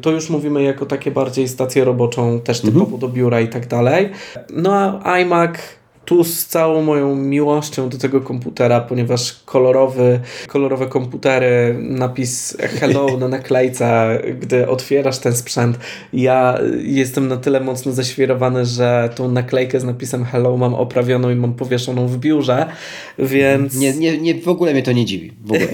to 0.01 0.11
już 0.11 0.31
mówimy 0.31 0.63
jako 0.63 0.87
takie 0.87 1.11
bardziej 1.11 1.49
stację 1.49 1.85
roboczą, 1.85 2.41
też 2.41 2.61
typowo 2.61 2.85
mhm. 2.85 3.01
do 3.01 3.09
biura 3.09 3.41
i 3.41 3.49
tak 3.49 3.67
dalej. 3.67 4.11
No 4.53 5.01
a 5.05 5.19
iMac 5.19 5.80
tu 6.05 6.25
z 6.25 6.47
całą 6.47 6.83
moją 6.83 7.17
miłością 7.17 7.89
do 7.89 7.99
tego 7.99 8.21
komputera, 8.21 8.81
ponieważ 8.81 9.43
kolorowy, 9.45 10.21
kolorowe 10.47 10.87
komputery, 10.87 11.77
napis 11.81 12.57
hello 12.61 13.17
na 13.19 13.29
naklejce, 13.29 14.19
gdy 14.41 14.69
otwierasz 14.69 15.19
ten 15.19 15.37
sprzęt, 15.37 15.79
ja 16.13 16.59
jestem 16.83 17.29
na 17.29 17.37
tyle 17.37 17.61
mocno 17.61 17.93
zaświrowany, 17.93 18.67
że 18.67 19.11
tą 19.15 19.31
naklejkę 19.31 19.81
z 19.81 19.85
napisem 19.85 20.25
hello 20.25 20.57
mam 20.57 20.75
oprawioną 20.75 21.31
i 21.31 21.35
mam 21.35 21.55
powieszoną 21.55 22.07
w 22.07 22.19
biurze, 22.19 22.67
więc... 23.19 23.77
Nie, 23.77 23.93
nie, 23.93 24.19
nie 24.19 24.35
w 24.35 24.49
ogóle 24.49 24.73
mnie 24.73 24.83
to 24.83 24.93
nie 24.93 25.05
dziwi. 25.05 25.33
W 25.45 25.53
ogóle. 25.53 25.69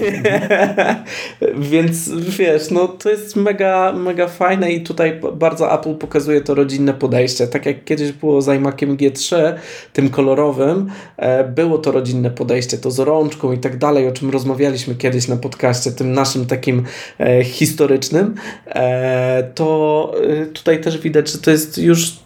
więc 1.71 2.09
wiesz, 2.09 2.71
no 2.71 2.87
to 2.87 3.09
jest 3.09 3.35
mega, 3.35 3.93
mega 3.93 4.27
fajne 4.27 4.71
i 4.71 4.81
tutaj 4.81 5.19
bardzo 5.33 5.73
Apple 5.79 5.95
pokazuje 5.95 6.41
to 6.41 6.55
rodzinne 6.55 6.93
podejście. 6.93 7.47
Tak 7.47 7.65
jak 7.65 7.83
kiedyś 7.83 8.11
było 8.11 8.41
z 8.41 8.47
iMaciem 8.47 8.97
G3, 8.97 9.53
tym 9.93 10.09
kolorowym 10.17 10.89
e, 11.17 11.43
było 11.43 11.77
to 11.77 11.91
rodzinne 11.91 12.31
podejście, 12.31 12.77
to 12.77 12.91
z 12.91 12.99
rączką 12.99 13.51
i 13.51 13.57
tak 13.57 13.77
dalej, 13.77 14.07
o 14.07 14.11
czym 14.11 14.29
rozmawialiśmy 14.29 14.95
kiedyś 14.95 15.27
na 15.27 15.37
podcaście, 15.37 15.91
tym 15.91 16.13
naszym 16.13 16.45
takim 16.45 16.83
e, 17.19 17.43
historycznym, 17.43 18.35
e, 18.65 19.43
to 19.55 20.11
tutaj 20.53 20.81
też 20.81 20.97
widać, 20.97 21.31
że 21.31 21.37
to 21.37 21.51
jest 21.51 21.77
już 21.77 22.19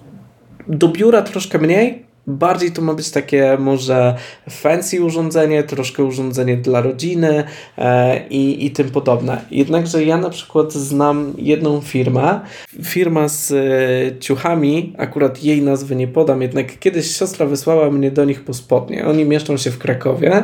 do 0.67 0.87
biura 0.87 1.21
troszkę 1.21 1.57
mniej, 1.59 2.05
Bardziej 2.27 2.71
to 2.71 2.81
ma 2.81 2.93
być 2.93 3.11
takie 3.11 3.57
może 3.59 4.15
fancy 4.49 5.03
urządzenie, 5.03 5.63
troszkę 5.63 6.03
urządzenie 6.03 6.57
dla 6.57 6.81
rodziny 6.81 7.43
e, 7.77 8.27
i, 8.27 8.65
i 8.65 8.71
tym 8.71 8.89
podobne. 8.89 9.41
Jednakże 9.51 10.03
ja 10.03 10.17
na 10.17 10.29
przykład 10.29 10.73
znam 10.73 11.33
jedną 11.37 11.81
firmę, 11.81 12.39
firma 12.83 13.27
z 13.27 13.51
e, 13.51 14.19
ciuchami, 14.19 14.93
akurat 14.97 15.43
jej 15.43 15.61
nazwy 15.61 15.95
nie 15.95 16.07
podam, 16.07 16.41
jednak 16.41 16.79
kiedyś 16.79 17.17
siostra 17.17 17.45
wysłała 17.45 17.91
mnie 17.91 18.11
do 18.11 18.25
nich 18.25 18.43
po 18.43 18.53
spodnie. 18.53 19.05
Oni 19.05 19.25
mieszczą 19.25 19.57
się 19.57 19.71
w 19.71 19.77
Krakowie. 19.77 20.43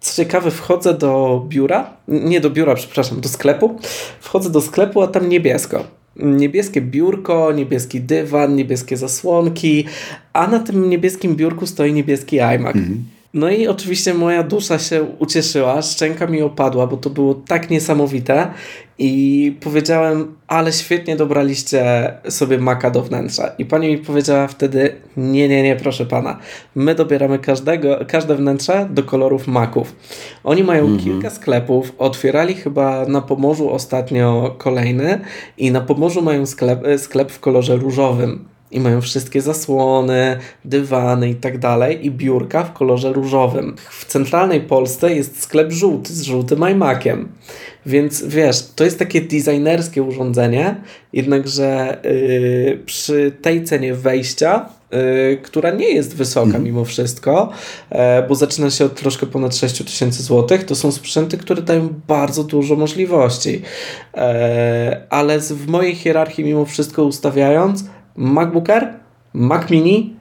Co 0.00 0.16
ciekawe, 0.22 0.50
wchodzę 0.50 0.94
do 0.94 1.44
biura, 1.48 1.90
nie 2.08 2.40
do 2.40 2.50
biura, 2.50 2.74
przepraszam, 2.74 3.20
do 3.20 3.28
sklepu. 3.28 3.78
Wchodzę 4.20 4.50
do 4.50 4.60
sklepu, 4.60 5.02
a 5.02 5.06
tam 5.06 5.28
niebiesko 5.28 5.95
niebieskie 6.18 6.80
biurko, 6.80 7.52
niebieski 7.52 8.00
dywan, 8.00 8.56
niebieskie 8.56 8.96
zasłonki, 8.96 9.84
a 10.32 10.46
na 10.46 10.58
tym 10.58 10.90
niebieskim 10.90 11.36
biurku 11.36 11.66
stoi 11.66 11.92
niebieski 11.92 12.36
iMac. 12.36 12.76
Mhm. 12.76 13.15
No 13.36 13.50
i 13.50 13.68
oczywiście 13.68 14.14
moja 14.14 14.42
dusza 14.42 14.78
się 14.78 15.06
ucieszyła, 15.18 15.82
szczęka 15.82 16.26
mi 16.26 16.42
opadła, 16.42 16.86
bo 16.86 16.96
to 16.96 17.10
było 17.10 17.34
tak 17.34 17.70
niesamowite 17.70 18.50
i 18.98 19.56
powiedziałem, 19.60 20.34
ale 20.46 20.72
świetnie 20.72 21.16
dobraliście 21.16 22.12
sobie 22.28 22.58
maka 22.58 22.90
do 22.90 23.02
wnętrza. 23.02 23.48
I 23.58 23.64
pani 23.64 23.88
mi 23.88 23.98
powiedziała 23.98 24.46
wtedy, 24.46 24.94
nie, 25.16 25.48
nie, 25.48 25.62
nie, 25.62 25.76
proszę 25.76 26.06
pana, 26.06 26.38
my 26.74 26.94
dobieramy 26.94 27.38
każdego, 27.38 27.98
każde 28.08 28.36
wnętrze 28.36 28.88
do 28.90 29.02
kolorów 29.02 29.46
maków. 29.46 29.96
Oni 30.44 30.64
mają 30.64 30.84
mhm. 30.84 31.04
kilka 31.04 31.30
sklepów, 31.30 31.92
otwierali 31.98 32.54
chyba 32.54 33.06
na 33.06 33.20
Pomorzu 33.20 33.70
ostatnio 33.70 34.54
kolejny 34.58 35.20
i 35.58 35.70
na 35.70 35.80
Pomorzu 35.80 36.22
mają 36.22 36.46
sklep, 36.46 36.80
sklep 36.98 37.32
w 37.32 37.40
kolorze 37.40 37.76
różowym 37.76 38.55
i 38.70 38.80
mają 38.80 39.00
wszystkie 39.00 39.42
zasłony, 39.42 40.38
dywany 40.64 41.30
i 41.30 41.34
tak 41.34 41.58
dalej 41.58 42.06
i 42.06 42.10
biurka 42.10 42.64
w 42.64 42.72
kolorze 42.72 43.12
różowym. 43.12 43.76
W 43.90 44.04
centralnej 44.04 44.60
Polsce 44.60 45.14
jest 45.14 45.42
sklep 45.42 45.72
żółty 45.72 46.14
z 46.14 46.22
żółtym 46.22 46.70
iMaciem. 46.70 47.28
Więc 47.86 48.24
wiesz, 48.24 48.66
to 48.76 48.84
jest 48.84 48.98
takie 48.98 49.20
designerskie 49.20 50.02
urządzenie, 50.02 50.76
jednakże 51.12 52.00
yy, 52.04 52.82
przy 52.86 53.32
tej 53.42 53.64
cenie 53.64 53.94
wejścia 53.94 54.68
Yy, 54.92 55.36
która 55.42 55.70
nie 55.70 55.88
jest 55.88 56.16
wysoka 56.16 56.50
mm. 56.50 56.64
mimo 56.64 56.84
wszystko, 56.84 57.50
yy, 57.90 57.98
bo 58.28 58.34
zaczyna 58.34 58.70
się 58.70 58.84
od 58.84 58.94
troszkę 58.94 59.26
ponad 59.26 59.56
6 59.56 59.84
tysięcy 59.84 60.22
złotych. 60.22 60.64
To 60.64 60.74
są 60.74 60.92
sprzęty, 60.92 61.38
które 61.38 61.62
dają 61.62 61.88
bardzo 62.08 62.44
dużo 62.44 62.76
możliwości. 62.76 63.52
Yy, 63.52 64.22
ale 65.10 65.40
w 65.40 65.66
mojej 65.66 65.94
hierarchii 65.94 66.44
mimo 66.44 66.64
wszystko 66.64 67.04
ustawiając, 67.04 67.84
MacBook 68.16 68.70
Air, 68.70 68.94
Mac 69.32 69.70
Mini 69.70 70.16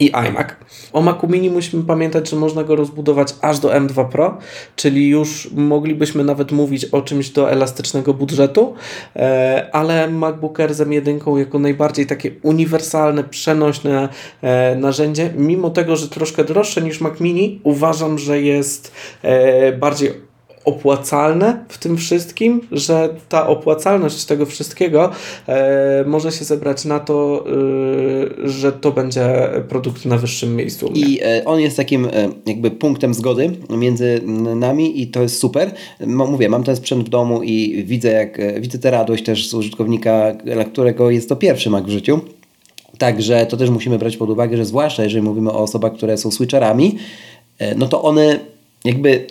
i 0.00 0.10
iMac. 0.28 0.48
O 0.92 1.02
Macu 1.02 1.28
Mini 1.28 1.50
musimy 1.50 1.84
pamiętać, 1.84 2.30
że 2.30 2.36
można 2.36 2.64
go 2.64 2.76
rozbudować 2.76 3.34
aż 3.40 3.58
do 3.58 3.68
M2 3.68 4.08
Pro, 4.08 4.38
czyli 4.76 5.08
już 5.08 5.50
moglibyśmy 5.52 6.24
nawet 6.24 6.52
mówić 6.52 6.84
o 6.84 7.02
czymś 7.02 7.30
do 7.30 7.50
elastycznego 7.50 8.14
budżetu, 8.14 8.74
e, 9.16 9.68
ale 9.72 10.10
MacBook 10.10 10.60
Air 10.60 10.74
z 10.74 10.80
M1 10.80 11.38
jako 11.38 11.58
najbardziej 11.58 12.06
takie 12.06 12.30
uniwersalne, 12.42 13.24
przenośne 13.24 14.08
e, 14.42 14.76
narzędzie, 14.76 15.30
mimo 15.36 15.70
tego, 15.70 15.96
że 15.96 16.08
troszkę 16.08 16.44
droższe 16.44 16.82
niż 16.82 17.00
Mac 17.00 17.20
Mini, 17.20 17.60
uważam, 17.64 18.18
że 18.18 18.42
jest 18.42 18.92
e, 19.22 19.72
bardziej 19.72 20.29
opłacalne 20.64 21.64
w 21.68 21.78
tym 21.78 21.96
wszystkim, 21.96 22.60
że 22.72 23.08
ta 23.28 23.46
opłacalność 23.46 24.24
tego 24.24 24.46
wszystkiego 24.46 25.10
e, 25.48 26.04
może 26.06 26.32
się 26.32 26.44
zebrać 26.44 26.84
na 26.84 27.00
to, 27.00 27.44
e, 28.44 28.48
że 28.48 28.72
to 28.72 28.92
będzie 28.92 29.50
produkt 29.68 30.04
na 30.04 30.18
wyższym 30.18 30.56
miejscu. 30.56 30.92
I 30.94 31.20
e, 31.22 31.44
on 31.44 31.60
jest 31.60 31.76
takim 31.76 32.04
e, 32.04 32.10
jakby 32.46 32.70
punktem 32.70 33.14
zgody 33.14 33.50
między 33.70 34.20
nami 34.56 35.02
i 35.02 35.06
to 35.06 35.22
jest 35.22 35.38
super. 35.38 35.70
Mówię, 36.06 36.48
mam 36.48 36.64
ten 36.64 36.76
sprzęt 36.76 37.06
w 37.06 37.08
domu 37.08 37.42
i 37.42 37.84
widzę, 37.84 38.12
jak 38.12 38.40
e, 38.40 38.60
widzę 38.60 38.78
tę 38.78 38.90
radość 38.90 39.24
też 39.24 39.48
z 39.48 39.54
użytkownika, 39.54 40.34
dla 40.34 40.64
którego 40.64 41.10
jest 41.10 41.28
to 41.28 41.36
pierwszy 41.36 41.70
Mac 41.70 41.84
w 41.84 41.90
życiu. 41.90 42.20
Także 42.98 43.46
to 43.46 43.56
też 43.56 43.70
musimy 43.70 43.98
brać 43.98 44.16
pod 44.16 44.30
uwagę, 44.30 44.56
że 44.56 44.64
zwłaszcza 44.64 45.04
jeżeli 45.04 45.22
mówimy 45.22 45.50
o 45.50 45.58
osobach, 45.58 45.92
które 45.92 46.16
są 46.16 46.30
switcherami, 46.30 46.96
e, 47.58 47.74
no 47.74 47.86
to 47.86 48.02
one 48.02 48.40
jakby 48.84 49.26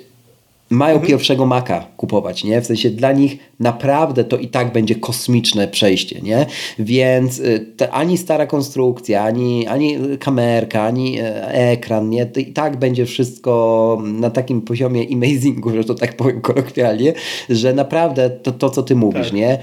mają 0.69 0.93
mhm. 0.93 1.07
pierwszego 1.07 1.45
Maca 1.45 1.85
kupować, 1.97 2.43
nie? 2.43 2.61
W 2.61 2.65
sensie 2.65 2.89
dla 2.89 3.11
nich 3.11 3.37
naprawdę 3.59 4.23
to 4.23 4.37
i 4.37 4.47
tak 4.47 4.73
będzie 4.73 4.95
kosmiczne 4.95 5.67
przejście, 5.67 6.21
nie? 6.21 6.45
Więc 6.79 7.39
y, 7.39 7.91
ani 7.91 8.17
stara 8.17 8.45
konstrukcja, 8.45 9.23
ani, 9.23 9.67
ani 9.67 9.97
kamerka, 10.19 10.83
ani 10.83 11.19
e, 11.19 11.53
ekran, 11.53 12.09
nie? 12.09 12.25
To 12.25 12.39
i 12.39 12.45
tak 12.45 12.77
będzie 12.77 13.05
wszystko 13.05 13.97
na 14.03 14.29
takim 14.29 14.61
poziomie 14.61 15.05
amazingu, 15.13 15.69
że 15.69 15.83
to 15.83 15.95
tak 15.95 16.17
powiem 16.17 16.41
kolokwialnie, 16.41 17.13
że 17.49 17.73
naprawdę 17.73 18.29
to, 18.29 18.51
to 18.51 18.69
co 18.69 18.83
ty 18.83 18.95
mówisz, 18.95 19.27
tak. 19.27 19.33
nie? 19.33 19.59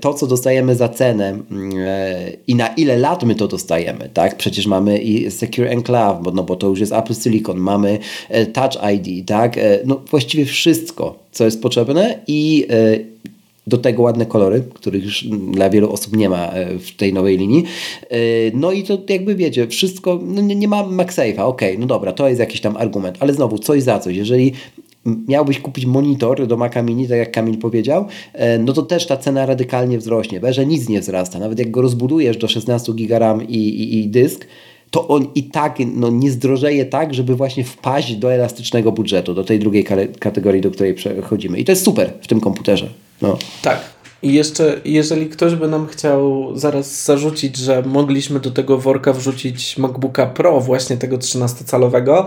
To, 0.00 0.14
co 0.14 0.26
dostajemy 0.26 0.74
za 0.74 0.88
cenę 0.88 1.28
mm, 1.28 1.72
e, 1.78 2.30
i 2.46 2.54
na 2.54 2.68
ile 2.68 2.98
lat 2.98 3.24
my 3.24 3.34
to 3.34 3.48
dostajemy, 3.48 4.10
tak? 4.14 4.36
Przecież 4.36 4.66
mamy 4.66 4.98
i 4.98 5.30
Secure 5.30 5.70
Enclave, 5.70 6.22
bo, 6.22 6.30
no, 6.30 6.42
bo 6.42 6.56
to 6.56 6.66
już 6.66 6.80
jest 6.80 6.92
Apple 6.92 7.14
Silicon, 7.14 7.56
mamy 7.56 7.98
e, 8.28 8.46
Touch 8.46 8.78
ID, 8.94 9.28
tak? 9.28 9.56
No 9.84 10.00
właściwie 10.10 10.47
wszystko, 10.48 11.18
co 11.32 11.44
jest 11.44 11.62
potrzebne 11.62 12.18
i 12.26 12.66
e, 12.70 12.98
do 13.66 13.78
tego 13.78 14.02
ładne 14.02 14.26
kolory, 14.26 14.62
których 14.74 15.04
już 15.04 15.24
dla 15.52 15.70
wielu 15.70 15.92
osób 15.92 16.16
nie 16.16 16.28
ma 16.28 16.46
e, 16.46 16.78
w 16.78 16.96
tej 16.96 17.12
nowej 17.12 17.38
linii. 17.38 17.64
E, 18.10 18.16
no 18.54 18.72
i 18.72 18.82
to 18.82 18.98
jakby 19.08 19.34
wiecie, 19.34 19.66
wszystko, 19.66 20.20
no 20.22 20.42
nie, 20.42 20.56
nie 20.56 20.68
ma 20.68 20.84
MagSafe'a, 20.84 21.40
ok, 21.40 21.62
no 21.78 21.86
dobra, 21.86 22.12
to 22.12 22.28
jest 22.28 22.40
jakiś 22.40 22.60
tam 22.60 22.76
argument, 22.76 23.16
ale 23.20 23.34
znowu 23.34 23.58
coś 23.58 23.82
za 23.82 23.98
coś. 23.98 24.16
Jeżeli 24.16 24.52
miałbyś 25.28 25.60
kupić 25.60 25.86
monitor 25.86 26.46
do 26.46 26.56
Maca 26.56 26.82
Mini, 26.82 27.08
tak 27.08 27.18
jak 27.18 27.32
Kamil 27.32 27.58
powiedział, 27.58 28.06
no 28.60 28.72
to 28.72 28.82
też 28.82 29.06
ta 29.06 29.16
cena 29.16 29.46
radykalnie 29.46 29.98
wzrośnie, 29.98 30.40
że 30.50 30.66
nic 30.66 30.88
nie 30.88 31.00
wzrasta. 31.00 31.38
Nawet 31.38 31.58
jak 31.58 31.70
go 31.70 31.82
rozbudujesz 31.82 32.36
do 32.36 32.48
16 32.48 32.92
GB 32.92 33.18
RAM 33.18 33.48
i, 33.48 33.56
i, 33.56 33.98
i 33.98 34.08
dysk, 34.08 34.46
to 34.90 35.08
on 35.08 35.26
i 35.34 35.44
tak 35.44 35.78
no, 35.94 36.10
nie 36.10 36.30
zdrożeje 36.30 36.84
tak, 36.84 37.14
żeby 37.14 37.36
właśnie 37.36 37.64
wpaść 37.64 38.16
do 38.16 38.32
elastycznego 38.32 38.92
budżetu, 38.92 39.34
do 39.34 39.44
tej 39.44 39.58
drugiej 39.58 39.84
kategorii, 40.18 40.60
do 40.60 40.70
której 40.70 40.94
przechodzimy. 40.94 41.58
I 41.58 41.64
to 41.64 41.72
jest 41.72 41.84
super 41.84 42.12
w 42.20 42.26
tym 42.26 42.40
komputerze. 42.40 42.88
No. 43.22 43.38
Tak. 43.62 43.98
I 44.22 44.32
jeszcze, 44.32 44.80
jeżeli 44.84 45.26
ktoś 45.26 45.54
by 45.54 45.68
nam 45.68 45.86
chciał 45.86 46.52
zaraz 46.54 47.04
zarzucić, 47.04 47.56
że 47.56 47.82
mogliśmy 47.82 48.40
do 48.40 48.50
tego 48.50 48.78
worka 48.78 49.12
wrzucić 49.12 49.78
MacBooka 49.78 50.26
Pro, 50.26 50.60
właśnie 50.60 50.96
tego 50.96 51.18
13-calowego, 51.18 52.24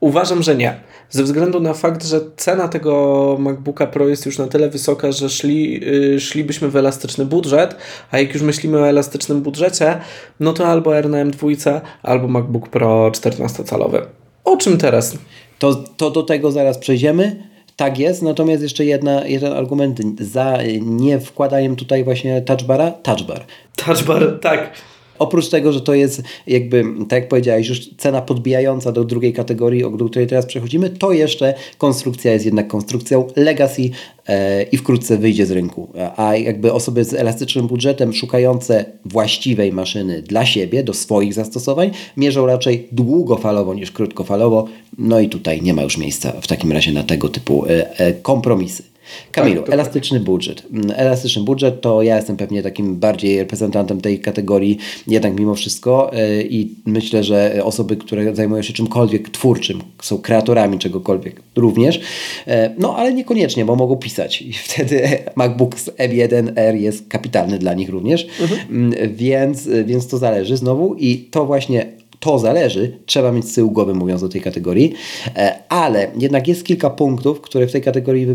uważam, 0.00 0.42
że 0.42 0.56
nie. 0.56 0.80
Ze 1.10 1.22
względu 1.22 1.60
na 1.60 1.74
fakt, 1.74 2.06
że 2.06 2.20
cena 2.36 2.68
tego 2.68 3.36
MacBooka 3.40 3.86
Pro 3.86 4.08
jest 4.08 4.26
już 4.26 4.38
na 4.38 4.46
tyle 4.46 4.68
wysoka, 4.68 5.12
że 5.12 5.30
szli, 5.30 5.80
yy, 5.80 6.20
szlibyśmy 6.20 6.68
w 6.68 6.76
elastyczny 6.76 7.24
budżet, 7.24 7.76
a 8.10 8.18
jak 8.18 8.34
już 8.34 8.42
myślimy 8.42 8.78
o 8.78 8.88
elastycznym 8.88 9.40
budżecie, 9.40 9.98
no 10.40 10.52
to 10.52 10.66
albo 10.66 10.96
R 10.96 11.08
na 11.08 11.24
M2, 11.24 11.80
albo 12.02 12.28
MacBook 12.28 12.68
Pro 12.68 13.10
14-calowy. 13.10 14.02
O 14.44 14.56
czym 14.56 14.78
teraz? 14.78 15.18
To, 15.58 15.74
to 15.74 16.10
do 16.10 16.22
tego 16.22 16.52
zaraz 16.52 16.78
przejdziemy. 16.78 17.48
Tak 17.76 17.98
jest, 17.98 18.22
natomiast 18.22 18.62
jeszcze 18.62 18.84
jedna, 18.84 19.26
jeden 19.26 19.52
argument 19.52 20.00
za 20.20 20.58
nie 20.80 21.20
wkładaniem 21.20 21.76
tutaj 21.76 22.04
właśnie 22.04 22.42
touchbara, 22.42 22.90
touchbar. 22.90 23.44
Touchbar, 23.76 24.38
tak. 24.40 24.72
Oprócz 25.18 25.48
tego, 25.48 25.72
że 25.72 25.80
to 25.80 25.94
jest 25.94 26.22
jakby, 26.46 26.84
tak 27.08 27.20
jak 27.20 27.28
powiedziałeś, 27.28 27.68
już 27.68 27.90
cena 27.96 28.22
podbijająca 28.22 28.92
do 28.92 29.04
drugiej 29.04 29.32
kategorii, 29.32 29.84
o 29.84 29.90
której 29.90 30.26
teraz 30.26 30.46
przechodzimy, 30.46 30.90
to 30.90 31.12
jeszcze 31.12 31.54
konstrukcja 31.78 32.32
jest 32.32 32.44
jednak 32.44 32.68
konstrukcją 32.68 33.26
legacy 33.36 33.90
e, 34.26 34.62
i 34.62 34.76
wkrótce 34.76 35.18
wyjdzie 35.18 35.46
z 35.46 35.50
rynku. 35.50 35.88
A 36.16 36.36
jakby 36.36 36.72
osoby 36.72 37.04
z 37.04 37.14
elastycznym 37.14 37.66
budżetem 37.66 38.12
szukające 38.12 38.84
właściwej 39.04 39.72
maszyny 39.72 40.22
dla 40.22 40.46
siebie, 40.46 40.84
do 40.84 40.94
swoich 40.94 41.34
zastosowań, 41.34 41.90
mierzą 42.16 42.46
raczej 42.46 42.88
długofalowo 42.92 43.74
niż 43.74 43.90
krótkofalowo. 43.90 44.68
No 44.98 45.20
i 45.20 45.28
tutaj 45.28 45.62
nie 45.62 45.74
ma 45.74 45.82
już 45.82 45.98
miejsca 45.98 46.32
w 46.40 46.46
takim 46.46 46.72
razie 46.72 46.92
na 46.92 47.02
tego 47.02 47.28
typu 47.28 47.66
e, 47.66 47.98
e, 47.98 48.12
kompromisy. 48.12 48.82
Kamilu, 49.32 49.62
tak, 49.62 49.74
elastyczny 49.74 50.20
budżet. 50.20 50.62
Mm, 50.72 50.90
elastyczny 50.96 51.42
budżet 51.42 51.80
to 51.80 52.02
ja 52.02 52.16
jestem 52.16 52.36
pewnie 52.36 52.62
takim 52.62 52.96
bardziej 52.96 53.38
reprezentantem 53.38 54.00
tej 54.00 54.20
kategorii, 54.20 54.78
jednak 55.06 55.40
mimo 55.40 55.54
wszystko 55.54 56.10
yy, 56.12 56.46
i 56.50 56.74
myślę, 56.86 57.24
że 57.24 57.60
osoby, 57.64 57.96
które 57.96 58.34
zajmują 58.34 58.62
się 58.62 58.72
czymkolwiek 58.72 59.30
twórczym, 59.30 59.82
są 60.02 60.18
kreatorami 60.18 60.78
czegokolwiek 60.78 61.42
również, 61.56 62.00
yy, 62.46 62.54
no 62.78 62.96
ale 62.96 63.14
niekoniecznie, 63.14 63.64
bo 63.64 63.76
mogą 63.76 63.96
pisać 63.96 64.42
i 64.42 64.52
wtedy 64.68 65.08
MacBook 65.36 65.80
z 65.80 65.88
M1R 65.88 66.74
jest 66.74 67.08
kapitalny 67.08 67.58
dla 67.58 67.74
nich 67.74 67.88
również, 67.88 68.26
mhm. 68.40 68.92
yy, 68.92 69.08
więc, 69.08 69.68
więc 69.84 70.08
to 70.08 70.18
zależy 70.18 70.56
znowu 70.56 70.94
i 70.94 71.18
to 71.18 71.46
właśnie 71.46 71.97
to 72.20 72.38
zależy, 72.38 72.98
trzeba 73.06 73.32
mieć 73.32 73.50
z 73.50 73.54
tyłu 73.54 73.70
głowy 73.70 73.94
mówiąc 73.94 74.22
o 74.22 74.28
tej 74.28 74.40
kategorii, 74.40 74.94
e, 75.36 75.58
ale 75.68 76.10
jednak 76.18 76.48
jest 76.48 76.64
kilka 76.64 76.90
punktów, 76.90 77.40
które 77.40 77.66
w 77.66 77.72
tej 77.72 77.82
kategorii 77.82 78.26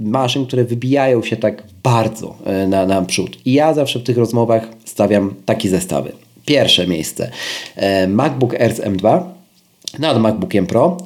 maszyn, 0.00 0.46
które 0.46 0.64
wybijają 0.64 1.22
się 1.22 1.36
tak 1.36 1.62
bardzo 1.82 2.36
e, 2.44 2.66
na, 2.66 2.86
naprzód. 2.86 3.36
I 3.44 3.52
ja 3.52 3.74
zawsze 3.74 3.98
w 3.98 4.02
tych 4.02 4.18
rozmowach 4.18 4.68
stawiam 4.84 5.34
takie 5.44 5.68
zestawy. 5.68 6.12
Pierwsze 6.46 6.86
miejsce 6.86 7.30
e, 7.76 8.08
MacBook 8.08 8.54
Air 8.54 8.72
M2 8.72 9.20
nad 9.98 10.20
MacBookiem 10.20 10.66
Pro 10.66 10.96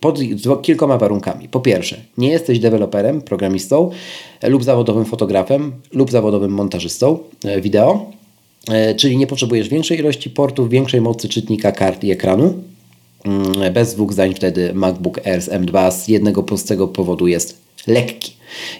pod 0.00 0.20
kilkoma 0.62 0.98
warunkami. 0.98 1.48
Po 1.48 1.60
pierwsze, 1.60 1.96
nie 2.18 2.28
jesteś 2.28 2.58
deweloperem, 2.58 3.22
programistą 3.22 3.90
lub 4.42 4.64
zawodowym 4.64 5.04
fotografem 5.04 5.72
lub 5.92 6.10
zawodowym 6.10 6.50
montażystą 6.50 7.18
wideo 7.60 8.17
czyli 8.96 9.16
nie 9.16 9.26
potrzebujesz 9.26 9.68
większej 9.68 9.98
ilości 9.98 10.30
portów, 10.30 10.70
większej 10.70 11.00
mocy 11.00 11.28
czytnika 11.28 11.72
kart 11.72 12.04
i 12.04 12.10
ekranu. 12.10 12.54
Mm, 13.24 13.72
bez 13.72 13.94
dwóch 13.94 14.12
zdań 14.12 14.34
wtedy 14.34 14.74
MacBook 14.74 15.26
Air 15.26 15.40
M2 15.40 15.92
z 15.92 16.08
jednego 16.08 16.42
prostego 16.42 16.88
powodu 16.88 17.26
jest 17.26 17.60
lekki. 17.86 18.32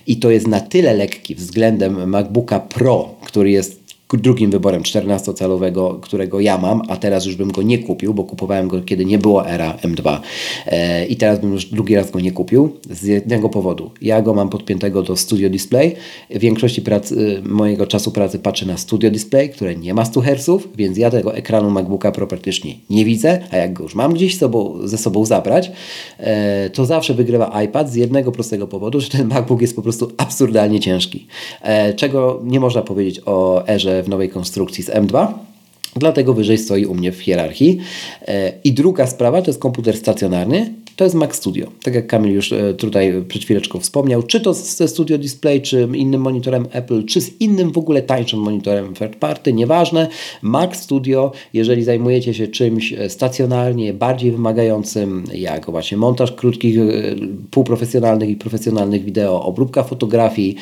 I 0.06 0.16
to 0.16 0.30
jest 0.30 0.46
na 0.46 0.60
tyle 0.60 0.94
lekki 0.94 1.34
względem 1.34 2.08
MacBooka 2.08 2.60
Pro, 2.60 3.14
który 3.24 3.50
jest 3.50 3.87
drugim 4.16 4.50
wyborem 4.50 4.82
14-calowego, 4.82 6.00
którego 6.00 6.40
ja 6.40 6.58
mam, 6.58 6.82
a 6.88 6.96
teraz 6.96 7.26
już 7.26 7.36
bym 7.36 7.52
go 7.52 7.62
nie 7.62 7.78
kupił, 7.78 8.14
bo 8.14 8.24
kupowałem 8.24 8.68
go 8.68 8.82
kiedy 8.82 9.04
nie 9.04 9.18
było 9.18 9.48
era 9.48 9.72
M2 9.72 10.18
e, 10.66 11.06
i 11.06 11.16
teraz 11.16 11.40
bym 11.40 11.52
już 11.52 11.64
drugi 11.64 11.94
raz 11.94 12.10
go 12.10 12.20
nie 12.20 12.32
kupił 12.32 12.72
z 12.90 13.02
jednego 13.02 13.48
powodu. 13.48 13.90
Ja 14.02 14.22
go 14.22 14.34
mam 14.34 14.48
podpiętego 14.48 15.02
do 15.02 15.16
Studio 15.16 15.50
Display. 15.50 15.94
W 16.30 16.38
większości 16.38 16.82
pracy, 16.82 17.42
mojego 17.46 17.86
czasu 17.86 18.10
pracy 18.10 18.38
patrzę 18.38 18.66
na 18.66 18.76
Studio 18.76 19.10
Display, 19.10 19.50
które 19.50 19.76
nie 19.76 19.94
ma 19.94 20.04
100 20.04 20.20
Hz, 20.20 20.68
więc 20.76 20.98
ja 20.98 21.10
tego 21.10 21.34
ekranu 21.34 21.70
MacBooka 21.70 22.12
Pro 22.12 22.26
praktycznie 22.26 22.74
nie 22.90 23.04
widzę, 23.04 23.38
a 23.50 23.56
jak 23.56 23.72
go 23.72 23.82
już 23.82 23.94
mam 23.94 24.14
gdzieś 24.14 24.38
sobą, 24.38 24.74
ze 24.84 24.98
sobą 24.98 25.24
zabrać, 25.24 25.70
e, 26.18 26.70
to 26.70 26.86
zawsze 26.86 27.14
wygrywa 27.14 27.62
iPad 27.62 27.90
z 27.90 27.94
jednego 27.94 28.32
prostego 28.32 28.66
powodu, 28.66 29.00
że 29.00 29.08
ten 29.08 29.28
MacBook 29.28 29.60
jest 29.60 29.76
po 29.76 29.82
prostu 29.82 30.12
absurdalnie 30.16 30.80
ciężki. 30.80 31.26
E, 31.62 31.94
czego 31.94 32.40
nie 32.44 32.60
można 32.60 32.82
powiedzieć 32.82 33.20
o 33.26 33.68
erze 33.68 33.97
w 34.02 34.08
nowej 34.08 34.28
konstrukcji 34.28 34.84
z 34.84 34.90
M2. 34.90 35.32
Dlatego 35.96 36.34
wyżej 36.34 36.58
stoi 36.58 36.86
u 36.86 36.94
mnie 36.94 37.12
w 37.12 37.20
hierarchii. 37.20 37.78
E, 38.28 38.52
I 38.64 38.72
druga 38.72 39.06
sprawa 39.06 39.42
to 39.42 39.50
jest 39.50 39.60
komputer 39.60 39.96
stacjonarny, 39.96 40.74
to 40.96 41.04
jest 41.04 41.16
Mac 41.16 41.34
Studio. 41.34 41.66
Tak 41.82 41.94
jak 41.94 42.06
Kamil 42.06 42.32
już 42.32 42.52
e, 42.52 42.74
tutaj 42.74 43.24
przed 43.28 43.42
chwileczką 43.42 43.80
wspomniał, 43.80 44.22
czy 44.22 44.40
to 44.40 44.54
ze 44.54 44.88
Studio 44.88 45.18
Display, 45.18 45.62
czy 45.62 45.88
innym 45.94 46.20
monitorem 46.20 46.66
Apple, 46.72 47.04
czy 47.04 47.20
z 47.20 47.40
innym 47.40 47.72
w 47.72 47.78
ogóle 47.78 48.02
tańszym 48.02 48.40
monitorem 48.40 48.94
third 48.94 49.16
party, 49.16 49.52
nieważne. 49.52 50.08
Mac 50.42 50.76
Studio, 50.76 51.32
jeżeli 51.52 51.84
zajmujecie 51.84 52.34
się 52.34 52.48
czymś 52.48 52.92
e, 52.92 53.10
stacjonarnie, 53.10 53.92
bardziej 53.92 54.32
wymagającym, 54.32 55.24
jak 55.34 55.70
właśnie 55.70 55.96
montaż 55.96 56.32
krótkich, 56.32 56.78
półprofesjonalnych 57.50 58.28
i 58.30 58.36
profesjonalnych 58.36 59.04
wideo, 59.04 59.42
obróbka 59.42 59.82
fotografii, 59.82 60.56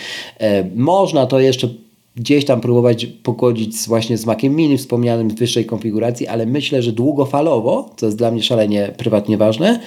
można 0.74 1.26
to 1.26 1.40
jeszcze 1.40 1.68
gdzieś 2.16 2.44
tam 2.44 2.60
próbować 2.60 3.06
pogodzić 3.06 3.80
z, 3.80 3.86
właśnie 3.86 4.18
z 4.18 4.26
Maciem 4.26 4.56
Mini 4.56 4.78
wspomnianym 4.78 5.28
w 5.28 5.34
wyższej 5.34 5.66
konfiguracji, 5.66 6.26
ale 6.26 6.46
myślę, 6.46 6.82
że 6.82 6.92
długofalowo, 6.92 7.90
co 7.96 8.06
jest 8.06 8.18
dla 8.18 8.30
mnie 8.30 8.42
szalenie 8.42 8.92
prywatnie 8.96 9.36
ważne, 9.36 9.80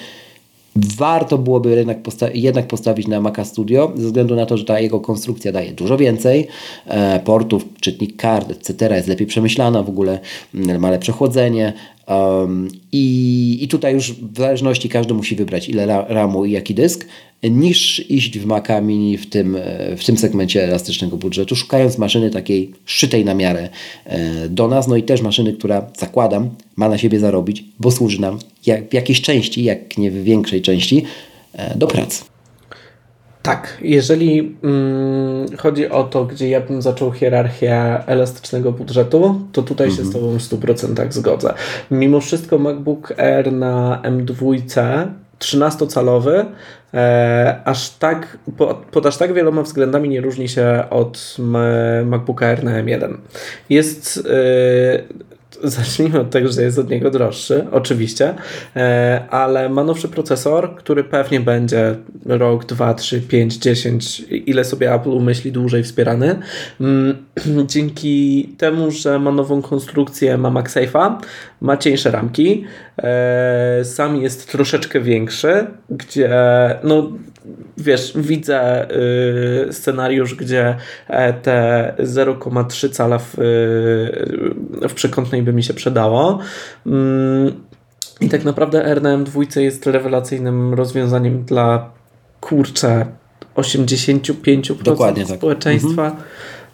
warto 0.76 1.38
byłoby 1.38 1.70
jednak, 1.70 2.02
posta 2.02 2.26
jednak 2.34 2.66
postawić 2.66 3.08
na 3.08 3.20
Maca 3.20 3.44
Studio, 3.44 3.92
ze 3.94 4.06
względu 4.06 4.36
na 4.36 4.46
to, 4.46 4.56
że 4.56 4.64
ta 4.64 4.80
jego 4.80 5.00
konstrukcja 5.00 5.52
daje 5.52 5.72
dużo 5.72 5.96
więcej 5.96 6.46
e, 6.86 7.20
portów, 7.20 7.64
czytnik 7.80 8.16
kart, 8.16 8.50
etc. 8.50 8.94
jest 8.94 9.08
lepiej 9.08 9.26
przemyślana 9.26 9.82
w 9.82 9.88
ogóle, 9.88 10.18
ma 10.54 10.90
lepsze 10.90 11.12
chłodzenie, 11.12 11.72
Um, 12.10 12.68
i, 12.92 13.58
I 13.62 13.68
tutaj 13.68 13.94
już 13.94 14.12
w 14.12 14.36
zależności 14.36 14.88
każdy 14.88 15.14
musi 15.14 15.36
wybrać 15.36 15.68
ile 15.68 16.04
RAMu 16.08 16.44
i 16.44 16.52
jaki 16.52 16.74
dysk, 16.74 17.06
niż 17.42 18.10
iść 18.10 18.38
w 18.38 18.46
Maca 18.46 18.80
Mini 18.80 19.18
w 19.18 19.30
tym, 19.30 19.56
w 19.96 20.04
tym 20.04 20.18
segmencie 20.18 20.64
elastycznego 20.64 21.16
budżetu, 21.16 21.56
szukając 21.56 21.98
maszyny 21.98 22.30
takiej 22.30 22.72
szytej 22.84 23.24
na 23.24 23.34
miarę 23.34 23.68
e, 24.04 24.48
do 24.48 24.68
nas, 24.68 24.88
no 24.88 24.96
i 24.96 25.02
też 25.02 25.22
maszyny, 25.22 25.52
która 25.52 25.86
zakładam, 25.98 26.50
ma 26.76 26.88
na 26.88 26.98
siebie 26.98 27.20
zarobić, 27.20 27.64
bo 27.78 27.90
służy 27.90 28.20
nam 28.20 28.38
jak, 28.66 28.90
w 28.90 28.94
jakiejś 28.94 29.20
części, 29.20 29.64
jak 29.64 29.98
nie 29.98 30.10
w 30.10 30.24
większej 30.24 30.62
części, 30.62 31.04
e, 31.52 31.78
do 31.78 31.86
pracy. 31.86 32.24
Tak, 33.42 33.78
jeżeli 33.82 34.56
mm, 34.62 35.56
chodzi 35.56 35.88
o 35.88 36.04
to, 36.04 36.24
gdzie 36.24 36.48
ja 36.48 36.60
bym 36.60 36.82
zaczął 36.82 37.12
hierarchię 37.12 38.06
elastycznego 38.06 38.72
budżetu, 38.72 39.40
to 39.52 39.62
tutaj 39.62 39.90
się 39.90 40.04
z 40.04 40.14
mhm. 40.14 40.14
Tobą 40.14 40.38
w 40.38 40.42
100% 40.42 41.12
zgodzę. 41.12 41.54
Mimo 41.90 42.20
wszystko 42.20 42.58
MacBook 42.58 43.12
Air 43.18 43.52
na 43.52 44.02
M2 44.04 44.56
13-calowy 45.40 46.44
e, 46.94 47.60
aż 47.64 47.90
tak, 47.90 48.38
pod, 48.56 48.76
pod 48.76 49.06
aż 49.06 49.16
tak 49.16 49.32
wieloma 49.32 49.62
względami 49.62 50.08
nie 50.08 50.20
różni 50.20 50.48
się 50.48 50.84
od 50.90 51.36
MacBooka 52.04 52.46
Air 52.46 52.64
na 52.64 52.82
M1. 52.82 53.16
Jest 53.68 54.26
e, 54.26 55.29
zacznijmy 55.62 56.20
od 56.20 56.30
tego, 56.30 56.52
że 56.52 56.62
jest 56.62 56.78
od 56.78 56.90
niego 56.90 57.10
droższy, 57.10 57.66
oczywiście, 57.72 58.34
e, 58.76 59.24
ale 59.30 59.68
ma 59.68 59.84
nowszy 59.84 60.08
procesor, 60.08 60.74
który 60.76 61.04
pewnie 61.04 61.40
będzie 61.40 61.96
rok, 62.26 62.64
dwa, 62.64 62.94
trzy, 62.94 63.20
pięć, 63.20 63.56
dziesięć, 63.56 64.20
ile 64.20 64.64
sobie 64.64 64.94
Apple 64.94 65.10
umyśli 65.10 65.52
dłużej 65.52 65.82
wspierany. 65.82 66.38
Mm, 66.80 67.16
dzięki 67.72 68.44
temu, 68.58 68.90
że 68.90 69.18
ma 69.18 69.32
nową 69.32 69.62
konstrukcję, 69.62 70.38
ma 70.38 70.50
MagSafe'a, 70.50 71.16
ma 71.60 71.76
cieńsze 71.76 72.10
ramki, 72.10 72.64
e, 72.98 73.80
sam 73.84 74.16
jest 74.16 74.50
troszeczkę 74.50 75.00
większy, 75.00 75.66
gdzie 75.90 76.30
no 76.84 77.12
wiesz, 77.76 78.12
widzę 78.16 78.90
y, 79.68 79.72
scenariusz, 79.72 80.34
gdzie 80.34 80.76
e, 81.08 81.32
te 81.32 81.94
0,3 81.98 82.90
cala 82.90 83.18
w, 83.18 83.38
y, 83.38 84.88
w 84.88 84.94
przekątnej 84.94 85.42
by 85.42 85.52
mi 85.52 85.62
się 85.62 85.74
przydało. 85.74 86.38
Mm, 86.86 87.52
I 88.20 88.28
tak 88.28 88.44
naprawdę 88.44 88.94
RNM2 88.94 89.60
jest 89.60 89.86
rewelacyjnym 89.86 90.74
rozwiązaniem 90.74 91.44
dla 91.44 91.90
kurczę 92.40 93.06
85% 93.56 94.82
Dokładnie 94.82 95.26
tak. 95.26 95.36
społeczeństwa. 95.36 96.04
Mhm. 96.04 96.22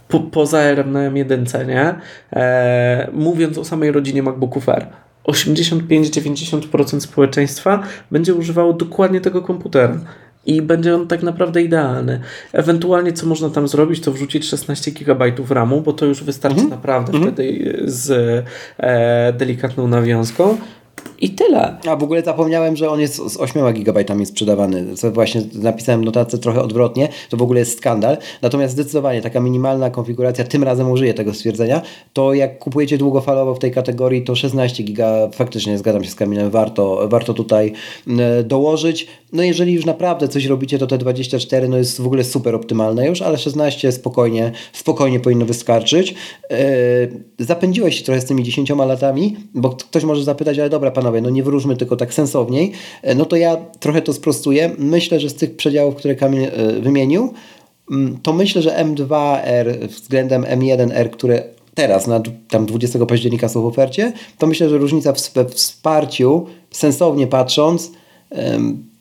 Po, 0.08 0.20
poza 0.20 0.58
RMM1, 0.58 1.66
nie? 1.66 1.94
E, 2.32 3.10
mówiąc 3.12 3.58
o 3.58 3.64
samej 3.64 3.92
rodzinie 3.92 4.22
MacBooków 4.22 4.68
Air. 4.68 4.86
85-90% 5.26 7.00
społeczeństwa 7.00 7.82
będzie 8.10 8.34
używało 8.34 8.72
dokładnie 8.72 9.20
tego 9.20 9.42
komputera 9.42 9.98
i 10.46 10.62
będzie 10.62 10.94
on 10.94 11.08
tak 11.08 11.22
naprawdę 11.22 11.62
idealny. 11.62 12.20
Ewentualnie 12.52 13.12
co 13.12 13.26
można 13.26 13.50
tam 13.50 13.68
zrobić, 13.68 14.00
to 14.00 14.12
wrzucić 14.12 14.44
16 14.48 14.90
GB 14.90 15.32
RAMu, 15.50 15.80
bo 15.80 15.92
to 15.92 16.06
już 16.06 16.24
wystarczy 16.24 16.60
mhm. 16.60 16.70
naprawdę 16.70 17.12
mhm. 17.12 17.32
wtedy 17.32 17.82
z 17.84 18.10
e, 18.78 19.32
delikatną 19.32 19.88
nawiązką. 19.88 20.56
I 21.20 21.30
tyle. 21.30 21.76
A 21.88 21.96
w 21.96 22.02
ogóle 22.02 22.22
zapomniałem, 22.22 22.76
że 22.76 22.90
on 22.90 23.00
jest 23.00 23.14
z 23.14 23.36
8 23.36 23.74
GB 23.74 24.04
sprzedawany. 24.24 24.94
Co 24.96 25.10
właśnie 25.10 25.42
napisałem 25.54 26.04
notatce 26.04 26.38
trochę 26.38 26.62
odwrotnie. 26.62 27.08
To 27.30 27.36
w 27.36 27.42
ogóle 27.42 27.60
jest 27.60 27.78
skandal. 27.78 28.16
Natomiast 28.42 28.74
zdecydowanie 28.74 29.22
taka 29.22 29.40
minimalna 29.40 29.90
konfiguracja, 29.90 30.44
tym 30.44 30.64
razem 30.64 30.90
użyję 30.90 31.14
tego 31.14 31.34
stwierdzenia, 31.34 31.82
to 32.12 32.34
jak 32.34 32.58
kupujecie 32.58 32.98
długofalowo 32.98 33.54
w 33.54 33.58
tej 33.58 33.72
kategorii, 33.72 34.24
to 34.24 34.34
16 34.34 34.84
GB 34.84 35.30
faktycznie 35.32 35.78
zgadzam 35.78 36.04
się 36.04 36.10
z 36.10 36.14
Kamilem, 36.14 36.50
warto, 36.50 37.08
warto 37.08 37.34
tutaj 37.34 37.72
dołożyć. 38.44 39.06
No 39.36 39.42
jeżeli 39.42 39.72
już 39.72 39.84
naprawdę 39.84 40.28
coś 40.28 40.44
robicie, 40.44 40.78
to 40.78 40.86
te 40.86 40.98
24 40.98 41.68
no 41.68 41.76
jest 41.76 42.00
w 42.00 42.06
ogóle 42.06 42.24
super 42.24 42.54
optymalne 42.54 43.06
już, 43.06 43.22
ale 43.22 43.38
16 43.38 43.92
spokojnie, 43.92 44.52
spokojnie 44.72 45.20
powinno 45.20 45.46
wystarczyć. 45.46 46.14
Yy, 46.50 46.56
zapędziłeś 47.38 47.98
się 47.98 48.04
trochę 48.04 48.20
z 48.20 48.24
tymi 48.24 48.42
10 48.42 48.70
latami, 48.70 49.36
bo 49.54 49.70
ktoś 49.70 50.04
może 50.04 50.24
zapytać, 50.24 50.58
ale 50.58 50.70
dobra 50.70 50.90
panowie, 50.90 51.20
no 51.20 51.30
nie 51.30 51.42
wróżmy 51.42 51.76
tylko 51.76 51.96
tak 51.96 52.14
sensowniej. 52.14 52.72
Yy, 53.04 53.14
no 53.14 53.24
to 53.24 53.36
ja 53.36 53.56
trochę 53.56 54.02
to 54.02 54.12
sprostuję. 54.12 54.70
Myślę, 54.78 55.20
że 55.20 55.30
z 55.30 55.34
tych 55.34 55.56
przedziałów, 55.56 55.94
które 55.94 56.14
Kamil 56.14 56.40
yy, 56.40 56.80
wymienił, 56.80 57.32
mm, 57.90 58.18
to 58.22 58.32
myślę, 58.32 58.62
że 58.62 58.70
M2R 58.70 59.88
względem 59.88 60.42
M1R, 60.42 61.10
które 61.10 61.42
teraz, 61.74 62.06
na 62.06 62.20
tam 62.48 62.66
20 62.66 63.06
października 63.06 63.48
są 63.48 63.62
w 63.62 63.66
ofercie, 63.66 64.12
to 64.38 64.46
myślę, 64.46 64.68
że 64.68 64.78
różnica 64.78 65.12
we 65.34 65.44
wsparciu, 65.44 66.46
sensownie 66.70 67.26
patrząc, 67.26 67.90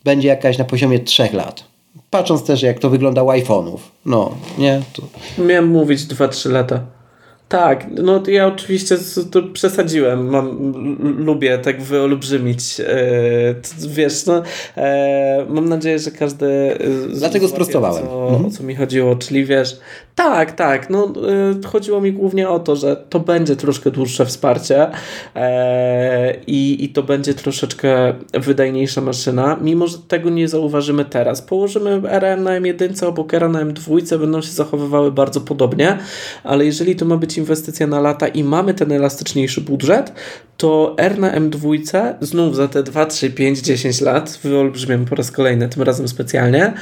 będzie 0.05 0.27
jakaś 0.27 0.57
na 0.57 0.65
poziomie 0.65 0.99
3 0.99 1.29
lat. 1.33 1.63
Patrząc 2.09 2.43
też, 2.43 2.61
jak 2.61 2.79
to 2.79 2.89
wygląda 2.89 3.23
u 3.23 3.27
iPhone'ów. 3.27 3.77
No, 4.05 4.35
nie? 4.57 4.81
To... 4.93 5.01
Miałem 5.43 5.67
mówić 5.67 6.01
2-3 6.01 6.51
lata. 6.51 6.79
Tak, 7.49 7.85
no 7.91 8.19
to 8.19 8.31
ja 8.31 8.47
oczywiście 8.47 8.97
to 9.31 9.43
przesadziłem. 9.43 10.27
Mam, 10.29 10.73
lubię 11.17 11.57
tak 11.57 11.81
wyolbrzymić. 11.81 12.79
E, 12.79 12.85
wiesz, 13.87 14.25
no, 14.25 14.43
e, 14.77 15.45
mam 15.49 15.69
nadzieję, 15.69 15.99
że 15.99 16.11
każdy. 16.11 16.45
E, 16.45 16.77
Dlatego 17.07 17.47
sprostowałem. 17.47 18.07
O 18.07 18.27
mhm. 18.29 18.45
o 18.45 18.49
co 18.49 18.63
mi 18.63 18.75
chodziło, 18.75 19.15
czyli 19.15 19.45
wiesz, 19.45 19.79
tak, 20.15 20.51
tak. 20.51 20.89
No, 20.89 21.13
e, 21.63 21.67
chodziło 21.67 22.01
mi 22.01 22.13
głównie 22.13 22.49
o 22.49 22.59
to, 22.59 22.75
że 22.75 22.95
to 23.09 23.19
będzie 23.19 23.55
troszkę 23.55 23.91
dłuższe 23.91 24.25
wsparcie 24.25 24.87
e, 25.35 26.35
i, 26.47 26.83
i 26.83 26.89
to 26.89 27.03
będzie 27.03 27.33
troszeczkę 27.33 28.13
wydajniejsza 28.33 29.01
maszyna, 29.01 29.57
mimo 29.61 29.87
że 29.87 29.97
tego 30.07 30.29
nie 30.29 30.47
zauważymy 30.47 31.05
teraz. 31.05 31.41
Położymy 31.41 32.01
RM 32.09 32.43
na 32.43 32.61
M1 32.61 33.05
obok 33.05 33.33
RM 33.33 33.51
na 33.51 33.65
M2, 33.65 34.17
będą 34.19 34.41
się 34.41 34.51
zachowywały 34.51 35.11
bardzo 35.11 35.41
podobnie, 35.41 35.97
ale 36.43 36.65
jeżeli 36.65 36.95
to 36.95 37.05
ma 37.05 37.17
być 37.17 37.37
inwestycja 37.37 37.87
na 37.87 37.99
lata 37.99 38.27
i 38.27 38.43
mamy 38.43 38.73
ten 38.73 38.91
elastyczniejszy 38.91 39.61
budżet, 39.61 40.13
to 40.57 40.95
R 40.97 41.19
na 41.19 41.39
M2 41.39 42.13
znów 42.21 42.55
za 42.55 42.67
te 42.67 42.83
2, 42.83 43.05
3, 43.05 43.29
5, 43.29 43.59
10 43.59 44.01
lat, 44.01 44.39
wyolbrzymiam 44.43 45.05
po 45.05 45.15
raz 45.15 45.31
kolejny, 45.31 45.69
tym 45.69 45.83
razem 45.83 46.07
specjalnie, 46.07 46.73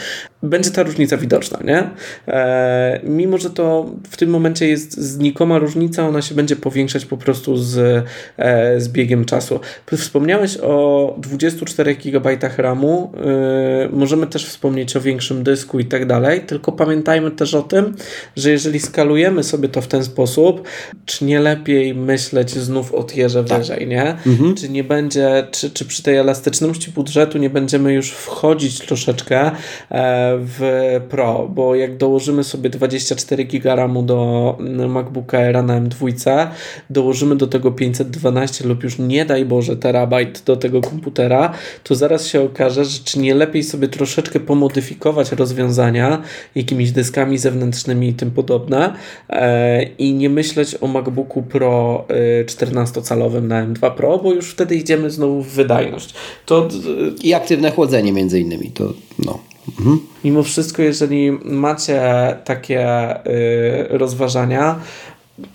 będzie 0.43 0.71
ta 0.71 0.83
różnica 0.83 1.17
widoczna, 1.17 1.59
nie? 1.63 1.89
E, 2.27 3.01
mimo, 3.23 3.37
że 3.37 3.49
to 3.49 3.85
w 4.09 4.17
tym 4.17 4.29
momencie 4.29 4.67
jest 4.67 4.97
znikoma 4.97 5.59
różnica, 5.59 6.07
ona 6.07 6.21
się 6.21 6.35
będzie 6.35 6.55
powiększać 6.55 7.05
po 7.05 7.17
prostu 7.17 7.57
z, 7.57 8.05
e, 8.37 8.81
z 8.81 8.89
biegiem 8.89 9.25
czasu. 9.25 9.59
Wspomniałeś 9.97 10.57
o 10.57 11.15
24 11.17 11.95
GB 11.95 12.37
RAMu, 12.57 13.11
e, 13.15 13.89
możemy 13.89 14.27
też 14.27 14.45
wspomnieć 14.45 14.95
o 14.95 15.01
większym 15.01 15.43
dysku 15.43 15.79
i 15.79 15.85
tak 15.85 16.05
dalej, 16.05 16.41
tylko 16.41 16.71
pamiętajmy 16.71 17.31
też 17.31 17.53
o 17.53 17.61
tym, 17.61 17.95
że 18.35 18.51
jeżeli 18.51 18.79
skalujemy 18.79 19.43
sobie 19.43 19.69
to 19.69 19.81
w 19.81 19.87
ten 19.87 20.03
sposób, 20.03 20.67
czy 21.05 21.25
nie 21.25 21.39
lepiej 21.39 21.95
myśleć 21.95 22.51
znów 22.51 22.93
o 22.93 23.03
tierze 23.03 23.43
tak 23.43 23.59
wyżej, 23.59 23.87
nie? 23.87 24.17
Mhm. 24.25 24.55
Czy 24.55 24.69
nie 24.69 24.83
będzie, 24.83 25.47
czy, 25.51 25.69
czy 25.69 25.85
przy 25.85 26.03
tej 26.03 26.17
elastyczności 26.17 26.91
budżetu 26.91 27.37
nie 27.37 27.49
będziemy 27.49 27.93
już 27.93 28.11
wchodzić 28.11 28.79
troszeczkę 28.79 29.45
e, 29.45 29.51
w 30.39 30.61
Pro, 31.09 31.49
bo 31.55 31.75
jak 31.75 31.97
dołożymy 31.97 32.43
sobie 32.43 32.69
24 33.13 33.45
GB 33.45 33.75
RAMu 33.75 34.03
do 34.03 34.57
MacBooka 34.89 35.37
Air 35.37 35.63
na 35.63 35.81
M2, 35.81 36.47
dołożymy 36.89 37.35
do 37.35 37.47
tego 37.47 37.71
512 37.71 38.67
lub 38.67 38.83
już 38.83 38.99
nie 38.99 39.25
daj 39.25 39.45
Boże 39.45 39.77
terabajt 39.77 40.43
do 40.45 40.55
tego 40.55 40.81
komputera, 40.81 41.53
to 41.83 41.95
zaraz 41.95 42.27
się 42.27 42.41
okaże, 42.41 42.85
że 42.85 42.99
czy 43.03 43.19
nie 43.19 43.35
lepiej 43.35 43.63
sobie 43.63 43.87
troszeczkę 43.87 44.39
pomodyfikować 44.39 45.31
rozwiązania 45.31 46.21
jakimiś 46.55 46.91
dyskami 46.91 47.37
zewnętrznymi 47.37 48.07
i 48.07 48.13
tym 48.13 48.31
podobne 48.31 48.93
e, 49.29 49.83
i 49.83 50.13
nie 50.13 50.29
myśleć 50.29 50.75
o 50.81 50.87
MacBooku 50.87 51.43
Pro 51.43 52.05
14-calowym 52.45 53.47
na 53.47 53.67
M2 53.67 53.91
Pro, 53.91 54.17
bo 54.17 54.33
już 54.33 54.51
wtedy 54.51 54.75
idziemy 54.75 55.09
znowu 55.09 55.41
w 55.41 55.47
wydajność. 55.47 56.13
To... 56.45 56.67
I 57.23 57.33
aktywne 57.33 57.71
chłodzenie 57.71 58.11
między 58.11 58.39
innymi. 58.39 58.71
To, 58.71 58.93
no. 59.25 59.52
Mhm. 59.67 59.99
Mimo 60.23 60.43
wszystko, 60.43 60.81
jeżeli 60.81 61.31
macie 61.31 62.01
takie 62.45 63.09
y, 63.27 63.87
rozważania, 63.89 64.79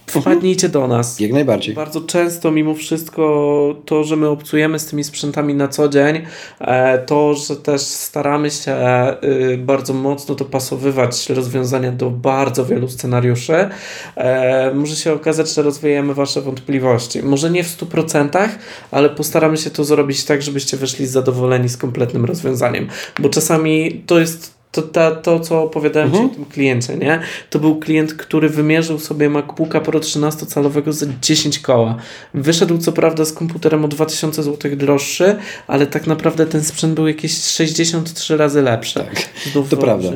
Wpadnijcie 0.07 0.69
do 0.69 0.89
nas. 0.89 1.21
Jak 1.21 1.33
najbardziej. 1.33 1.75
Bardzo 1.75 2.01
często, 2.01 2.51
mimo 2.51 2.75
wszystko, 2.75 3.75
to, 3.85 4.05
że 4.05 4.17
my 4.17 4.29
obcujemy 4.29 4.79
z 4.79 4.87
tymi 4.87 5.05
sprzętami 5.05 5.55
na 5.55 5.69
co 5.69 5.89
dzień, 5.89 6.27
e, 6.61 6.99
to, 6.99 7.35
że 7.35 7.57
też 7.57 7.81
staramy 7.81 8.51
się 8.51 8.77
y, 9.25 9.59
bardzo 9.59 9.95
mocno 9.95 10.35
dopasowywać 10.35 11.31
rozwiązania 11.31 11.93
do 11.93 12.11
bardzo 12.11 12.65
wielu 12.65 12.89
scenariuszy, 12.89 13.69
e, 14.17 14.75
może 14.75 14.97
się 14.97 15.13
okazać, 15.13 15.55
że 15.55 15.63
rozwijamy 15.63 16.15
Wasze 16.15 16.41
wątpliwości. 16.41 17.23
Może 17.23 17.51
nie 17.51 17.65
w 17.65 17.69
100%, 17.69 18.49
ale 18.91 19.11
postaramy 19.11 19.57
się 19.57 19.71
to 19.71 19.85
zrobić 19.85 20.25
tak, 20.25 20.43
żebyście 20.43 20.77
wyszli 20.77 21.07
zadowoleni 21.07 21.69
z 21.69 21.77
kompletnym 21.77 22.25
rozwiązaniem. 22.25 22.89
Bo 23.19 23.29
czasami 23.29 24.03
to 24.07 24.21
jest 24.21 24.58
to, 24.73 24.83
to, 24.83 25.17
to 25.17 25.41
co 25.41 25.63
opowiadałem 25.63 26.09
mhm. 26.09 26.29
Ci 26.29 26.33
o 26.33 26.37
tym 26.37 26.45
kliencie, 26.45 26.97
nie? 26.97 27.21
To 27.51 27.59
był 27.59 27.77
klient, 27.77 28.15
który 28.15 28.49
wymierzył 28.49 28.99
sobie 28.99 29.31
MacBooka 29.31 29.81
Pro 29.81 30.01
13-calowego 30.01 30.93
za 30.93 31.07
10 31.23 31.59
koła. 31.59 31.97
Wyszedł 32.35 32.79
co 32.79 32.93
prawda 32.93 33.25
z 33.25 33.33
komputerem 33.33 33.85
o 33.85 33.89
2000 33.89 34.43
zł 34.43 34.77
droższy, 34.77 35.37
ale 35.67 35.87
tak 35.87 36.07
naprawdę 36.07 36.47
ten 36.47 36.65
sprzęt 36.65 36.95
był 36.95 37.09
jakieś 37.09 37.33
63 37.33 38.37
razy 38.37 38.63
lepszy. 38.63 38.95
Tak, 38.95 39.29
Znów 39.53 39.69
to 39.69 39.77
prawda. 39.77 40.09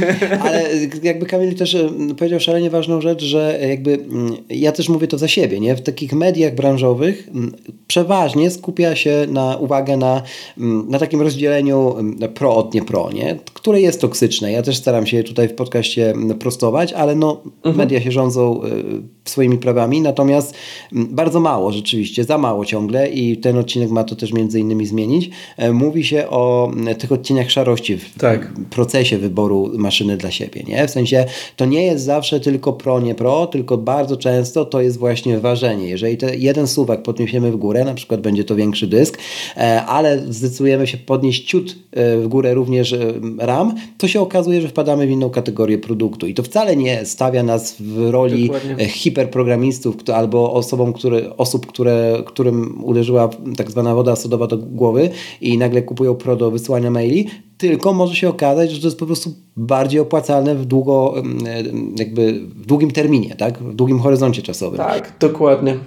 Ale 0.44 0.62
jakby 1.02 1.26
Kamil 1.26 1.54
też 1.54 1.76
powiedział 2.18 2.40
szalenie 2.40 2.70
ważną 2.70 3.00
rzecz, 3.00 3.22
że 3.22 3.58
jakby 3.68 3.92
mm, 3.92 4.36
ja 4.50 4.72
też 4.72 4.88
mówię 4.88 5.06
to 5.06 5.18
za 5.18 5.28
siebie, 5.28 5.60
nie? 5.60 5.76
W 5.76 5.80
takich 5.80 6.12
mediach 6.12 6.54
branżowych 6.54 7.28
mm, 7.28 7.52
przeważnie 7.86 8.50
skupia 8.50 8.96
się 8.96 9.26
na 9.28 9.56
uwagę 9.56 9.96
na, 9.96 10.22
mm, 10.58 10.90
na 10.90 10.98
takim 10.98 11.22
rozdzieleniu 11.22 11.96
pro 12.34 12.56
od 12.56 12.74
nie 12.74 12.82
pro, 12.82 13.12
nie? 13.12 13.38
Które 13.54 13.80
jest 13.80 13.99
toksyczne. 14.00 14.52
Ja 14.52 14.62
też 14.62 14.76
staram 14.76 15.06
się 15.06 15.24
tutaj 15.24 15.48
w 15.48 15.54
podcaście 15.54 16.14
prostować, 16.40 16.92
ale 16.92 17.14
no, 17.14 17.42
mhm. 17.56 17.76
media 17.76 18.00
się 18.00 18.12
rządzą 18.12 18.64
y, 18.64 18.68
swoimi 19.24 19.58
prawami, 19.58 20.00
natomiast 20.00 20.54
bardzo 20.92 21.40
mało 21.40 21.72
rzeczywiście, 21.72 22.24
za 22.24 22.38
mało 22.38 22.64
ciągle 22.64 23.08
i 23.08 23.36
ten 23.36 23.58
odcinek 23.58 23.90
ma 23.90 24.04
to 24.04 24.16
też 24.16 24.32
między 24.32 24.60
innymi 24.60 24.86
zmienić. 24.86 25.30
E, 25.56 25.72
mówi 25.72 26.04
się 26.04 26.28
o 26.28 26.70
tych 26.98 27.12
odcieniach 27.12 27.50
szarości 27.50 27.96
w 27.96 28.18
tak. 28.18 28.52
procesie 28.70 29.18
wyboru 29.18 29.70
maszyny 29.74 30.16
dla 30.16 30.30
siebie. 30.30 30.62
Nie? 30.68 30.88
W 30.88 30.90
sensie 30.90 31.24
to 31.56 31.64
nie 31.64 31.84
jest 31.86 32.04
zawsze 32.04 32.40
tylko 32.40 32.72
pro, 32.72 33.00
nie 33.00 33.14
pro, 33.14 33.46
tylko 33.46 33.78
bardzo 33.78 34.16
często 34.16 34.64
to 34.64 34.80
jest 34.80 34.98
właśnie 34.98 35.38
ważenie. 35.38 35.88
Jeżeli 35.88 36.16
te 36.16 36.36
jeden 36.36 36.66
suwak 36.66 37.02
podniesiemy 37.02 37.52
w 37.52 37.56
górę, 37.56 37.84
na 37.84 37.94
przykład 37.94 38.20
będzie 38.20 38.44
to 38.44 38.56
większy 38.56 38.86
dysk, 38.86 39.18
e, 39.56 39.82
ale 39.82 40.22
zdecydujemy 40.28 40.86
się 40.86 40.98
podnieść 40.98 41.46
ciut 41.46 41.76
e, 41.92 42.18
w 42.18 42.28
górę 42.28 42.54
również 42.54 42.94
RAM, 43.38 43.74
to 43.98 44.08
się 44.08 44.20
okazuje, 44.20 44.60
że 44.62 44.68
wpadamy 44.68 45.06
w 45.06 45.10
inną 45.10 45.30
kategorię 45.30 45.78
produktu. 45.78 46.26
I 46.26 46.34
to 46.34 46.42
wcale 46.42 46.76
nie 46.76 47.06
stawia 47.06 47.42
nas 47.42 47.76
w 47.80 48.10
roli 48.10 48.46
Dokładnie. 48.46 48.76
Hiperprogramistów 49.10 49.96
albo 50.14 50.52
osobom, 50.52 50.92
które, 50.92 51.36
osób, 51.36 51.66
które, 51.66 52.22
którym 52.26 52.84
uderzyła 52.84 53.28
tak 53.56 53.70
zwana 53.70 53.94
woda 53.94 54.16
sodowa 54.16 54.46
do 54.46 54.58
głowy 54.58 55.10
i 55.40 55.58
nagle 55.58 55.82
kupują 55.82 56.14
pro 56.14 56.36
do 56.36 56.50
wysyłania 56.50 56.90
maili, 56.90 57.28
tylko 57.58 57.92
może 57.92 58.14
się 58.14 58.28
okazać, 58.28 58.70
że 58.70 58.80
to 58.80 58.86
jest 58.86 58.98
po 58.98 59.06
prostu 59.06 59.30
bardziej 59.56 60.00
opłacalne 60.00 60.54
w, 60.54 60.64
długo, 60.64 61.14
jakby 61.96 62.32
w 62.32 62.66
długim 62.66 62.90
terminie, 62.90 63.34
tak? 63.36 63.58
w 63.58 63.74
długim 63.74 63.98
horyzoncie 63.98 64.42
czasowym. 64.42 64.78
Tak, 64.78 65.12
dokładnie. 65.20 65.78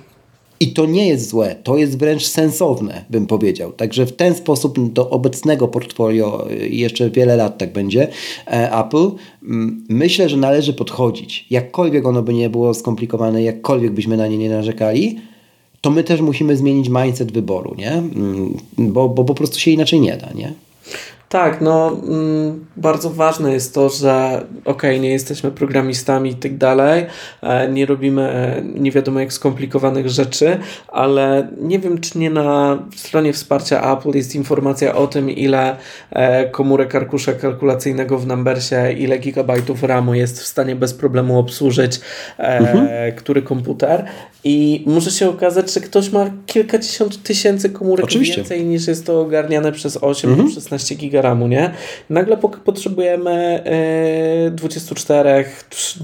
I 0.60 0.68
to 0.68 0.86
nie 0.86 1.08
jest 1.08 1.30
złe, 1.30 1.56
to 1.64 1.78
jest 1.78 1.97
wręcz 1.97 2.26
sensowne, 2.26 3.06
bym 3.10 3.26
powiedział. 3.26 3.72
Także 3.72 4.06
w 4.06 4.12
ten 4.12 4.36
sposób 4.36 4.93
do 4.93 5.10
obecnego 5.10 5.68
portfolio 5.68 6.47
jeszcze 6.70 7.10
wiele 7.10 7.36
lat 7.36 7.58
tak 7.58 7.74
będzie 7.74 8.08
e, 8.47 8.72
Apple. 8.86 9.12
Myślę, 9.89 10.30
że 10.30 10.38
należy 10.38 10.74
podchodzić. 10.74 11.45
Jakkolwiek 11.49 12.06
ono 12.06 12.22
by 12.22 12.34
nie 12.34 12.49
było 12.49 12.74
skomplikowane, 12.74 13.43
jakkolwiek 13.43 13.91
byśmy 13.91 14.18
na 14.18 14.28
nie 14.28 14.38
nie 14.38 14.49
narzekali, 14.49 15.20
to 15.82 15.91
my 15.91 16.04
też 16.04 16.22
musimy 16.22 16.58
zmienić 16.58 16.89
mindset 16.89 17.32
wyboru, 17.32 17.76
nie? 17.78 18.04
Bo, 18.78 19.10
bo 19.10 19.24
po 19.24 19.34
prostu 19.34 19.60
się 19.60 19.72
inaczej 19.72 19.99
nie 19.99 20.18
da, 20.18 20.34
nie? 20.36 20.54
Tak, 21.34 21.62
no 21.62 21.98
mm, 22.08 22.66
bardzo 22.78 23.10
ważne 23.10 23.54
jest 23.54 23.74
to, 23.74 23.90
że 23.90 24.46
ok, 24.66 24.84
nie 24.84 25.10
jesteśmy 25.10 25.52
programistami 25.52 26.30
i 26.30 26.36
tak 26.36 26.58
dalej, 26.58 27.06
e, 27.42 27.70
nie 27.70 27.86
robimy 27.86 28.22
e, 28.22 28.62
nie 28.80 28.92
wiadomo 28.92 29.20
jak 29.20 29.34
skomplikowanych 29.34 30.10
rzeczy, 30.10 30.58
ale 30.88 31.48
nie 31.62 31.80
wiem, 31.80 32.02
czy 32.02 32.20
nie 32.20 32.30
na 32.30 32.80
stronie 32.96 33.34
wsparcia 33.34 33.98
Apple 33.98 34.10
jest 34.18 34.36
informacja 34.36 34.96
o 34.96 35.08
tym, 35.08 35.30
ile 35.30 35.76
e, 36.12 36.50
komórek 36.50 36.96
arkusza 36.96 37.34
kalkulacyjnego 37.34 38.20
w 38.20 38.28
Numbersie, 38.28 38.94
ile 38.98 39.18
gigabajtów 39.18 39.84
RAMu 39.84 40.14
jest 40.14 40.40
w 40.40 40.48
stanie 40.48 40.76
bez 40.76 40.94
problemu 40.94 41.40
obsłużyć 41.40 42.00
mhm. 42.38 43.14
który 43.16 43.42
komputer 43.42 44.06
i 44.44 44.84
może 44.86 45.12
się 45.12 45.30
okazać, 45.30 45.74
że 45.74 45.80
ktoś 45.80 46.12
ma 46.12 46.32
kilkadziesiąt 46.46 47.24
tysięcy 47.24 47.70
komórek 47.70 48.06
Oczywiście. 48.06 48.36
więcej 48.36 48.66
niż 48.66 48.88
jest 48.88 49.06
to 49.06 49.22
ogarniane 49.22 49.72
przez 49.72 49.98
8 50.02 50.30
mhm. 50.30 50.48
lub 50.48 50.56
16 50.56 50.96
giga 50.96 51.22
RAMu, 51.24 51.47
nie? 51.47 51.71
Nagle 52.09 52.38
po 52.38 52.49
potrzebujemy 52.49 53.63
24, 54.51 55.45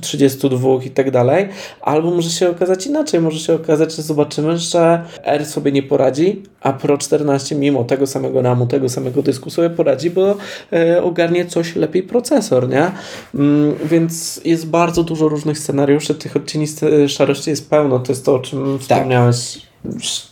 32 0.01 0.70
i 0.86 0.89
tak 0.89 1.11
dalej, 1.11 1.47
albo 1.82 2.11
może 2.11 2.30
się 2.30 2.49
okazać 2.49 2.88
inaczej, 2.88 3.22
może 3.22 3.39
się 3.39 3.53
okazać, 3.53 3.95
że 3.95 4.01
zobaczymy, 4.01 4.57
że 4.57 5.03
R 5.24 5.45
sobie 5.45 5.72
nie 5.72 5.84
poradzi, 5.84 6.43
a 6.61 6.74
Pro 6.74 6.97
14 6.97 7.55
mimo 7.55 7.84
tego 7.84 8.07
samego 8.07 8.41
RAMu, 8.41 8.67
tego 8.67 8.89
samego 8.89 9.22
dysku 9.22 9.49
sobie 9.49 9.70
poradzi, 9.70 10.09
bo 10.09 10.36
e, 10.74 11.03
ogarnie 11.03 11.45
coś 11.45 11.76
lepiej 11.76 12.03
procesor, 12.03 12.70
nie? 12.70 12.91
Mm, 13.36 13.76
więc 13.86 14.41
jest 14.45 14.67
bardzo 14.67 15.03
dużo 15.03 15.28
różnych 15.28 15.59
scenariuszy, 15.59 16.15
tych 16.15 16.36
odcieni 16.36 16.65
szarości 17.07 17.49
jest 17.49 17.70
pełno, 17.70 17.99
to 17.99 18.11
jest 18.11 18.26
to, 18.26 18.36
o 18.36 18.39
czym 18.39 18.63
tak. 18.74 18.82
wspomniałeś 18.82 19.68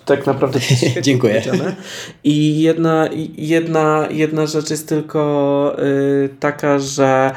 tak 0.06 0.26
naprawdę 0.26 0.60
Dziękuję. 1.02 1.41
I 2.24 2.62
jedna, 2.62 3.10
jedna, 3.38 4.08
jedna 4.12 4.45
rzecz 4.45 4.70
jest 4.70 4.89
tylko 4.89 5.76
y, 5.80 6.30
taka, 6.39 6.80
że 6.80 7.32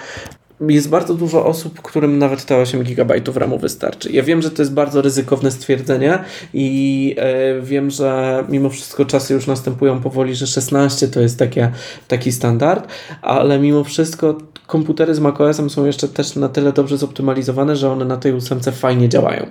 jest 0.68 0.88
bardzo 0.88 1.14
dużo 1.14 1.46
osób, 1.46 1.82
którym 1.82 2.18
nawet 2.18 2.44
te 2.44 2.56
8 2.56 2.82
GB 2.82 3.20
RAMu 3.34 3.58
wystarczy. 3.58 4.12
Ja 4.12 4.22
wiem, 4.22 4.42
że 4.42 4.50
to 4.50 4.62
jest 4.62 4.72
bardzo 4.72 5.02
ryzykowne 5.02 5.50
stwierdzenie 5.50 6.18
i 6.54 7.16
y, 7.58 7.62
wiem, 7.62 7.90
że 7.90 8.44
mimo 8.48 8.70
wszystko 8.70 9.04
czasy 9.04 9.34
już 9.34 9.46
następują 9.46 10.00
powoli, 10.00 10.34
że 10.34 10.46
16 10.46 11.08
to 11.08 11.20
jest 11.20 11.38
takie, 11.38 11.72
taki 12.08 12.32
standard, 12.32 12.88
ale 13.22 13.58
mimo 13.58 13.84
wszystko 13.84 14.38
komputery 14.70 15.14
z 15.14 15.20
macOSem 15.20 15.70
są 15.70 15.86
jeszcze 15.86 16.08
też 16.08 16.36
na 16.36 16.48
tyle 16.48 16.72
dobrze 16.72 16.98
zoptymalizowane, 16.98 17.76
że 17.76 17.92
one 17.92 18.04
na 18.04 18.16
tej 18.16 18.32
ósemce 18.32 18.72
fajnie 18.72 19.08
działają. 19.08 19.46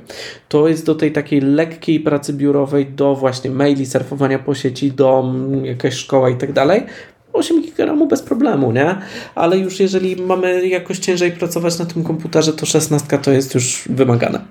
To 0.49 0.67
jest 0.67 0.85
do 0.85 0.95
tej 0.95 1.11
takiej 1.11 1.41
lekkiej 1.41 1.99
pracy 1.99 2.33
biurowej, 2.33 2.85
do 2.85 3.15
właśnie 3.15 3.51
maili, 3.51 3.85
surfowania 3.85 4.39
po 4.39 4.55
sieci, 4.55 4.91
do 4.91 5.33
jakaś 5.63 5.93
szkoła 5.93 6.29
i 6.29 6.35
tak 6.35 6.53
dalej. 6.53 6.83
8 7.33 7.61
GB 7.61 8.07
bez 8.07 8.21
problemu, 8.21 8.71
nie? 8.71 8.95
Ale 9.35 9.57
już 9.57 9.79
jeżeli 9.79 10.15
mamy 10.15 10.67
jakoś 10.67 10.99
ciężej 10.99 11.31
pracować 11.31 11.79
na 11.79 11.85
tym 11.85 12.03
komputerze, 12.03 12.53
to 12.53 12.65
16 12.65 13.17
to 13.17 13.31
jest 13.31 13.55
już 13.55 13.83
wymagane. 13.89 14.41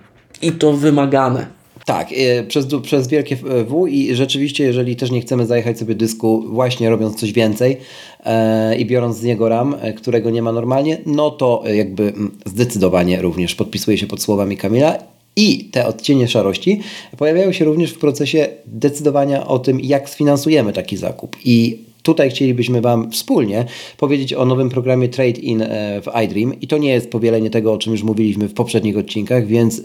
I 0.42 0.52
to 0.52 0.72
wymagane. 0.72 1.57
Tak, 1.88 2.12
e, 2.12 2.44
przez, 2.44 2.66
przez 2.82 3.08
wielkie 3.08 3.36
W 3.36 3.86
i 3.86 4.14
rzeczywiście, 4.14 4.64
jeżeli 4.64 4.96
też 4.96 5.10
nie 5.10 5.20
chcemy 5.20 5.46
zajechać 5.46 5.78
sobie 5.78 5.94
dysku 5.94 6.44
właśnie 6.48 6.90
robiąc 6.90 7.16
coś 7.20 7.32
więcej 7.32 7.76
e, 8.24 8.76
i 8.76 8.86
biorąc 8.86 9.16
z 9.16 9.22
niego 9.22 9.48
RAM, 9.48 9.76
e, 9.80 9.92
którego 9.92 10.30
nie 10.30 10.42
ma 10.42 10.52
normalnie, 10.52 10.98
no 11.06 11.30
to 11.30 11.62
e, 11.66 11.76
jakby 11.76 12.12
zdecydowanie 12.46 13.22
również 13.22 13.54
podpisuje 13.54 13.98
się 13.98 14.06
pod 14.06 14.22
słowami 14.22 14.56
Kamila 14.56 14.98
i 15.36 15.64
te 15.64 15.86
odcienie 15.86 16.28
szarości 16.28 16.80
pojawiają 17.16 17.52
się 17.52 17.64
również 17.64 17.90
w 17.90 17.98
procesie 17.98 18.48
decydowania 18.66 19.46
o 19.46 19.58
tym, 19.58 19.80
jak 19.80 20.10
sfinansujemy 20.10 20.72
taki 20.72 20.96
zakup. 20.96 21.36
I 21.44 21.87
Tutaj 22.02 22.30
chcielibyśmy 22.30 22.80
Wam 22.80 23.10
wspólnie 23.10 23.64
powiedzieć 23.96 24.34
o 24.34 24.44
nowym 24.44 24.68
programie 24.68 25.08
Trade 25.08 25.40
In 25.40 25.62
e, 25.62 26.00
w 26.00 26.06
iDream 26.24 26.60
i 26.60 26.66
to 26.66 26.78
nie 26.78 26.90
jest 26.90 27.10
powielenie 27.10 27.50
tego, 27.50 27.72
o 27.72 27.78
czym 27.78 27.92
już 27.92 28.02
mówiliśmy 28.02 28.48
w 28.48 28.54
poprzednich 28.54 28.98
odcinkach, 28.98 29.46
więc 29.46 29.82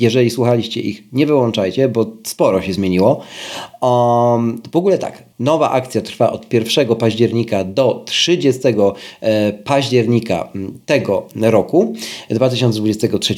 jeżeli 0.00 0.30
słuchaliście 0.30 0.80
ich, 0.80 1.02
nie 1.12 1.26
wyłączajcie, 1.26 1.88
bo 1.88 2.06
sporo 2.24 2.62
się 2.62 2.72
zmieniło. 2.72 3.20
Um, 3.80 4.62
w 4.72 4.76
ogóle 4.76 4.98
tak, 4.98 5.22
nowa 5.38 5.70
akcja 5.70 6.00
trwa 6.00 6.32
od 6.32 6.52
1 6.52 6.96
października 6.96 7.64
do 7.64 8.02
30 8.06 8.60
e, 9.20 9.52
października 9.52 10.48
tego 10.86 11.26
roku 11.40 11.94
2023 12.30 13.34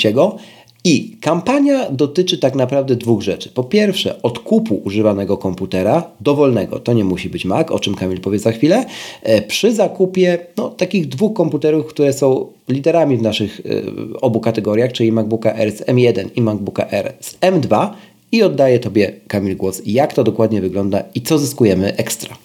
i 0.85 1.17
kampania 1.21 1.91
dotyczy 1.91 2.39
tak 2.39 2.55
naprawdę 2.55 2.97
dwóch 2.97 3.23
rzeczy. 3.23 3.51
Po 3.51 3.65
pierwsze, 3.65 4.23
odkupu 4.23 4.81
używanego 4.85 5.37
komputera, 5.37 6.11
dowolnego, 6.21 6.81
to 6.81 6.93
nie 6.93 7.05
musi 7.05 7.31
być 7.31 7.45
Mac, 7.45 7.71
o 7.71 7.79
czym 7.79 7.95
Kamil 7.95 8.21
powie 8.21 8.39
za 8.39 8.53
chwilę, 8.53 8.85
e, 9.23 9.43
przy 9.43 9.75
zakupie 9.75 10.39
no, 10.57 10.71
takich 10.71 11.09
dwóch 11.09 11.35
komputerów, 11.35 11.87
które 11.87 12.13
są 12.13 12.47
liderami 12.69 13.17
w 13.17 13.23
naszych 13.23 13.61
y, 13.61 13.83
obu 14.21 14.41
kategoriach, 14.41 14.93
czyli 14.93 15.13
MacBooka 15.13 15.55
R 15.55 15.73
z 15.73 15.83
M1 15.83 16.29
i 16.37 16.43
MacBooka 16.43 16.87
R 16.91 17.13
z 17.21 17.35
M2 17.35 17.89
i 18.33 18.43
oddaję 18.43 18.79
Tobie, 18.79 19.13
Kamil, 19.29 19.57
głos, 19.57 19.83
jak 19.87 20.15
to 20.15 20.25
dokładnie 20.25 20.61
wygląda 20.61 21.03
i 21.15 21.21
co 21.23 21.39
zyskujemy 21.39 21.97
ekstra. 21.97 22.37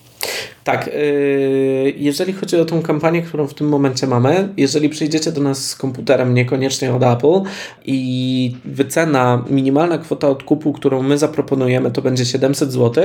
Tak, 0.64 0.88
y, 0.88 1.94
jeżeli 1.98 2.34
chodzi 2.34 2.56
o 2.56 2.66
tą 2.66 2.82
kampanię, 2.82 3.22
którą 3.22 3.48
w 3.48 3.54
tym 3.54 3.70
momencie 3.70 4.08
mamy, 4.08 4.50
jeżeli 4.58 4.90
przyjdziecie 4.90 5.32
do 5.32 5.42
nas 5.42 5.70
z 5.70 5.76
komputerem, 5.76 6.34
niekoniecznie 6.34 6.94
od 6.94 7.04
Apple 7.04 7.42
i 7.86 8.56
wycena, 8.66 9.46
minimalna 9.50 9.98
kwota 9.98 10.30
odkupu, 10.30 10.74
którą 10.74 11.04
my 11.04 11.18
zaproponujemy, 11.18 11.92
to 11.92 12.02
będzie 12.02 12.26
700 12.26 12.72
zł, 12.72 13.04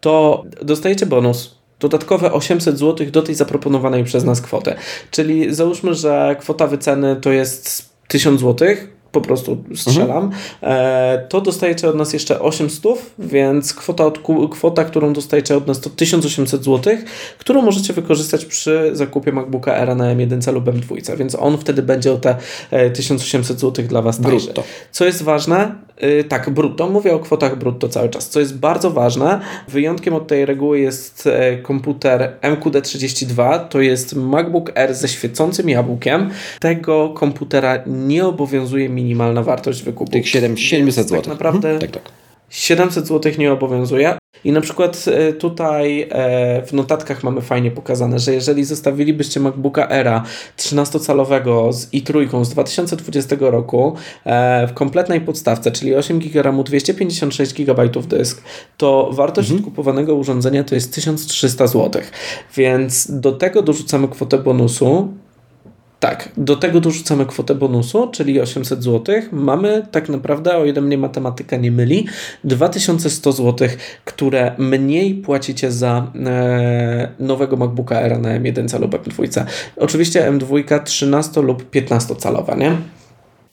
to 0.00 0.44
dostajecie 0.62 1.06
bonus 1.06 1.58
dodatkowe 1.80 2.32
800 2.32 2.78
zł 2.78 3.10
do 3.10 3.22
tej 3.22 3.34
zaproponowanej 3.34 4.04
przez 4.04 4.24
nas 4.24 4.40
kwoty. 4.40 4.74
Czyli 5.10 5.54
załóżmy, 5.54 5.94
że 5.94 6.36
kwota 6.40 6.66
wyceny 6.66 7.16
to 7.16 7.32
jest 7.32 7.92
1000 8.08 8.40
zł, 8.40 8.68
po 9.20 9.26
prostu 9.26 9.64
strzelam, 9.74 10.24
mhm. 10.62 11.28
to 11.28 11.40
dostajecie 11.40 11.88
od 11.88 11.96
nas 11.96 12.12
jeszcze 12.12 12.40
800, 12.40 12.92
więc 13.18 13.74
kwota, 13.74 14.06
od, 14.06 14.18
kwota, 14.50 14.84
którą 14.84 15.12
dostajecie 15.12 15.56
od 15.56 15.66
nas 15.66 15.80
to 15.80 15.90
1800 15.90 16.64
zł, 16.64 16.96
którą 17.38 17.62
możecie 17.62 17.92
wykorzystać 17.92 18.44
przy 18.44 18.90
zakupie 18.92 19.32
MacBooka 19.32 19.74
Air 19.74 19.96
na 19.96 20.14
M1 20.14 20.52
lub 20.52 20.64
M2, 20.64 21.16
więc 21.16 21.34
on 21.34 21.58
wtedy 21.58 21.82
będzie 21.82 22.12
o 22.12 22.16
te 22.16 22.36
1800 22.94 23.56
e, 23.56 23.60
zł 23.60 23.84
dla 23.88 24.02
Was 24.02 24.20
tańszy. 24.20 24.44
Brutto. 24.46 24.62
Co 24.90 25.04
jest 25.04 25.22
ważne, 25.22 25.74
e, 25.96 26.24
tak, 26.24 26.50
brutto, 26.50 26.88
mówię 26.88 27.14
o 27.14 27.18
kwotach 27.18 27.58
brutto 27.58 27.88
cały 27.88 28.08
czas, 28.08 28.28
co 28.28 28.40
jest 28.40 28.58
bardzo 28.58 28.90
ważne, 28.90 29.40
wyjątkiem 29.68 30.14
od 30.14 30.26
tej 30.26 30.46
reguły 30.46 30.80
jest 30.80 31.26
e, 31.26 31.56
komputer 31.56 32.32
MQD32, 32.42 33.58
to 33.68 33.80
jest 33.80 34.14
MacBook 34.16 34.78
Air 34.78 34.94
ze 34.94 35.08
świecącym 35.08 35.68
jabłkiem. 35.68 36.30
Tego 36.60 37.08
komputera 37.08 37.78
nie 37.86 38.26
obowiązuje 38.26 38.88
minimalna 39.08 39.42
wartość 39.42 39.82
wykupu. 39.82 40.12
Tych 40.12 40.28
700 40.28 41.08
zł. 41.08 41.22
Tak 41.22 41.26
naprawdę 41.26 41.70
mhm. 41.70 41.80
tak, 41.80 42.02
tak. 42.02 42.12
700 42.50 43.06
zł 43.06 43.32
nie 43.38 43.52
obowiązuje. 43.52 44.18
I 44.44 44.52
na 44.52 44.60
przykład 44.60 45.04
e, 45.08 45.32
tutaj 45.32 46.08
e, 46.10 46.62
w 46.66 46.72
notatkach 46.72 47.24
mamy 47.24 47.40
fajnie 47.40 47.70
pokazane, 47.70 48.18
że 48.18 48.34
jeżeli 48.34 48.64
zostawilibyście 48.64 49.40
MacBooka 49.40 49.88
Era 49.88 50.24
13-calowego 50.56 51.72
z 51.72 51.90
i3 51.90 52.44
z 52.44 52.48
2020 52.48 53.36
roku 53.40 53.96
e, 54.24 54.66
w 54.66 54.74
kompletnej 54.74 55.20
podstawce, 55.20 55.72
czyli 55.72 55.94
8 55.94 56.18
GB 56.18 56.42
RAMu, 56.42 56.64
256 56.64 57.54
GB 57.54 57.88
dysk, 57.88 58.42
to 58.76 59.10
wartość 59.12 59.50
mhm. 59.50 59.64
kupowanego 59.64 60.14
urządzenia 60.14 60.64
to 60.64 60.74
jest 60.74 60.94
1300 60.94 61.66
zł. 61.66 62.02
Więc 62.56 63.20
do 63.20 63.32
tego 63.32 63.62
dorzucamy 63.62 64.08
kwotę 64.08 64.38
bonusu 64.38 65.08
tak, 66.00 66.28
do 66.36 66.56
tego 66.56 66.80
dorzucamy 66.80 67.26
kwotę 67.26 67.54
bonusu, 67.54 68.08
czyli 68.12 68.40
800 68.40 68.82
zł. 68.84 69.14
Mamy 69.32 69.86
tak 69.90 70.08
naprawdę, 70.08 70.56
o 70.56 70.64
ile 70.64 70.80
mnie 70.80 70.98
matematyka 70.98 71.56
nie 71.56 71.72
myli, 71.72 72.06
2100 72.44 73.32
zł, 73.32 73.68
które 74.04 74.54
mniej 74.58 75.14
płacicie 75.14 75.72
za 75.72 76.12
e, 76.26 77.08
nowego 77.18 77.56
MacBooka 77.56 77.96
Air 77.96 78.20
na 78.20 78.40
M1 78.40 78.80
lub 78.80 78.90
M2. 78.90 79.44
Oczywiście 79.76 80.32
M2 80.32 80.82
13 80.84 81.42
lub 81.42 81.70
15 81.70 82.14
calowa, 82.14 82.54
nie? 82.54 82.76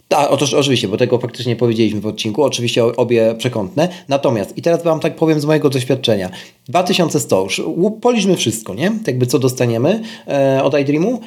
Tak, 0.08 0.32
otóż 0.32 0.54
oczywiście, 0.54 0.88
bo 0.88 0.98
tego 0.98 1.18
faktycznie 1.18 1.56
powiedzieliśmy 1.56 2.02
w 2.02 2.06
odcinku, 2.06 2.44
oczywiście 2.44 2.84
obie 2.84 3.36
przekątne. 3.38 3.90
Natomiast, 4.10 4.58
i 4.58 4.62
teraz 4.62 4.84
Wam 4.84 5.00
tak 5.00 5.16
powiem 5.16 5.40
z 5.40 5.46
mojego 5.46 5.70
doświadczenia, 5.70 6.30
2100, 6.70 7.44
już 7.44 7.62
policzmy 8.02 8.36
wszystko, 8.36 8.74
nie? 8.74 8.92
Jakby 9.08 9.26
co 9.26 9.40
dostaniemy 9.40 10.02
e, 10.28 10.64
od 10.64 10.80
iDreamu 10.80 11.22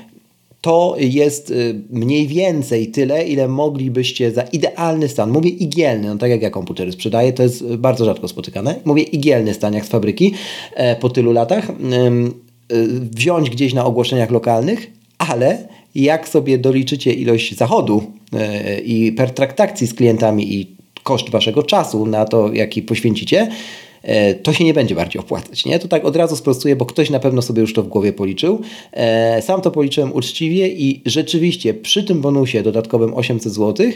to 0.60 0.96
jest 0.98 1.50
y, 1.50 1.80
mniej 1.90 2.26
więcej 2.26 2.88
tyle, 2.88 3.24
ile 3.24 3.48
moglibyście 3.48 4.30
za 4.30 4.42
idealny 4.42 5.08
stan, 5.08 5.30
mówię 5.30 5.50
igielny, 5.50 6.08
no 6.08 6.16
tak 6.16 6.30
jak 6.30 6.42
ja 6.42 6.50
komputery 6.50 6.92
sprzedaję, 6.92 7.32
to 7.32 7.42
jest 7.42 7.76
bardzo 7.76 8.04
rzadko 8.04 8.28
spotykane, 8.28 8.74
mówię 8.84 9.02
igielny 9.02 9.54
stan 9.54 9.74
jak 9.74 9.86
z 9.86 9.88
fabryki 9.88 10.34
e, 10.74 10.96
po 10.96 11.08
tylu 11.08 11.32
latach, 11.32 11.70
y, 11.70 11.74
wziąć 13.16 13.50
gdzieś 13.50 13.74
na 13.74 13.84
ogłoszeniach 13.84 14.30
lokalnych, 14.30 14.90
ale 15.18 15.68
jak 15.94 16.28
sobie 16.28 16.58
doliczycie 16.58 17.12
ilość 17.12 17.56
zachodu 17.56 18.02
e, 18.32 18.80
i 18.80 19.12
pertraktacji 19.12 19.86
z 19.86 19.94
klientami 19.94 20.54
i 20.54 20.76
koszt 21.02 21.30
waszego 21.30 21.62
czasu 21.62 22.06
na 22.06 22.24
to, 22.24 22.52
jaki 22.52 22.82
poświęcicie, 22.82 23.50
to 24.42 24.52
się 24.52 24.64
nie 24.64 24.74
będzie 24.74 24.94
bardziej 24.94 25.20
opłacać. 25.20 25.64
Nie? 25.64 25.78
To 25.78 25.88
tak 25.88 26.04
od 26.04 26.16
razu 26.16 26.36
sprostuję, 26.36 26.76
bo 26.76 26.86
ktoś 26.86 27.10
na 27.10 27.20
pewno 27.20 27.42
sobie 27.42 27.60
już 27.60 27.74
to 27.74 27.82
w 27.82 27.88
głowie 27.88 28.12
policzył. 28.12 28.60
E, 28.92 29.42
sam 29.42 29.60
to 29.60 29.70
policzyłem 29.70 30.12
uczciwie 30.12 30.68
i 30.68 31.02
rzeczywiście 31.06 31.74
przy 31.74 32.04
tym 32.04 32.20
bonusie 32.20 32.62
dodatkowym 32.62 33.14
800 33.14 33.52
zł, 33.52 33.86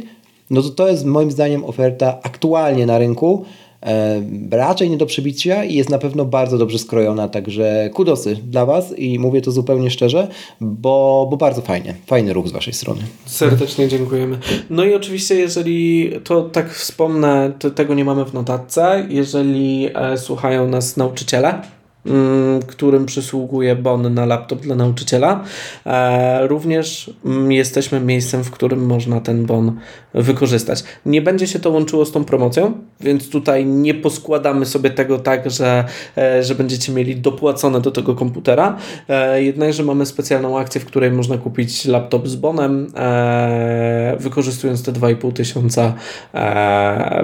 no 0.51 0.63
to 0.63 0.71
to 0.71 0.89
jest 0.89 1.05
moim 1.05 1.31
zdaniem 1.31 1.65
oferta 1.65 2.19
aktualnie 2.23 2.87
na 2.87 2.99
rynku, 2.99 3.45
e, 3.45 3.62
raczej 4.51 4.91
nie 4.91 4.97
do 4.97 5.07
przebicia 5.07 5.65
i 5.65 5.75
jest 5.75 5.91
na 5.91 5.99
pewno 5.99 6.25
bardzo 6.25 6.59
dobrze 6.59 6.79
skrojona, 6.79 7.29
także 7.29 7.91
kudosy 7.95 8.37
dla 8.47 8.67
Was 8.67 8.99
i 8.99 9.19
mówię 9.19 9.41
to 9.41 9.51
zupełnie 9.51 9.91
szczerze, 9.91 10.29
bo, 10.61 11.27
bo 11.31 11.37
bardzo 11.37 11.63
fajnie, 11.63 11.95
fajny 12.07 12.33
ruch 12.33 12.49
z 12.49 12.53
Waszej 12.53 12.73
strony. 12.73 13.01
Serdecznie 13.27 13.89
dziękujemy. 13.89 14.39
No 14.71 14.85
i 14.85 14.95
oczywiście, 14.95 15.35
jeżeli 15.35 16.11
to 16.25 16.43
tak 16.43 16.73
wspomnę, 16.73 17.53
to 17.59 17.71
tego 17.71 17.95
nie 17.95 18.05
mamy 18.05 18.25
w 18.25 18.35
notatce, 18.35 19.07
jeżeli 19.09 19.89
e, 19.95 20.19
słuchają 20.19 20.69
nas 20.69 20.97
nauczyciele, 20.97 21.63
którym 22.67 23.07
przysługuje 23.07 23.77
bon 23.77 24.15
na 24.15 24.27
laptop 24.27 24.61
dla 24.61 24.75
nauczyciela. 24.77 25.45
E, 25.87 26.47
również 26.47 27.11
mm, 27.25 27.53
jesteśmy 27.53 28.01
miejscem, 28.01 28.45
w 28.45 28.51
którym 28.51 28.87
można 28.87 29.21
ten 29.21 29.47
bon 29.47 29.81
wykorzystać. 30.15 30.85
Nie 31.07 31.23
będzie 31.23 31.47
się 31.47 31.59
to 31.59 31.71
łączyło 31.71 32.05
z 32.05 32.13
tą 32.13 32.25
promocją, 32.25 32.73
więc 33.01 33.31
tutaj 33.31 33.67
nie 33.67 33.95
poskładamy 33.95 34.67
sobie 34.67 34.91
tego 34.91 35.19
tak, 35.19 35.51
że, 35.51 35.85
e, 36.17 36.43
że 36.43 36.55
będziecie 36.55 36.93
mieli 36.93 37.17
dopłacone 37.17 37.81
do 37.81 37.91
tego 37.91 38.15
komputera. 38.15 38.77
E, 39.09 39.43
jednakże 39.43 39.83
mamy 39.83 40.07
specjalną 40.07 40.59
akcję, 40.59 40.81
w 40.81 40.85
której 40.85 41.11
można 41.11 41.39
kupić 41.39 41.85
laptop 41.85 42.29
z 42.29 42.37
bonem, 42.37 42.93
wykorzystując 44.19 44.83
te 44.83 44.93
2,5 44.93 45.33
tysiąca 45.33 45.95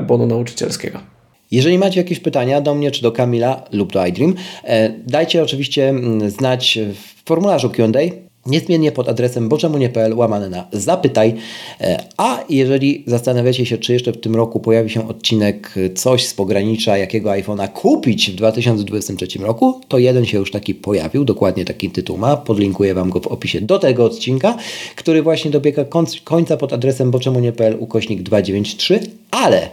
bonu 0.06 0.26
nauczycielskiego. 0.26 1.17
Jeżeli 1.50 1.78
macie 1.78 2.00
jakieś 2.00 2.20
pytania 2.20 2.60
do 2.60 2.74
mnie, 2.74 2.90
czy 2.90 3.02
do 3.02 3.12
Kamila 3.12 3.64
lub 3.72 3.92
do 3.92 4.06
iDream, 4.06 4.34
e, 4.64 4.92
dajcie 5.06 5.42
oczywiście 5.42 5.88
mm, 5.88 6.30
znać 6.30 6.78
w 6.94 7.28
formularzu 7.28 7.70
Q&A 7.70 8.28
niezmiennie 8.48 8.92
pod 8.92 9.08
adresem 9.08 9.48
boczemunie.pl 9.48 10.14
łamane 10.14 10.50
na 10.50 10.66
zapytaj. 10.72 11.34
E, 11.80 12.04
a 12.16 12.44
jeżeli 12.50 13.04
zastanawiacie 13.06 13.66
się, 13.66 13.78
czy 13.78 13.92
jeszcze 13.92 14.12
w 14.12 14.20
tym 14.20 14.36
roku 14.36 14.60
pojawi 14.60 14.90
się 14.90 15.08
odcinek 15.08 15.74
e, 15.76 15.90
coś 15.90 16.26
z 16.26 16.34
pogranicza, 16.34 16.98
jakiego 16.98 17.30
iPhone'a 17.30 17.68
kupić 17.68 18.30
w 18.30 18.34
2023 18.34 19.38
roku, 19.38 19.80
to 19.88 19.98
jeden 19.98 20.24
się 20.24 20.38
już 20.38 20.50
taki 20.50 20.74
pojawił, 20.74 21.24
dokładnie 21.24 21.64
taki 21.64 21.90
tytuł 21.90 22.18
ma, 22.18 22.36
podlinkuję 22.36 22.94
Wam 22.94 23.10
go 23.10 23.20
w 23.20 23.26
opisie 23.26 23.60
do 23.60 23.78
tego 23.78 24.04
odcinka, 24.04 24.56
który 24.96 25.22
właśnie 25.22 25.50
dobiega 25.50 25.84
końca 26.24 26.56
pod 26.56 26.72
adresem 26.72 27.10
boczemunie.pl 27.10 27.76
ukośnik 27.80 28.22
293, 28.22 29.00
ale 29.30 29.70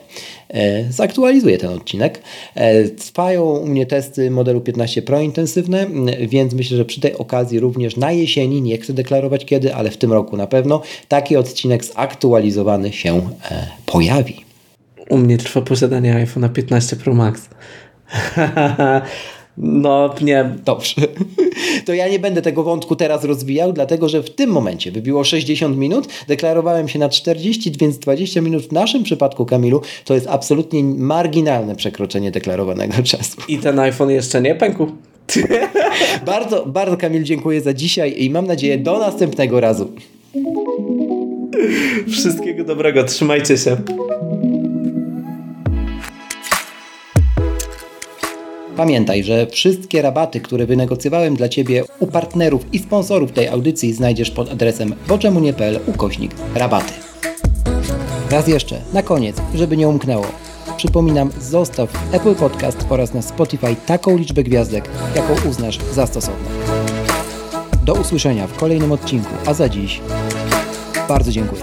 zaktualizuję 0.90 1.58
ten 1.58 1.70
odcinek. 1.70 2.22
E, 2.56 2.84
trwają 2.84 3.44
u 3.44 3.66
mnie 3.66 3.86
testy 3.86 4.32
modelu 4.32 4.62
15 4.62 5.02
Pro 5.02 5.22
intensywne, 5.22 5.88
więc 6.28 6.54
myślę, 6.54 6.78
że 6.78 6.86
przy 6.86 7.02
tej 7.02 7.18
okazji 7.18 7.60
również 7.60 7.98
na 7.98 8.12
jesieni, 8.12 8.62
nie 8.62 8.78
chcę 8.78 8.94
deklarować 8.94 9.46
kiedy, 9.46 9.76
ale 9.76 9.92
w 9.92 9.98
tym 9.98 10.14
roku 10.14 10.38
na 10.38 10.48
pewno, 10.48 10.82
taki 11.08 11.38
odcinek 11.38 11.86
zaktualizowany 11.86 12.94
się 12.94 13.30
e, 13.52 13.68
pojawi. 13.86 14.46
U 15.10 15.18
mnie 15.18 15.38
trwa 15.38 15.62
posiadanie 15.62 16.16
iPhone 16.16 16.50
15 16.50 16.96
Pro 16.96 17.14
Max. 17.14 17.50
No, 19.58 20.16
nie. 20.22 20.56
Dobrze. 20.66 21.02
To 21.86 21.94
ja 21.94 22.08
nie 22.08 22.20
będę 22.20 22.42
tego 22.42 22.64
wątku 22.64 22.96
teraz 22.96 23.24
rozwijał, 23.24 23.74
dlatego 23.74 24.10
że 24.10 24.24
w 24.24 24.30
tym 24.30 24.50
momencie 24.50 24.92
wybiło 24.92 25.24
60 25.24 25.78
minut, 25.78 26.08
deklarowałem 26.28 26.88
się 26.88 27.00
na 27.00 27.10
40, 27.10 27.72
więc 27.80 27.98
20 27.98 28.42
minut 28.42 28.64
w 28.64 28.72
naszym 28.72 29.04
przypadku, 29.04 29.46
Kamilu, 29.46 29.82
to 30.06 30.14
jest 30.14 30.28
absolutnie 30.28 30.84
marginalne 30.84 31.76
przekroczenie 31.76 32.32
deklarowanego 32.32 33.04
czasu. 33.04 33.38
I 33.48 33.58
ten 33.58 33.80
iPhone 33.80 34.10
jeszcze 34.10 34.42
nie 34.42 34.56
pękł. 34.56 34.88
bardzo, 36.26 36.66
bardzo 36.66 36.98
Kamil 36.98 37.24
dziękuję 37.24 37.62
za 37.62 37.74
dzisiaj 37.74 38.24
i 38.24 38.30
mam 38.30 38.48
nadzieję 38.48 38.78
do 38.78 39.00
następnego 39.00 39.60
razu. 39.60 39.92
Wszystkiego 42.12 42.64
dobrego, 42.64 43.04
trzymajcie 43.04 43.58
się. 43.58 43.78
Pamiętaj, 48.78 49.24
że 49.24 49.48
wszystkie 49.48 50.02
rabaty, 50.02 50.40
które 50.40 50.66
wynegocjowałem 50.66 51.36
dla 51.36 51.50
Ciebie 51.50 51.84
u 52.00 52.08
partnerów 52.08 52.74
i 52.74 52.80
sponsorów 52.80 53.32
tej 53.32 53.48
audycji 53.48 53.94
znajdziesz 53.94 54.32
pod 54.32 54.52
adresem 54.52 54.96
boczemunie.pl 55.08 55.80
ukośnik 55.88 56.32
rabaty. 56.56 56.94
Raz 58.32 58.48
jeszcze, 58.48 58.82
na 58.94 59.04
koniec, 59.04 59.38
żeby 59.56 59.78
nie 59.78 59.88
umknęło. 59.88 60.26
Przypominam, 60.78 61.30
zostaw 61.42 62.14
Apple 62.14 62.36
Podcast 62.36 62.86
oraz 62.90 63.14
na 63.14 63.22
Spotify 63.22 63.76
taką 63.86 64.18
liczbę 64.18 64.44
gwiazdek, 64.44 64.90
jaką 65.16 65.50
uznasz 65.50 65.80
za 65.94 66.08
stosowną. 66.08 66.50
Do 67.86 67.94
usłyszenia 67.94 68.48
w 68.48 68.58
kolejnym 68.58 68.92
odcinku, 68.92 69.32
a 69.46 69.54
za 69.54 69.70
dziś 69.70 70.02
bardzo 71.08 71.32
dziękuję. 71.32 71.62